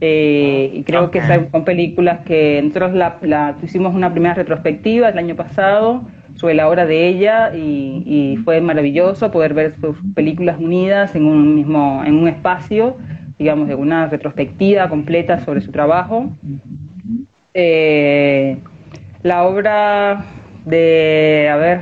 y 0.00 0.82
creo 0.84 1.10
que 1.10 1.20
son 1.20 1.64
películas 1.64 2.20
que 2.24 2.60
nosotros 2.62 2.92
la, 2.92 3.56
hicimos 3.62 3.94
una 3.94 4.12
primera 4.12 4.34
retrospectiva 4.34 5.08
el 5.08 5.18
año 5.18 5.36
pasado 5.36 6.02
sobre 6.34 6.54
la 6.54 6.68
obra 6.68 6.86
de 6.86 7.08
ella 7.08 7.54
y, 7.54 8.38
fue 8.44 8.60
maravilloso 8.60 9.30
poder 9.30 9.54
ver 9.54 9.74
sus 9.80 9.96
películas 10.14 10.58
unidas 10.58 11.14
en 11.14 11.26
un 11.26 11.54
mismo, 11.54 12.02
en 12.04 12.16
un 12.16 12.28
espacio, 12.28 12.96
digamos, 13.42 13.66
de 13.66 13.74
una 13.74 14.06
retrospectiva 14.06 14.88
completa 14.88 15.40
sobre 15.40 15.60
su 15.60 15.72
trabajo. 15.72 16.30
Eh, 17.54 18.56
la 19.24 19.42
obra 19.42 20.24
de, 20.64 21.48
a 21.52 21.56
ver, 21.56 21.80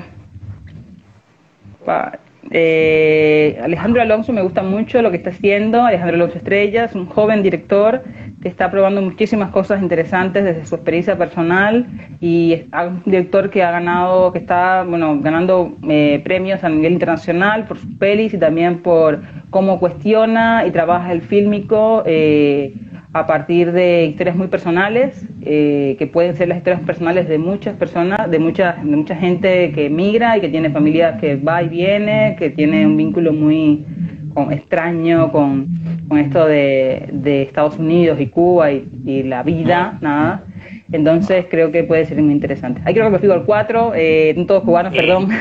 eh, 2.51 3.61
Alejandro 3.63 4.01
Alonso 4.01 4.33
me 4.33 4.41
gusta 4.41 4.63
mucho 4.63 5.03
lo 5.03 5.11
que 5.11 5.19
está 5.19 5.31
haciendo, 5.31 5.85
Alejandro 5.85 6.17
Alonso 6.17 6.39
Estrella 6.39 6.85
es 6.85 6.95
un 6.95 7.05
joven 7.07 7.43
director 7.43 8.03
que 8.41 8.49
está 8.49 8.71
probando 8.71 9.03
muchísimas 9.03 9.51
cosas 9.51 9.83
interesantes 9.83 10.45
desde 10.45 10.65
su 10.65 10.75
experiencia 10.75 11.19
personal 11.19 11.87
y 12.21 12.55
es 12.55 12.65
un 12.73 13.03
director 13.05 13.51
que 13.51 13.63
ha 13.63 13.71
ganado, 13.71 14.33
que 14.33 14.39
está 14.39 14.83
bueno, 14.83 15.21
ganando 15.21 15.77
eh, 15.89 16.23
premios 16.25 16.65
a 16.65 16.71
nivel 16.71 16.95
internacional 16.95 17.67
por 17.67 17.77
sus 17.77 17.95
pelis 17.97 18.33
y 18.33 18.39
también 18.39 18.79
por 18.79 19.21
cómo 19.51 19.79
cuestiona 19.79 20.65
y 20.67 20.71
trabaja 20.71 21.13
el 21.13 21.23
fílmico 21.23 22.03
eh, 22.07 22.73
a 23.13 23.27
partir 23.27 23.73
de 23.73 24.07
historias 24.07 24.37
muy 24.37 24.47
personales, 24.47 25.27
eh, 25.43 25.97
que 25.99 26.07
pueden 26.07 26.37
ser 26.37 26.49
las 26.49 26.59
historias 26.59 26.83
personales 26.83 27.29
de 27.29 27.39
muchas 27.39 27.75
personas, 27.75 28.31
de 28.31 28.39
mucha, 28.39 28.77
de 28.83 28.97
mucha 28.97 29.17
gente 29.17 29.73
que 29.73 29.91
migra 29.91 30.37
y 30.37 30.41
que 30.41 30.49
tiene 30.49 30.71
familia 30.71 31.17
que 31.19 31.35
va 31.35 31.63
y 31.63 31.69
viene, 31.69 32.37
que 32.39 32.51
tiene 32.51 32.87
un 32.87 32.97
vínculo 32.97 33.33
muy 33.33 33.85
extraño 34.53 35.33
con, 35.33 35.69
esto 36.17 36.47
de, 36.47 37.43
Estados 37.43 37.79
Unidos 37.79 38.21
y 38.21 38.27
Cuba 38.29 38.71
y, 38.73 39.23
la 39.25 39.43
vida, 39.43 39.99
nada. 40.01 40.45
Entonces 40.93 41.47
creo 41.49 41.71
que 41.71 41.85
puede 41.85 42.05
ser 42.05 42.21
muy 42.21 42.33
interesante. 42.33 42.83
Ahí 42.85 42.95
creo 42.95 43.07
que 43.07 43.13
me 43.13 43.19
fijo 43.19 43.33
al 43.33 43.45
4, 43.45 43.93
eh, 43.95 44.45
todos 44.47 44.65
cubanos, 44.65 44.95
perdón. 44.95 45.29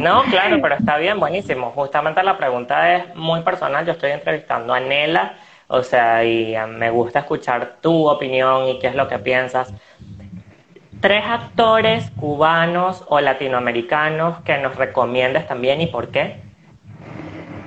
No, 0.00 0.22
claro, 0.30 0.58
pero 0.62 0.76
está 0.76 0.98
bien, 0.98 1.18
buenísimo. 1.20 1.72
Justamente 1.72 2.22
la 2.22 2.38
pregunta 2.38 2.94
es 2.94 3.16
muy 3.16 3.40
personal. 3.40 3.84
Yo 3.84 3.92
estoy 3.92 4.12
entrevistando 4.12 4.72
a 4.72 4.80
Nela, 4.80 5.34
o 5.66 5.82
sea, 5.82 6.24
y 6.24 6.54
me 6.68 6.90
gusta 6.90 7.20
escuchar 7.20 7.78
tu 7.80 8.08
opinión 8.08 8.68
y 8.68 8.78
qué 8.78 8.88
es 8.88 8.94
lo 8.94 9.08
que 9.08 9.18
piensas. 9.18 9.72
Tres 11.00 11.24
actores 11.26 12.10
cubanos 12.12 13.04
o 13.08 13.20
latinoamericanos 13.20 14.40
que 14.42 14.58
nos 14.58 14.76
recomiendes 14.76 15.46
también 15.46 15.80
y 15.80 15.86
por 15.86 16.08
qué. 16.08 16.47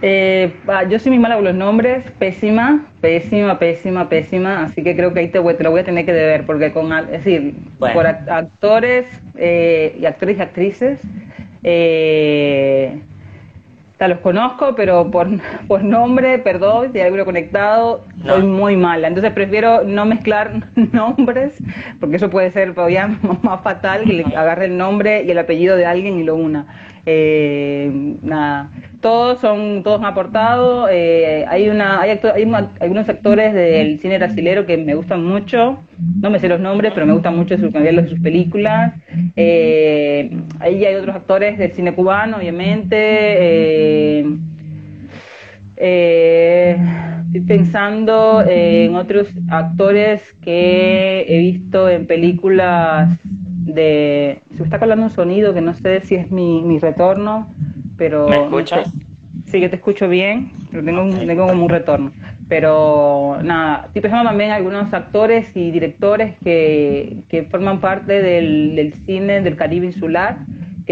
Eh, 0.02 0.54
yo 0.90 1.00
soy 1.00 1.12
muy 1.12 1.20
mala 1.20 1.36
con 1.36 1.44
los 1.46 1.56
nombres, 1.56 2.04
pésima, 2.18 2.86
pésima, 3.02 3.60
pésima, 3.60 4.10
pésima, 4.10 4.64
así 4.64 4.84
que 4.84 4.96
creo 4.96 5.14
que 5.14 5.20
ahí 5.20 5.28
te, 5.28 5.38
voy, 5.40 5.54
te 5.54 5.64
lo 5.64 5.72
voy 5.72 5.82
a 5.82 5.84
tener 5.84 6.06
que 6.06 6.14
deber, 6.14 6.46
porque 6.46 6.72
con, 6.72 6.92
es 6.92 7.24
decir, 7.24 7.54
por 7.78 8.08
actores 8.08 9.06
eh, 9.36 9.96
y 10.00 10.06
actores 10.06 10.38
y 10.38 10.42
actrices, 10.42 11.02
eh, 11.64 13.00
los 14.08 14.20
conozco, 14.20 14.74
pero 14.76 15.10
por, 15.12 15.28
por 15.68 15.84
nombre, 15.84 16.40
perdón, 16.40 16.92
si 16.92 17.00
hay 17.00 17.08
algo 17.08 17.26
conectado, 17.26 18.04
soy 18.26 18.44
muy 18.44 18.76
mala. 18.76 19.08
Entonces 19.08 19.32
prefiero 19.32 19.84
no 19.84 20.06
mezclar 20.06 20.52
nombres, 20.76 21.54
porque 22.00 22.16
eso 22.16 22.30
puede 22.30 22.52
ser 22.52 22.74
todavía 22.74 23.08
más 23.44 23.62
fatal 23.62 24.04
que 24.06 24.14
le 24.14 24.24
agarre 24.36 24.66
el 24.66 24.78
nombre 24.78 25.24
y 25.24 25.32
el 25.32 25.38
apellido 25.38 25.76
de 25.76 25.86
alguien 25.86 26.20
y 26.20 26.24
lo 26.24 26.36
una. 26.36 26.68
Eh, 27.06 27.92
nada, 28.22 28.70
todos 29.02 29.40
son, 29.40 29.82
todos 29.84 30.00
han 30.00 30.06
aportado. 30.06 30.88
Eh, 30.90 31.46
hay 31.48 31.70
una, 31.70 32.02
hay, 32.02 32.12
hay 32.12 32.54
algunos 32.80 33.10
actores 33.10 33.54
del 33.54 34.00
cine 34.00 34.18
brasilero 34.18 34.66
que 34.66 34.78
me 34.78 34.94
gustan 34.96 35.24
mucho. 35.24 35.80
No 36.20 36.30
me 36.30 36.40
sé 36.40 36.48
los 36.48 36.60
nombres, 36.60 36.92
pero 36.94 37.06
me 37.06 37.14
gustan 37.14 37.36
mucho 37.36 37.58
sus, 37.58 37.72
de 37.74 38.08
sus 38.08 38.20
películas. 38.20 38.94
Eh, 39.36 40.32
ahí 40.60 40.86
hay 40.86 40.96
otros 40.96 41.16
actores 41.16 41.58
del 41.58 41.72
cine 41.72 41.94
cubano, 41.94 42.38
obviamente. 42.38 44.20
estoy 47.26 47.42
pensando 47.48 48.44
en 48.48 48.96
otros 48.96 49.30
actores 49.50 50.36
que 50.42 51.26
he 51.28 51.38
visto 51.40 51.90
en 51.90 52.06
películas 52.06 53.18
de... 53.64 54.42
Se 54.52 54.60
me 54.60 54.66
está 54.66 54.80
colando 54.80 55.06
un 55.06 55.10
sonido 55.10 55.54
que 55.54 55.62
no 55.62 55.74
sé 55.74 56.02
si 56.02 56.16
es 56.16 56.32
mi, 56.32 56.62
mi 56.62 56.80
retorno, 56.80 57.54
pero... 57.98 58.28
¿Me 58.28 58.44
escuchas? 58.44 58.92
sí, 59.46 59.60
que 59.60 59.70
te 59.70 59.76
escucho 59.76 60.08
bien, 60.08 60.52
pero 60.72 60.84
tengo, 60.84 61.04
un, 61.04 61.26
tengo 61.26 61.48
como 61.48 61.66
un 61.66 61.70
retorno. 61.70 62.12
Pero 62.48 63.38
nada, 63.44 63.86
estoy 63.88 64.02
pensando 64.02 64.30
también 64.30 64.52
algunos 64.52 64.94
actores 64.94 65.56
y 65.56 65.72
directores 65.72 66.38
que, 66.44 67.24
que 67.28 67.44
forman 67.44 67.80
parte 67.80 68.22
del, 68.22 68.76
del 68.76 68.94
cine 68.94 69.42
del 69.42 69.56
Caribe 69.56 69.88
insular 69.88 70.40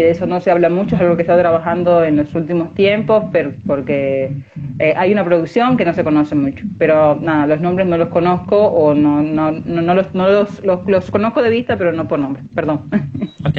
que 0.00 0.06
de 0.06 0.12
eso 0.12 0.26
no 0.26 0.40
se 0.40 0.50
habla 0.50 0.70
mucho, 0.70 0.94
es 0.94 1.00
algo 1.02 1.14
que 1.14 1.22
estado 1.22 1.40
trabajando 1.40 2.02
en 2.02 2.16
los 2.16 2.34
últimos 2.34 2.72
tiempos, 2.72 3.24
pero 3.32 3.52
porque 3.66 4.32
eh, 4.78 4.94
hay 4.96 5.12
una 5.12 5.24
producción 5.24 5.76
que 5.76 5.84
no 5.84 5.92
se 5.92 6.02
conoce 6.02 6.34
mucho. 6.34 6.64
Pero 6.78 7.16
nada, 7.20 7.46
los 7.46 7.60
nombres 7.60 7.86
no 7.86 7.98
los 7.98 8.08
conozco 8.08 8.56
o 8.56 8.94
no, 8.94 9.20
no, 9.20 9.50
no, 9.50 9.94
los, 9.94 10.14
no 10.14 10.26
los, 10.26 10.64
los, 10.64 11.10
conozco 11.10 11.42
de 11.42 11.50
vista, 11.50 11.76
pero 11.76 11.92
no 11.92 12.08
por 12.08 12.18
nombre, 12.18 12.42
perdón. 12.54 12.88
Ok, 13.42 13.56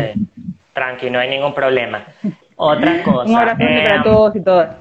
tranqui, 0.74 1.10
no 1.10 1.18
hay 1.20 1.30
ningún 1.30 1.56
problema. 1.56 2.06
Otra 2.56 3.02
cosa. 3.02 3.30
Un 3.30 3.36
abrazo 3.36 3.58
para 3.58 3.96
eh, 3.96 4.02
todos 4.04 4.36
y 4.36 4.42
todas. 4.42 4.76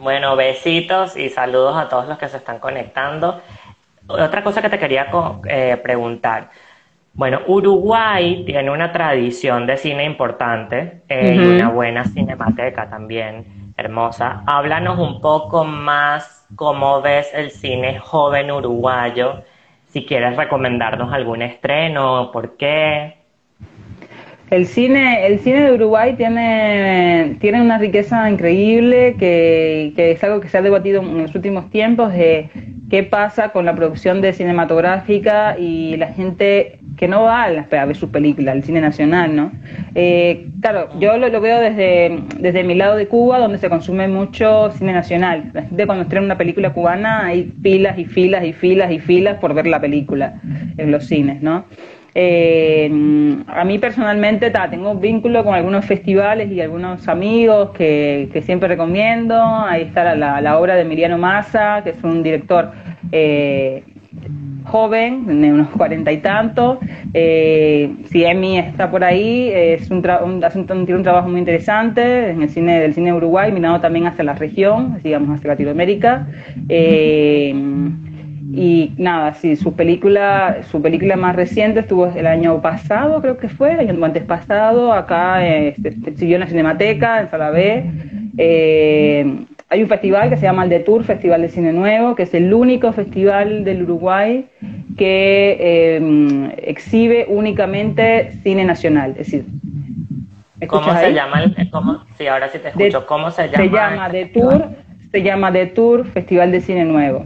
Bueno, 0.00 0.36
besitos 0.36 1.16
y 1.16 1.30
saludos 1.30 1.76
a 1.76 1.88
todos 1.88 2.06
los 2.06 2.18
que 2.18 2.28
se 2.28 2.36
están 2.36 2.58
conectando. 2.58 3.40
Otra 4.06 4.42
cosa 4.42 4.60
que 4.60 4.68
te 4.68 4.78
quería 4.78 5.06
eh, 5.48 5.78
preguntar. 5.82 6.50
Bueno, 7.12 7.40
Uruguay 7.46 8.44
tiene 8.46 8.70
una 8.70 8.92
tradición 8.92 9.66
de 9.66 9.76
cine 9.76 10.04
importante 10.04 11.02
eh, 11.08 11.34
y 11.34 11.38
una 11.38 11.68
buena 11.68 12.04
cinemateca 12.04 12.88
también 12.88 13.72
hermosa. 13.76 14.42
Háblanos 14.46 14.98
un 14.98 15.20
poco 15.20 15.64
más 15.64 16.46
cómo 16.54 17.02
ves 17.02 17.28
el 17.34 17.50
cine 17.50 17.98
joven 17.98 18.50
uruguayo, 18.50 19.42
si 19.88 20.04
quieres 20.04 20.36
recomendarnos 20.36 21.12
algún 21.12 21.42
estreno, 21.42 22.30
por 22.32 22.56
qué. 22.56 23.16
El 24.50 24.66
cine, 24.66 25.26
el 25.26 25.38
cine 25.38 25.62
de 25.62 25.72
Uruguay 25.72 26.14
tiene, 26.16 27.36
tiene 27.40 27.60
una 27.60 27.78
riqueza 27.78 28.28
increíble 28.28 29.14
que, 29.16 29.92
que, 29.94 30.10
es 30.10 30.24
algo 30.24 30.40
que 30.40 30.48
se 30.48 30.58
ha 30.58 30.62
debatido 30.62 31.02
en 31.02 31.22
los 31.22 31.34
últimos 31.36 31.70
tiempos 31.70 32.12
de 32.12 32.50
qué 32.90 33.04
pasa 33.04 33.50
con 33.50 33.64
la 33.64 33.76
producción 33.76 34.20
de 34.20 34.32
cinematográfica 34.32 35.56
y 35.56 35.96
la 35.96 36.08
gente 36.08 36.79
que 37.00 37.08
no 37.08 37.22
va 37.22 37.44
a, 37.44 37.86
ver 37.86 37.96
sus 37.96 38.10
películas, 38.10 38.54
el 38.54 38.62
cine 38.62 38.82
nacional, 38.82 39.34
¿no? 39.34 39.52
Eh, 39.94 40.48
claro, 40.60 40.90
yo 41.00 41.16
lo, 41.16 41.40
veo 41.40 41.58
desde, 41.58 42.20
desde 42.38 42.62
mi 42.62 42.74
lado 42.74 42.94
de 42.94 43.08
Cuba, 43.08 43.38
donde 43.38 43.56
se 43.56 43.70
consume 43.70 44.06
mucho 44.06 44.70
cine 44.72 44.92
nacional. 44.92 45.50
La 45.54 45.62
gente 45.62 45.86
cuando 45.86 46.02
estrena 46.02 46.26
una 46.26 46.36
película 46.36 46.74
cubana 46.74 47.24
hay 47.24 47.54
filas 47.62 47.98
y 47.98 48.04
filas 48.04 48.44
y 48.44 48.52
filas 48.52 48.92
y 48.92 48.98
filas 48.98 49.38
por 49.38 49.54
ver 49.54 49.66
la 49.66 49.80
película 49.80 50.42
en 50.76 50.90
los 50.90 51.06
cines, 51.06 51.40
¿no? 51.40 51.64
Eh, 52.14 52.90
a 53.46 53.64
mí 53.64 53.78
personalmente 53.78 54.52
tengo 54.70 54.90
un 54.90 55.00
vínculo 55.00 55.42
con 55.42 55.54
algunos 55.54 55.86
festivales 55.86 56.52
y 56.52 56.60
algunos 56.60 57.08
amigos 57.08 57.70
que, 57.70 58.28
siempre 58.44 58.68
recomiendo. 58.68 59.42
Ahí 59.42 59.84
está 59.84 60.14
la, 60.14 60.58
obra 60.58 60.74
de 60.74 60.82
Emiliano 60.82 61.16
Massa, 61.16 61.80
que 61.82 61.90
es 61.90 62.04
un 62.04 62.22
director 62.22 62.72
eh, 63.10 63.84
joven, 64.64 65.40
de 65.40 65.52
unos 65.52 65.68
cuarenta 65.68 66.12
y 66.12 66.18
tantos. 66.18 66.78
Eh, 67.14 67.92
si 68.10 68.24
Emi 68.24 68.58
está 68.58 68.90
por 68.90 69.04
ahí, 69.04 69.50
es 69.52 69.90
un, 69.90 70.02
tiene 70.02 70.96
un 70.96 71.02
trabajo 71.02 71.28
muy 71.28 71.40
interesante 71.40 72.30
en 72.30 72.42
el 72.42 72.48
cine 72.48 72.80
del 72.80 72.94
cine 72.94 73.12
Uruguay, 73.12 73.52
mirando 73.52 73.80
también 73.80 74.06
hacia 74.06 74.24
la 74.24 74.34
región, 74.34 75.00
digamos 75.02 75.38
hacia 75.38 75.48
Latinoamérica. 75.48 76.26
Eh, 76.68 77.54
y 78.52 78.92
nada, 78.98 79.34
sí, 79.34 79.54
su 79.54 79.74
película, 79.74 80.58
su 80.70 80.82
película 80.82 81.14
más 81.16 81.36
reciente 81.36 81.80
estuvo 81.80 82.06
el 82.06 82.26
año 82.26 82.60
pasado, 82.60 83.22
creo 83.22 83.38
que 83.38 83.48
fue, 83.48 83.74
el 83.74 83.80
año 83.88 84.04
antes 84.04 84.24
pasado, 84.24 84.92
acá 84.92 85.38
siguió 86.16 86.34
en 86.34 86.40
la 86.40 86.46
Cinemateca, 86.48 87.20
en 87.20 87.28
Sala 87.28 87.50
B. 87.50 87.84
Eh, 88.38 89.44
hay 89.70 89.84
un 89.84 89.88
festival 89.88 90.28
que 90.28 90.36
se 90.36 90.42
llama 90.42 90.64
el 90.64 90.68
de 90.68 90.80
Tour, 90.80 91.04
Festival 91.04 91.42
de 91.42 91.48
Cine 91.48 91.72
Nuevo, 91.72 92.16
que 92.16 92.24
es 92.24 92.34
el 92.34 92.52
único 92.52 92.92
festival 92.92 93.62
del 93.64 93.84
Uruguay 93.84 94.46
que 94.98 95.56
eh, 95.60 96.54
exhibe 96.64 97.26
únicamente 97.28 98.32
cine 98.42 98.64
nacional. 98.64 99.12
Es 99.12 99.30
decir, 99.30 99.44
¿cómo 100.66 100.92
se 100.92 101.14
llama? 101.14 101.54
sí, 102.18 102.26
ahora 102.26 102.48
sí 102.48 102.58
te 102.58 102.68
escucho. 102.68 103.06
¿Cómo 103.06 103.30
se 103.30 103.48
llama? 103.48 103.56
Se 103.56 103.68
llama 103.70 104.10
The 104.10 104.26
Tour, 104.26 104.68
se 105.12 105.22
llama 105.22 105.52
The 105.52 105.66
Tour, 105.66 106.04
Festival 106.08 106.50
de 106.50 106.60
Cine 106.62 106.84
Nuevo. 106.84 107.24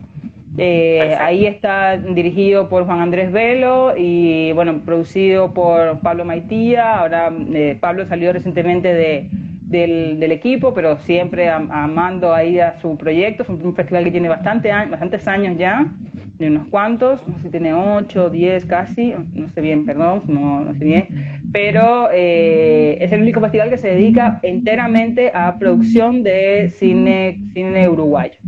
Eh, 0.59 1.17
ahí 1.19 1.47
está 1.47 1.97
dirigido 1.97 2.69
por 2.69 2.85
Juan 2.85 3.01
Andrés 3.01 3.33
Velo 3.33 3.95
y 3.97 4.53
bueno, 4.53 4.83
producido 4.85 5.55
por 5.55 5.99
Pablo 6.01 6.27
Maitía. 6.27 6.99
Ahora 7.01 7.33
eh, 7.55 7.77
Pablo 7.81 8.05
salió 8.05 8.35
recientemente 8.35 8.93
de, 8.93 9.31
del, 9.65 10.31
equipo, 10.31 10.73
pero 10.75 10.99
siempre 10.99 11.49
amando 11.49 12.35
ahí 12.35 12.61
a 12.61 12.79
su 12.79 12.97
proyecto. 12.97 13.43
Es 13.43 13.49
un, 13.49 13.75
festival 13.75 14.05
que 14.05 14.11
tiene 14.11 14.29
bastante, 14.29 14.69
bastantes 14.69 15.27
años 15.27 15.57
ya, 15.59 15.91
de 16.39 16.49
unos 16.49 16.69
cuantos, 16.69 17.27
no 17.27 17.37
sé 17.37 17.45
si 17.45 17.51
tiene 17.51 17.75
8, 17.75 18.31
10 18.31 18.65
casi, 18.67 19.15
no 19.33 19.49
sé 19.49 19.61
bien, 19.61 19.87
perdón, 19.87 20.23
no, 20.29 20.75
sé 20.75 20.85
bien, 20.85 21.09
pero 21.53 22.09
eh, 22.13 22.99
es 23.01 23.11
el 23.13 23.23
único 23.23 23.41
festival 23.41 23.71
que 23.71 23.79
se 23.79 23.89
dedica 23.89 24.41
enteramente 24.43 25.31
a 25.35 25.57
producción 25.59 26.23
de 26.23 26.71
cine, 26.71 27.41
cine 27.53 27.89
uruguayo, 27.89 28.39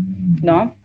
¿no? 0.42 0.75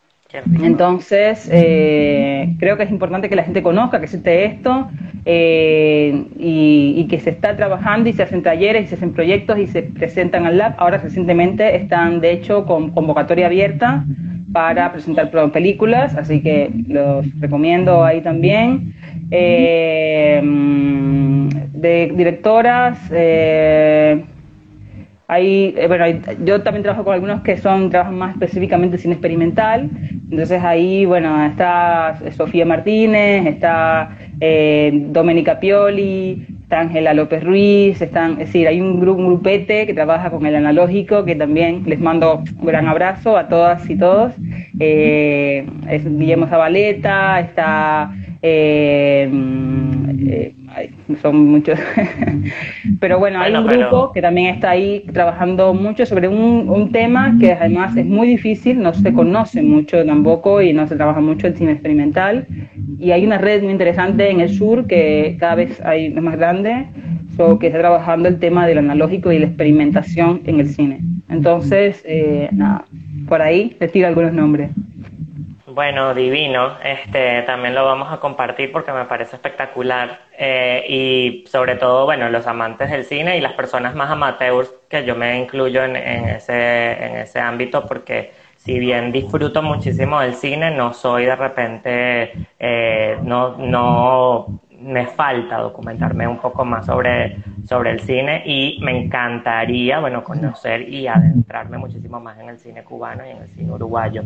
Entonces, 0.61 1.49
eh, 1.51 2.55
creo 2.59 2.77
que 2.77 2.83
es 2.83 2.91
importante 2.91 3.29
que 3.29 3.35
la 3.35 3.43
gente 3.43 3.61
conozca 3.61 3.99
que 3.99 4.05
existe 4.05 4.45
esto 4.45 4.89
eh, 5.25 6.25
y, 6.39 7.05
que 7.09 7.19
se 7.19 7.31
está 7.31 7.55
trabajando 7.55 8.09
y 8.09 8.13
se 8.13 8.23
hacen 8.23 8.41
talleres 8.41 8.85
y 8.85 8.87
se 8.87 8.95
hacen 8.95 9.11
proyectos 9.11 9.59
y 9.59 9.67
se 9.67 9.83
presentan 9.83 10.45
al 10.45 10.57
lab. 10.57 10.75
Ahora 10.77 10.97
recientemente 10.97 11.75
están, 11.75 12.21
de 12.21 12.31
hecho, 12.31 12.65
con 12.65 12.91
convocatoria 12.91 13.47
abierta 13.47 14.05
para 14.53 14.91
presentar 14.91 15.31
películas, 15.51 16.15
así 16.15 16.41
que 16.41 16.71
los 16.87 17.25
recomiendo 17.39 18.03
ahí 18.03 18.21
también. 18.21 18.93
Eh, 19.31 20.41
de 21.73 22.11
directoras, 22.15 22.99
hay, 25.31 25.73
eh, 25.77 25.87
bueno, 25.87 26.03
yo 26.43 26.61
también 26.61 26.83
trabajo 26.83 27.05
con 27.05 27.13
algunos 27.13 27.39
que 27.39 27.55
son, 27.55 27.89
trabajan 27.89 28.17
más 28.17 28.33
específicamente 28.33 28.97
cine 28.97 29.13
experimental. 29.13 29.89
Entonces 30.29 30.61
ahí, 30.61 31.05
bueno, 31.05 31.45
está 31.45 32.19
Sofía 32.35 32.65
Martínez, 32.65 33.45
está 33.45 34.17
eh, 34.41 34.91
Domenica 34.93 35.61
Pioli, 35.61 36.45
está 36.63 36.81
Ángela 36.81 37.13
López 37.13 37.45
Ruiz, 37.45 38.01
están, 38.01 38.31
es 38.33 38.47
decir, 38.47 38.67
hay 38.67 38.81
un, 38.81 38.99
grupo, 38.99 39.23
grupete 39.23 39.85
que 39.85 39.93
trabaja 39.93 40.29
con 40.31 40.45
el 40.45 40.53
analógico, 40.53 41.23
que 41.23 41.35
también 41.35 41.83
les 41.85 42.01
mando 42.01 42.43
un 42.59 42.65
gran 42.65 42.89
abrazo 42.89 43.37
a 43.37 43.47
todas 43.47 43.89
y 43.89 43.95
todos. 43.95 44.33
Eh, 44.81 45.65
es 45.87 46.03
Guillermo 46.03 46.47
Zabaleta, 46.47 47.39
está... 47.39 48.11
Eh, 48.41 49.29
eh, 50.27 50.53
son 51.21 51.47
muchos. 51.47 51.79
pero 52.99 53.19
bueno, 53.19 53.39
hay 53.41 53.53
un 53.53 53.67
grupo 53.67 54.11
que 54.13 54.21
también 54.21 54.55
está 54.55 54.71
ahí 54.71 55.03
trabajando 55.13 55.73
mucho 55.73 56.05
sobre 56.05 56.27
un, 56.27 56.69
un, 56.69 56.91
tema 56.91 57.35
que 57.39 57.53
además 57.53 57.95
es 57.97 58.05
muy 58.05 58.27
difícil, 58.27 58.81
no 58.81 58.93
se 58.93 59.13
conoce 59.13 59.61
mucho 59.61 60.03
tampoco 60.05 60.61
y 60.61 60.73
no 60.73 60.87
se 60.87 60.95
trabaja 60.95 61.21
mucho 61.21 61.47
el 61.47 61.55
cine 61.55 61.73
experimental. 61.73 62.47
Y 62.97 63.11
hay 63.11 63.25
una 63.25 63.37
red 63.37 63.61
muy 63.61 63.71
interesante 63.71 64.29
en 64.29 64.39
el 64.39 64.49
sur 64.49 64.87
que 64.87 65.35
cada 65.39 65.55
vez 65.55 65.81
hay, 65.81 66.07
es 66.07 66.21
más 66.21 66.37
grande, 66.37 66.87
so, 67.35 67.59
que 67.59 67.67
está 67.67 67.79
trabajando 67.79 68.27
el 68.27 68.39
tema 68.39 68.65
del 68.65 68.79
analógico 68.79 69.31
y 69.31 69.39
la 69.39 69.47
experimentación 69.47 70.41
en 70.45 70.59
el 70.59 70.67
cine. 70.67 70.99
Entonces, 71.29 72.03
eh, 72.05 72.49
nada, 72.51 72.85
por 73.27 73.41
ahí 73.41 73.75
les 73.79 73.91
tiro 73.91 74.07
algunos 74.07 74.33
nombres. 74.33 74.71
Bueno, 75.73 76.13
divino. 76.13 76.73
Este, 76.83 77.43
también 77.43 77.73
lo 77.73 77.85
vamos 77.85 78.11
a 78.11 78.19
compartir 78.19 78.73
porque 78.73 78.91
me 78.91 79.05
parece 79.05 79.37
espectacular. 79.37 80.19
Eh, 80.37 80.83
y 80.89 81.47
sobre 81.47 81.75
todo, 81.75 82.05
bueno, 82.05 82.29
los 82.29 82.45
amantes 82.45 82.89
del 82.91 83.05
cine 83.05 83.37
y 83.37 83.41
las 83.41 83.53
personas 83.53 83.95
más 83.95 84.11
amateurs 84.11 84.73
que 84.89 85.05
yo 85.05 85.15
me 85.15 85.37
incluyo 85.39 85.83
en, 85.85 85.95
ese, 85.95 87.05
en 87.05 87.15
ese 87.17 87.39
ámbito 87.39 87.85
porque 87.87 88.33
si 88.57 88.79
bien 88.79 89.13
disfruto 89.13 89.61
muchísimo 89.63 90.19
del 90.19 90.35
cine, 90.35 90.71
no 90.71 90.93
soy 90.93 91.25
de 91.25 91.35
repente, 91.37 92.33
eh, 92.59 93.17
no, 93.23 93.55
no 93.57 94.59
me 94.81 95.07
falta 95.07 95.57
documentarme 95.57 96.27
un 96.27 96.39
poco 96.39 96.65
más 96.65 96.85
sobre, 96.85 97.37
sobre 97.65 97.91
el 97.91 98.01
cine 98.01 98.43
y 98.45 98.77
me 98.81 99.05
encantaría, 99.05 99.99
bueno, 99.99 100.23
conocer 100.23 100.89
y 100.89 101.07
adentrarme 101.07 101.77
muchísimo 101.77 102.19
más 102.19 102.37
en 102.39 102.49
el 102.49 102.59
cine 102.59 102.83
cubano 102.83 103.25
y 103.25 103.29
en 103.29 103.37
el 103.37 103.47
cine 103.47 103.71
uruguayo. 103.71 104.23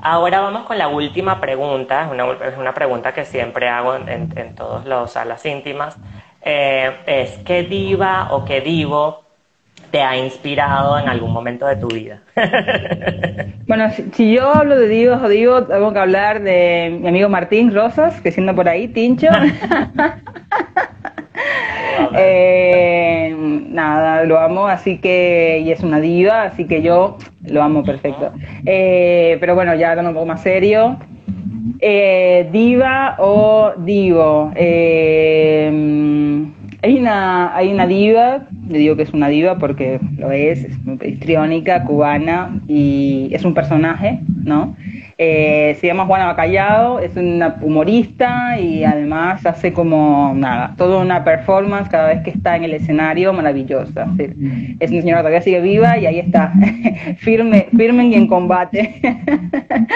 Ahora 0.00 0.40
vamos 0.40 0.64
con 0.64 0.78
la 0.78 0.88
última 0.88 1.40
pregunta, 1.40 2.04
es 2.04 2.10
una, 2.10 2.32
es 2.46 2.58
una 2.58 2.74
pregunta 2.74 3.12
que 3.12 3.24
siempre 3.24 3.68
hago 3.68 3.96
en, 3.96 4.32
en, 4.36 4.54
todas 4.54 4.84
las 4.86 5.12
salas 5.12 5.44
íntimas. 5.46 5.96
Eh, 6.42 6.92
es 7.06 7.38
¿qué 7.44 7.62
diva 7.64 8.28
o 8.30 8.44
qué 8.44 8.60
divo 8.60 9.24
te 9.90 10.02
ha 10.02 10.16
inspirado 10.16 10.98
en 10.98 11.08
algún 11.08 11.32
momento 11.32 11.66
de 11.66 11.76
tu 11.76 11.88
vida? 11.88 12.20
bueno, 13.66 13.90
si, 14.12 14.34
yo 14.34 14.54
hablo 14.54 14.76
de 14.76 14.88
divos 14.88 15.22
o 15.22 15.28
divos, 15.28 15.66
tengo 15.68 15.92
que 15.92 15.98
hablar 15.98 16.42
de 16.42 16.98
mi 17.00 17.08
amigo 17.08 17.28
Martín 17.28 17.74
Rosas, 17.74 18.20
que 18.20 18.30
siendo 18.30 18.54
por 18.54 18.68
ahí, 18.68 18.88
Tincho. 18.88 19.28
Eh, 22.18 23.34
nada, 23.70 24.24
lo 24.24 24.38
amo, 24.38 24.66
así 24.66 24.98
que, 24.98 25.62
y 25.64 25.70
es 25.70 25.82
una 25.82 26.00
diva, 26.00 26.42
así 26.42 26.64
que 26.66 26.82
yo 26.82 27.16
lo 27.44 27.62
amo 27.62 27.82
perfecto. 27.84 28.32
Eh, 28.64 29.36
pero 29.40 29.54
bueno, 29.54 29.74
ya 29.74 29.90
hablando 29.90 30.10
un 30.10 30.14
poco 30.14 30.26
más 30.26 30.42
serio. 30.42 30.96
Eh, 31.80 32.48
diva 32.52 33.16
o 33.18 33.72
divo. 33.78 34.50
hay 34.56 35.68
una, 36.82 37.56
hay 37.56 37.72
una 37.72 37.86
diva, 37.86 38.46
le 38.68 38.78
digo 38.78 38.96
que 38.96 39.02
es 39.02 39.12
una 39.12 39.28
diva 39.28 39.58
porque 39.58 40.00
lo 40.18 40.30
es, 40.32 40.64
es 40.64 40.84
muy 40.84 40.98
histriónica, 41.04 41.84
cubana 41.84 42.60
y 42.66 43.28
es 43.32 43.44
un 43.44 43.54
personaje, 43.54 44.20
¿no? 44.44 44.76
Eh, 45.18 45.78
se 45.80 45.86
llama 45.86 46.04
Juana 46.04 46.26
Bacallao, 46.26 46.98
es 47.00 47.16
una 47.16 47.56
humorista 47.62 48.60
y 48.60 48.84
además 48.84 49.46
hace 49.46 49.72
como 49.72 50.34
nada, 50.36 50.74
toda 50.76 51.02
una 51.02 51.24
performance 51.24 51.88
cada 51.88 52.08
vez 52.08 52.22
que 52.22 52.30
está 52.30 52.54
en 52.56 52.64
el 52.64 52.74
escenario 52.74 53.32
maravillosa. 53.32 54.06
Es 54.78 54.90
una 54.90 55.00
señora 55.00 55.18
que 55.18 55.22
todavía 55.22 55.40
sigue 55.40 55.60
viva 55.62 55.96
y 55.96 56.04
ahí 56.04 56.18
está, 56.18 56.52
firme, 57.16 57.68
firme 57.74 58.08
y 58.08 58.14
en 58.14 58.26
combate. 58.26 59.00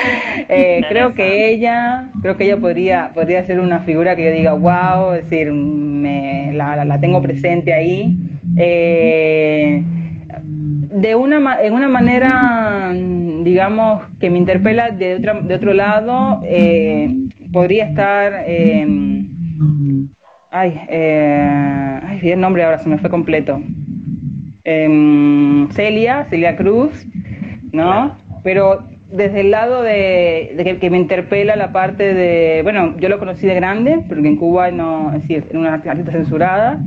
Eh, 0.49 0.83
creo 0.89 1.14
que 1.14 1.49
ella, 1.51 2.11
creo 2.23 2.37
que 2.37 2.45
ella 2.45 2.57
podría, 2.57 3.11
podría 3.14 3.45
ser 3.45 3.61
una 3.61 3.81
figura 3.81 4.16
que 4.16 4.25
yo 4.25 4.33
diga, 4.33 4.53
wow, 4.53 5.12
es 5.12 5.29
decir, 5.29 5.53
me, 5.53 6.53
la, 6.55 6.85
la, 6.85 7.01
tengo 7.01 7.23
presente 7.23 7.73
ahí. 7.73 8.16
Eh, 8.63 9.83
de 10.43 11.15
una, 11.15 11.63
en 11.63 11.73
una 11.73 11.89
manera, 11.89 12.93
digamos, 12.93 14.03
que 14.21 14.29
me 14.29 14.39
interpela 14.39 14.91
de, 14.91 15.15
otra, 15.15 15.41
de 15.41 15.55
otro 15.55 15.73
lado, 15.73 16.43
eh, 16.45 17.29
podría 17.53 17.87
estar... 17.87 18.45
Eh, 18.47 18.87
ay, 20.51 20.81
eh, 20.89 22.01
ay, 22.07 22.31
el 22.31 22.41
nombre 22.41 22.65
ahora 22.65 22.79
se 22.79 22.89
me 22.89 22.99
fue 22.99 23.09
completo. 23.09 23.63
Em, 24.65 25.69
Celia, 25.71 26.25
Celia 26.25 26.57
Cruz, 26.57 27.07
¿no? 27.73 28.17
Pero 28.43 28.85
desde 29.11 29.41
el 29.41 29.51
lado 29.51 29.83
de, 29.83 30.77
que, 30.81 30.91
me 30.91 30.99
interpela 30.99 31.57
la 31.57 31.73
parte 31.73 32.15
de, 32.15 32.63
bueno, 32.63 32.97
yo 32.99 33.09
lo 33.09 33.19
conocí 33.19 33.47
de 33.47 33.55
grande, 33.55 34.05
porque 34.07 34.29
en 34.29 34.37
Cuba 34.37 34.71
no, 34.71 35.15
es 35.15 35.23
decir, 35.23 35.45
era 35.51 35.59
una 35.59 35.75
artista 35.75 36.13
censurada, 36.13 36.81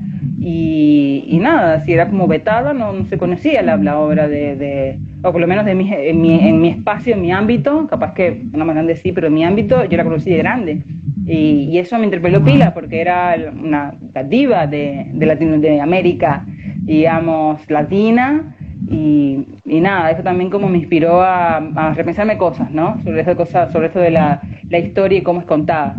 y, 0.45 1.39
nada, 1.39 1.79
si 1.79 1.93
era 1.93 2.09
como 2.09 2.27
vetada, 2.27 2.73
no, 2.73 3.05
se 3.05 3.17
conocía 3.17 3.61
la, 3.61 3.77
la 3.77 3.97
obra 3.97 4.27
de, 4.27 4.99
o 5.23 5.31
por 5.31 5.39
lo 5.39 5.47
menos 5.47 5.63
de 5.63 5.73
mi, 5.73 5.89
en, 5.89 6.19
mi, 6.19 6.33
en 6.33 6.59
mi 6.59 6.67
espacio, 6.67 7.13
en 7.13 7.21
mi 7.21 7.31
ámbito, 7.31 7.87
capaz 7.87 8.13
que 8.13 8.41
una 8.51 8.65
más 8.65 8.75
grande 8.75 8.97
sí, 8.97 9.13
pero 9.13 9.27
en 9.27 9.35
mi 9.35 9.45
ámbito 9.45 9.85
yo 9.85 9.95
la 9.95 10.03
conocí 10.03 10.31
de 10.31 10.37
grande. 10.39 10.81
Y, 11.25 11.77
eso 11.77 11.97
me 11.97 12.05
interpeló 12.05 12.43
pila, 12.43 12.73
porque 12.73 12.99
era 12.99 13.37
una 13.57 13.95
diva 14.25 14.67
de, 14.67 15.07
de, 15.13 15.25
Latino, 15.25 15.57
de 15.59 15.79
América, 15.79 16.45
digamos, 16.81 17.69
latina, 17.69 18.53
y, 18.89 19.45
y, 19.63 19.79
nada, 19.79 20.11
eso 20.11 20.23
también 20.23 20.49
como 20.49 20.67
me 20.67 20.77
inspiró 20.77 21.21
a, 21.21 21.57
a 21.57 21.93
repensarme 21.93 22.37
cosas, 22.37 22.69
¿no? 22.69 23.01
Sobre 23.03 23.21
esa 23.21 23.35
cosa, 23.35 23.71
sobre 23.71 23.87
esto 23.87 23.99
de 23.99 24.11
la, 24.11 24.41
la 24.67 24.79
historia 24.79 25.19
y 25.19 25.21
cómo 25.21 25.39
es 25.39 25.45
contada. 25.45 25.95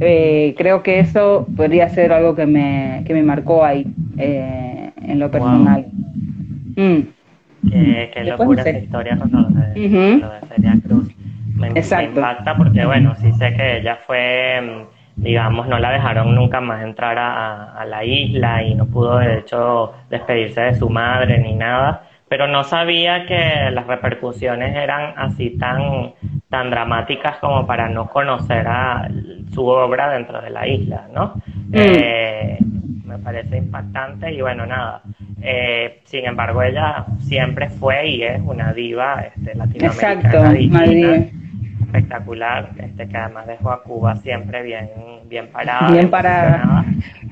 Eh, 0.00 0.54
creo 0.56 0.82
que 0.82 1.00
eso 1.00 1.46
podría 1.56 1.88
ser 1.88 2.12
algo 2.12 2.34
que 2.34 2.46
me, 2.46 3.02
que 3.06 3.14
me 3.14 3.22
marcó 3.22 3.64
ahí, 3.64 3.86
eh, 4.18 4.90
en 5.02 5.18
lo 5.18 5.30
personal. 5.30 5.86
Mm. 6.76 7.00
Qué, 7.70 8.10
qué 8.12 8.24
locura 8.24 8.62
esa 8.62 8.78
historia 8.78 9.16
con 9.16 9.30
lo 9.30 9.42
de, 9.44 9.88
lo 10.18 10.30
de 10.30 10.40
Celia 10.48 10.74
Cruz. 10.84 11.08
Me, 11.54 11.70
me, 11.70 12.04
impacta 12.04 12.56
porque, 12.56 12.84
bueno, 12.84 13.14
sí 13.16 13.30
sé 13.32 13.54
que 13.54 13.78
ella 13.78 13.98
fue, 14.04 14.86
digamos, 15.16 15.68
no 15.68 15.78
la 15.78 15.92
dejaron 15.92 16.34
nunca 16.34 16.60
más 16.60 16.82
entrar 16.82 17.18
a, 17.18 17.74
a 17.74 17.84
la 17.84 18.04
isla 18.04 18.62
y 18.64 18.74
no 18.74 18.86
pudo, 18.86 19.18
de 19.18 19.38
hecho, 19.38 19.92
despedirse 20.10 20.60
de 20.62 20.74
su 20.74 20.88
madre 20.88 21.38
ni 21.38 21.54
nada 21.54 22.02
pero 22.32 22.48
no 22.48 22.64
sabía 22.64 23.26
que 23.26 23.70
las 23.72 23.86
repercusiones 23.86 24.74
eran 24.74 25.12
así 25.18 25.50
tan, 25.58 26.14
tan 26.48 26.70
dramáticas 26.70 27.36
como 27.36 27.66
para 27.66 27.90
no 27.90 28.08
conocer 28.08 28.66
a 28.66 29.06
su 29.52 29.66
obra 29.66 30.14
dentro 30.14 30.40
de 30.40 30.48
la 30.48 30.66
isla, 30.66 31.08
¿no? 31.12 31.34
Mm. 31.44 31.74
Eh, 31.74 32.58
me 33.04 33.18
parece 33.18 33.58
impactante 33.58 34.32
y 34.32 34.40
bueno, 34.40 34.64
nada. 34.64 35.02
Eh, 35.42 36.00
sin 36.04 36.24
embargo, 36.24 36.62
ella 36.62 37.04
siempre 37.18 37.68
fue 37.68 38.08
y 38.08 38.22
es 38.22 38.40
una 38.40 38.72
diva 38.72 39.26
este, 39.26 39.54
latinoamericana. 39.54 40.12
Exacto, 40.14 41.32
espectacular, 41.92 42.70
este, 42.78 43.06
que 43.06 43.16
además 43.16 43.46
dejó 43.46 43.70
a 43.70 43.82
Cuba 43.82 44.16
siempre 44.16 44.62
bien, 44.62 44.88
bien 45.28 45.48
parada. 45.48 45.90
Bien 45.90 46.08
parada. 46.08 46.84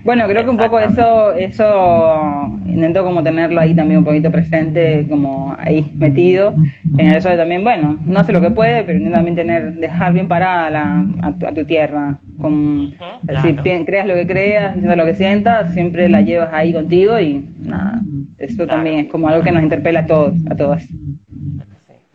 Bueno, 0.05 0.27
creo 0.27 0.45
que 0.45 0.51
un 0.51 0.57
poco 0.59 0.79
eso, 0.79 1.33
eso 1.33 2.59
intento 2.67 3.03
como 3.03 3.23
tenerlo 3.23 3.61
ahí 3.61 3.75
también 3.75 3.99
un 3.99 4.05
poquito 4.05 4.31
presente, 4.31 5.07
como 5.09 5.55
ahí 5.59 5.91
metido, 5.95 6.55
en 6.99 7.07
eso 7.07 7.29
de 7.31 7.37
también, 7.37 7.65
bueno, 7.65 7.99
no 8.05 8.23
sé 8.25 8.33
lo 8.33 8.41
que 8.41 8.51
puede, 8.51 8.85
pero 8.85 8.99
intento 8.99 9.17
también 9.17 9.37
tener, 9.37 9.75
dejar 9.75 10.13
bien 10.13 10.29
parada 10.29 10.71
la, 10.71 11.05
a, 11.23 11.55
tu, 11.55 11.65
tierra, 11.65 12.19
con, 12.41 12.95
si 13.43 13.55
creas 13.55 14.07
lo 14.07 14.15
que 14.15 14.27
creas, 14.27 14.77
sientas 14.77 14.97
lo 14.97 15.05
que 15.05 15.15
sientas, 15.15 15.73
siempre 15.73 16.09
la 16.09 16.21
llevas 16.21 16.53
ahí 16.53 16.73
contigo 16.73 17.19
y 17.19 17.47
nada, 17.61 18.01
eso 18.39 18.67
también 18.67 19.01
es 19.01 19.07
como 19.07 19.29
algo 19.29 19.43
que 19.43 19.53
nos 19.53 19.63
interpela 19.63 20.01
a 20.01 20.07
todos, 20.07 20.35
a 20.51 20.55
todas 20.55 20.87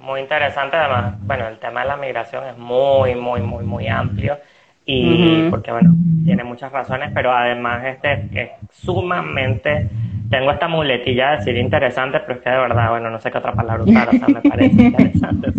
muy 0.06 0.22
interesante 0.22 0.78
además, 0.78 1.16
bueno, 1.22 1.48
el 1.48 1.58
tema 1.58 1.82
de 1.82 1.88
la 1.88 1.98
migración 1.98 2.46
es 2.46 2.58
muy, 2.58 3.16
muy, 3.16 3.42
muy, 3.42 3.66
muy 3.66 3.88
amplio 3.88 4.38
y 4.86 5.50
porque, 5.50 5.72
bueno, 5.72 5.96
tiene 6.24 6.44
muchas 6.44 6.72
razones, 6.72 7.10
pero 7.14 7.36
además 7.36 7.84
este 7.86 8.30
es 8.34 8.52
sumamente, 8.72 9.90
tengo 10.30 10.52
esta 10.52 10.68
muletilla 10.68 11.32
de 11.32 11.38
decir 11.38 11.58
interesante, 11.58 12.20
pero 12.20 12.34
es 12.34 12.44
que 12.44 12.52
de 12.52 12.58
verdad, 12.58 12.92
bueno, 12.92 13.10
no 13.10 13.20
sé 13.20 13.32
qué 13.32 13.40
otra 13.40 13.54
palabra 13.54 13.84
usar, 13.84 14.10
o 14.10 14.12
sea, 14.12 14.28
me 14.28 14.42
parece 14.42 14.82
interesante. 14.84 15.50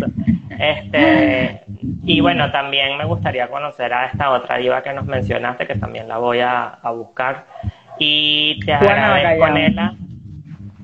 Este, 0.57 1.61
y 2.03 2.21
bueno, 2.21 2.49
también 2.51 2.97
me 2.97 3.03
gustaría 3.03 3.49
conocer 3.49 3.93
a 3.93 4.05
esta 4.05 4.31
otra 4.31 4.57
diva 4.57 4.81
que 4.81 4.93
nos 4.93 5.05
mencionaste, 5.05 5.67
que 5.67 5.75
también 5.75 6.07
la 6.07 6.19
voy 6.19 6.39
a, 6.39 6.79
buscar. 6.95 7.45
Y 7.99 8.59
te 8.65 8.73
agradezco, 8.73 9.49
Nela, 9.49 9.93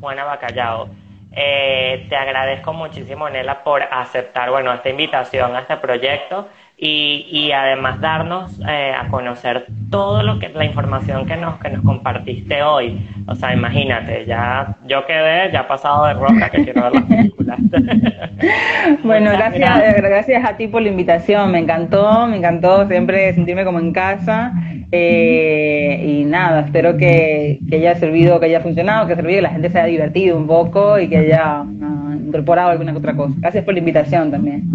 Juana 0.02 0.26
Bacallao. 0.26 1.03
Eh, 1.36 2.06
te 2.10 2.16
agradezco 2.16 2.74
muchísimo, 2.74 3.28
Nela, 3.30 3.64
por 3.64 3.82
aceptar, 3.82 4.52
bueno, 4.52 4.72
esta 4.74 4.90
invitación 4.90 5.56
a 5.56 5.62
este 5.62 5.78
proyecto 5.78 6.48
y, 6.86 7.26
y 7.32 7.52
además 7.54 8.02
darnos 8.02 8.60
eh, 8.68 8.92
a 8.94 9.08
conocer 9.08 9.68
todo 9.90 10.22
lo 10.22 10.38
que 10.38 10.50
la 10.50 10.66
información 10.66 11.26
que 11.26 11.38
nos 11.38 11.58
que 11.60 11.70
nos 11.70 11.82
compartiste 11.82 12.62
hoy. 12.62 13.00
O 13.26 13.36
sea, 13.36 13.54
imagínate, 13.54 14.26
ya 14.26 14.76
yo 14.86 15.06
quedé 15.06 15.50
ya 15.54 15.66
pasado 15.66 16.08
de 16.08 16.14
roca 16.16 16.50
que 16.50 16.66
quiero 16.66 16.82
ver 16.82 16.94
las 16.96 17.04
películas. 17.06 17.60
bueno, 19.04 19.32
gracias, 19.32 19.96
gracias, 19.96 20.44
a 20.44 20.58
ti 20.58 20.68
por 20.68 20.82
la 20.82 20.90
invitación, 20.90 21.52
me 21.52 21.60
encantó, 21.60 22.28
me 22.28 22.36
encantó 22.36 22.86
siempre 22.86 23.34
sentirme 23.34 23.64
como 23.64 23.80
en 23.80 23.94
casa 23.94 24.52
eh, 24.92 26.04
y 26.06 26.26
nada, 26.26 26.66
espero 26.66 26.98
que, 26.98 27.60
que, 27.70 27.78
haya 27.78 27.96
servido, 27.96 28.42
que 28.42 28.48
haya 28.48 28.60
funcionado, 28.60 29.08
que 29.08 29.14
haya 29.14 29.22
servido, 29.22 29.38
que 29.38 29.44
la 29.44 29.52
gente 29.52 29.70
se 29.70 29.80
haya 29.80 29.88
divertido 29.88 30.36
un 30.36 30.48
poco 30.48 31.00
y 31.00 31.08
que 31.08 31.18
haya 31.18 31.62
uh, 31.62 32.14
incorporado 32.14 32.72
alguna 32.72 32.94
otra 32.94 33.16
cosa. 33.16 33.36
Gracias 33.40 33.64
por 33.64 33.74
la 33.74 33.80
invitación 33.80 34.32
también. 34.32 34.70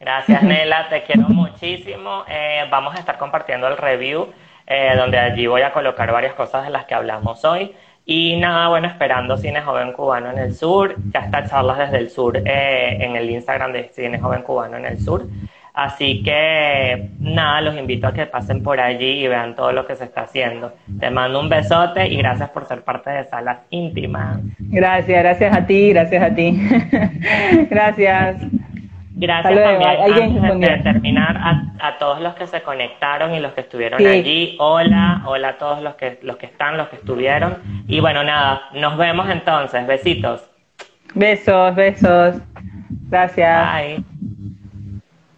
Gracias, 0.00 0.42
Nela, 0.42 0.88
te 0.88 1.02
quiero 1.02 1.28
muchísimo. 1.28 2.24
Eh, 2.26 2.64
vamos 2.70 2.96
a 2.96 3.00
estar 3.00 3.18
compartiendo 3.18 3.68
el 3.68 3.76
review, 3.76 4.28
eh, 4.66 4.94
donde 4.96 5.18
allí 5.18 5.46
voy 5.46 5.60
a 5.60 5.72
colocar 5.72 6.10
varias 6.10 6.32
cosas 6.32 6.64
de 6.64 6.70
las 6.70 6.86
que 6.86 6.94
hablamos 6.94 7.44
hoy. 7.44 7.74
Y 8.06 8.38
nada, 8.38 8.68
bueno, 8.68 8.88
esperando 8.88 9.36
Cine 9.36 9.60
Joven 9.60 9.92
Cubano 9.92 10.30
en 10.30 10.38
el 10.38 10.54
Sur. 10.54 10.96
Ya 11.12 11.20
está 11.20 11.44
charlas 11.44 11.78
desde 11.78 11.98
el 11.98 12.08
Sur 12.08 12.38
eh, 12.38 12.96
en 12.98 13.14
el 13.14 13.28
Instagram 13.28 13.72
de 13.72 13.90
Cine 13.90 14.18
Joven 14.18 14.40
Cubano 14.40 14.78
en 14.78 14.86
el 14.86 14.98
Sur. 14.98 15.26
Así 15.74 16.22
que 16.22 17.10
nada, 17.20 17.60
los 17.60 17.76
invito 17.76 18.06
a 18.06 18.14
que 18.14 18.24
pasen 18.24 18.62
por 18.62 18.80
allí 18.80 19.24
y 19.24 19.28
vean 19.28 19.54
todo 19.54 19.70
lo 19.72 19.86
que 19.86 19.96
se 19.96 20.04
está 20.04 20.22
haciendo. 20.22 20.72
Te 20.98 21.10
mando 21.10 21.40
un 21.40 21.50
besote 21.50 22.08
y 22.08 22.16
gracias 22.16 22.48
por 22.48 22.64
ser 22.64 22.82
parte 22.84 23.10
de 23.10 23.24
Salas 23.24 23.58
Íntimas. 23.68 24.40
Gracias, 24.58 25.22
gracias 25.22 25.54
a 25.54 25.66
ti, 25.66 25.90
gracias 25.90 26.22
a 26.22 26.34
ti. 26.34 26.58
gracias. 27.70 28.36
Gracias 29.20 29.54
también 29.54 30.00
antes 30.40 30.60
de 30.60 30.78
terminar 30.78 31.36
a, 31.78 31.98
todos 31.98 32.22
los 32.22 32.34
que 32.34 32.46
se 32.46 32.62
conectaron 32.62 33.34
y 33.34 33.40
los 33.40 33.52
que 33.52 33.60
estuvieron 33.60 34.04
allí. 34.04 34.56
Hola, 34.58 35.22
hola 35.26 35.48
a 35.50 35.58
todos 35.58 35.82
los 35.82 35.94
que 35.96 36.18
los 36.22 36.38
que 36.38 36.46
están, 36.46 36.78
los 36.78 36.88
que 36.88 36.96
estuvieron. 36.96 37.58
Y 37.86 38.00
bueno, 38.00 38.24
nada, 38.24 38.62
nos 38.72 38.96
vemos 38.96 39.28
entonces. 39.28 39.86
Besitos. 39.86 40.48
Besos, 41.14 41.74
besos. 41.74 42.36
Gracias. 43.10 43.74
Bye. 43.74 44.04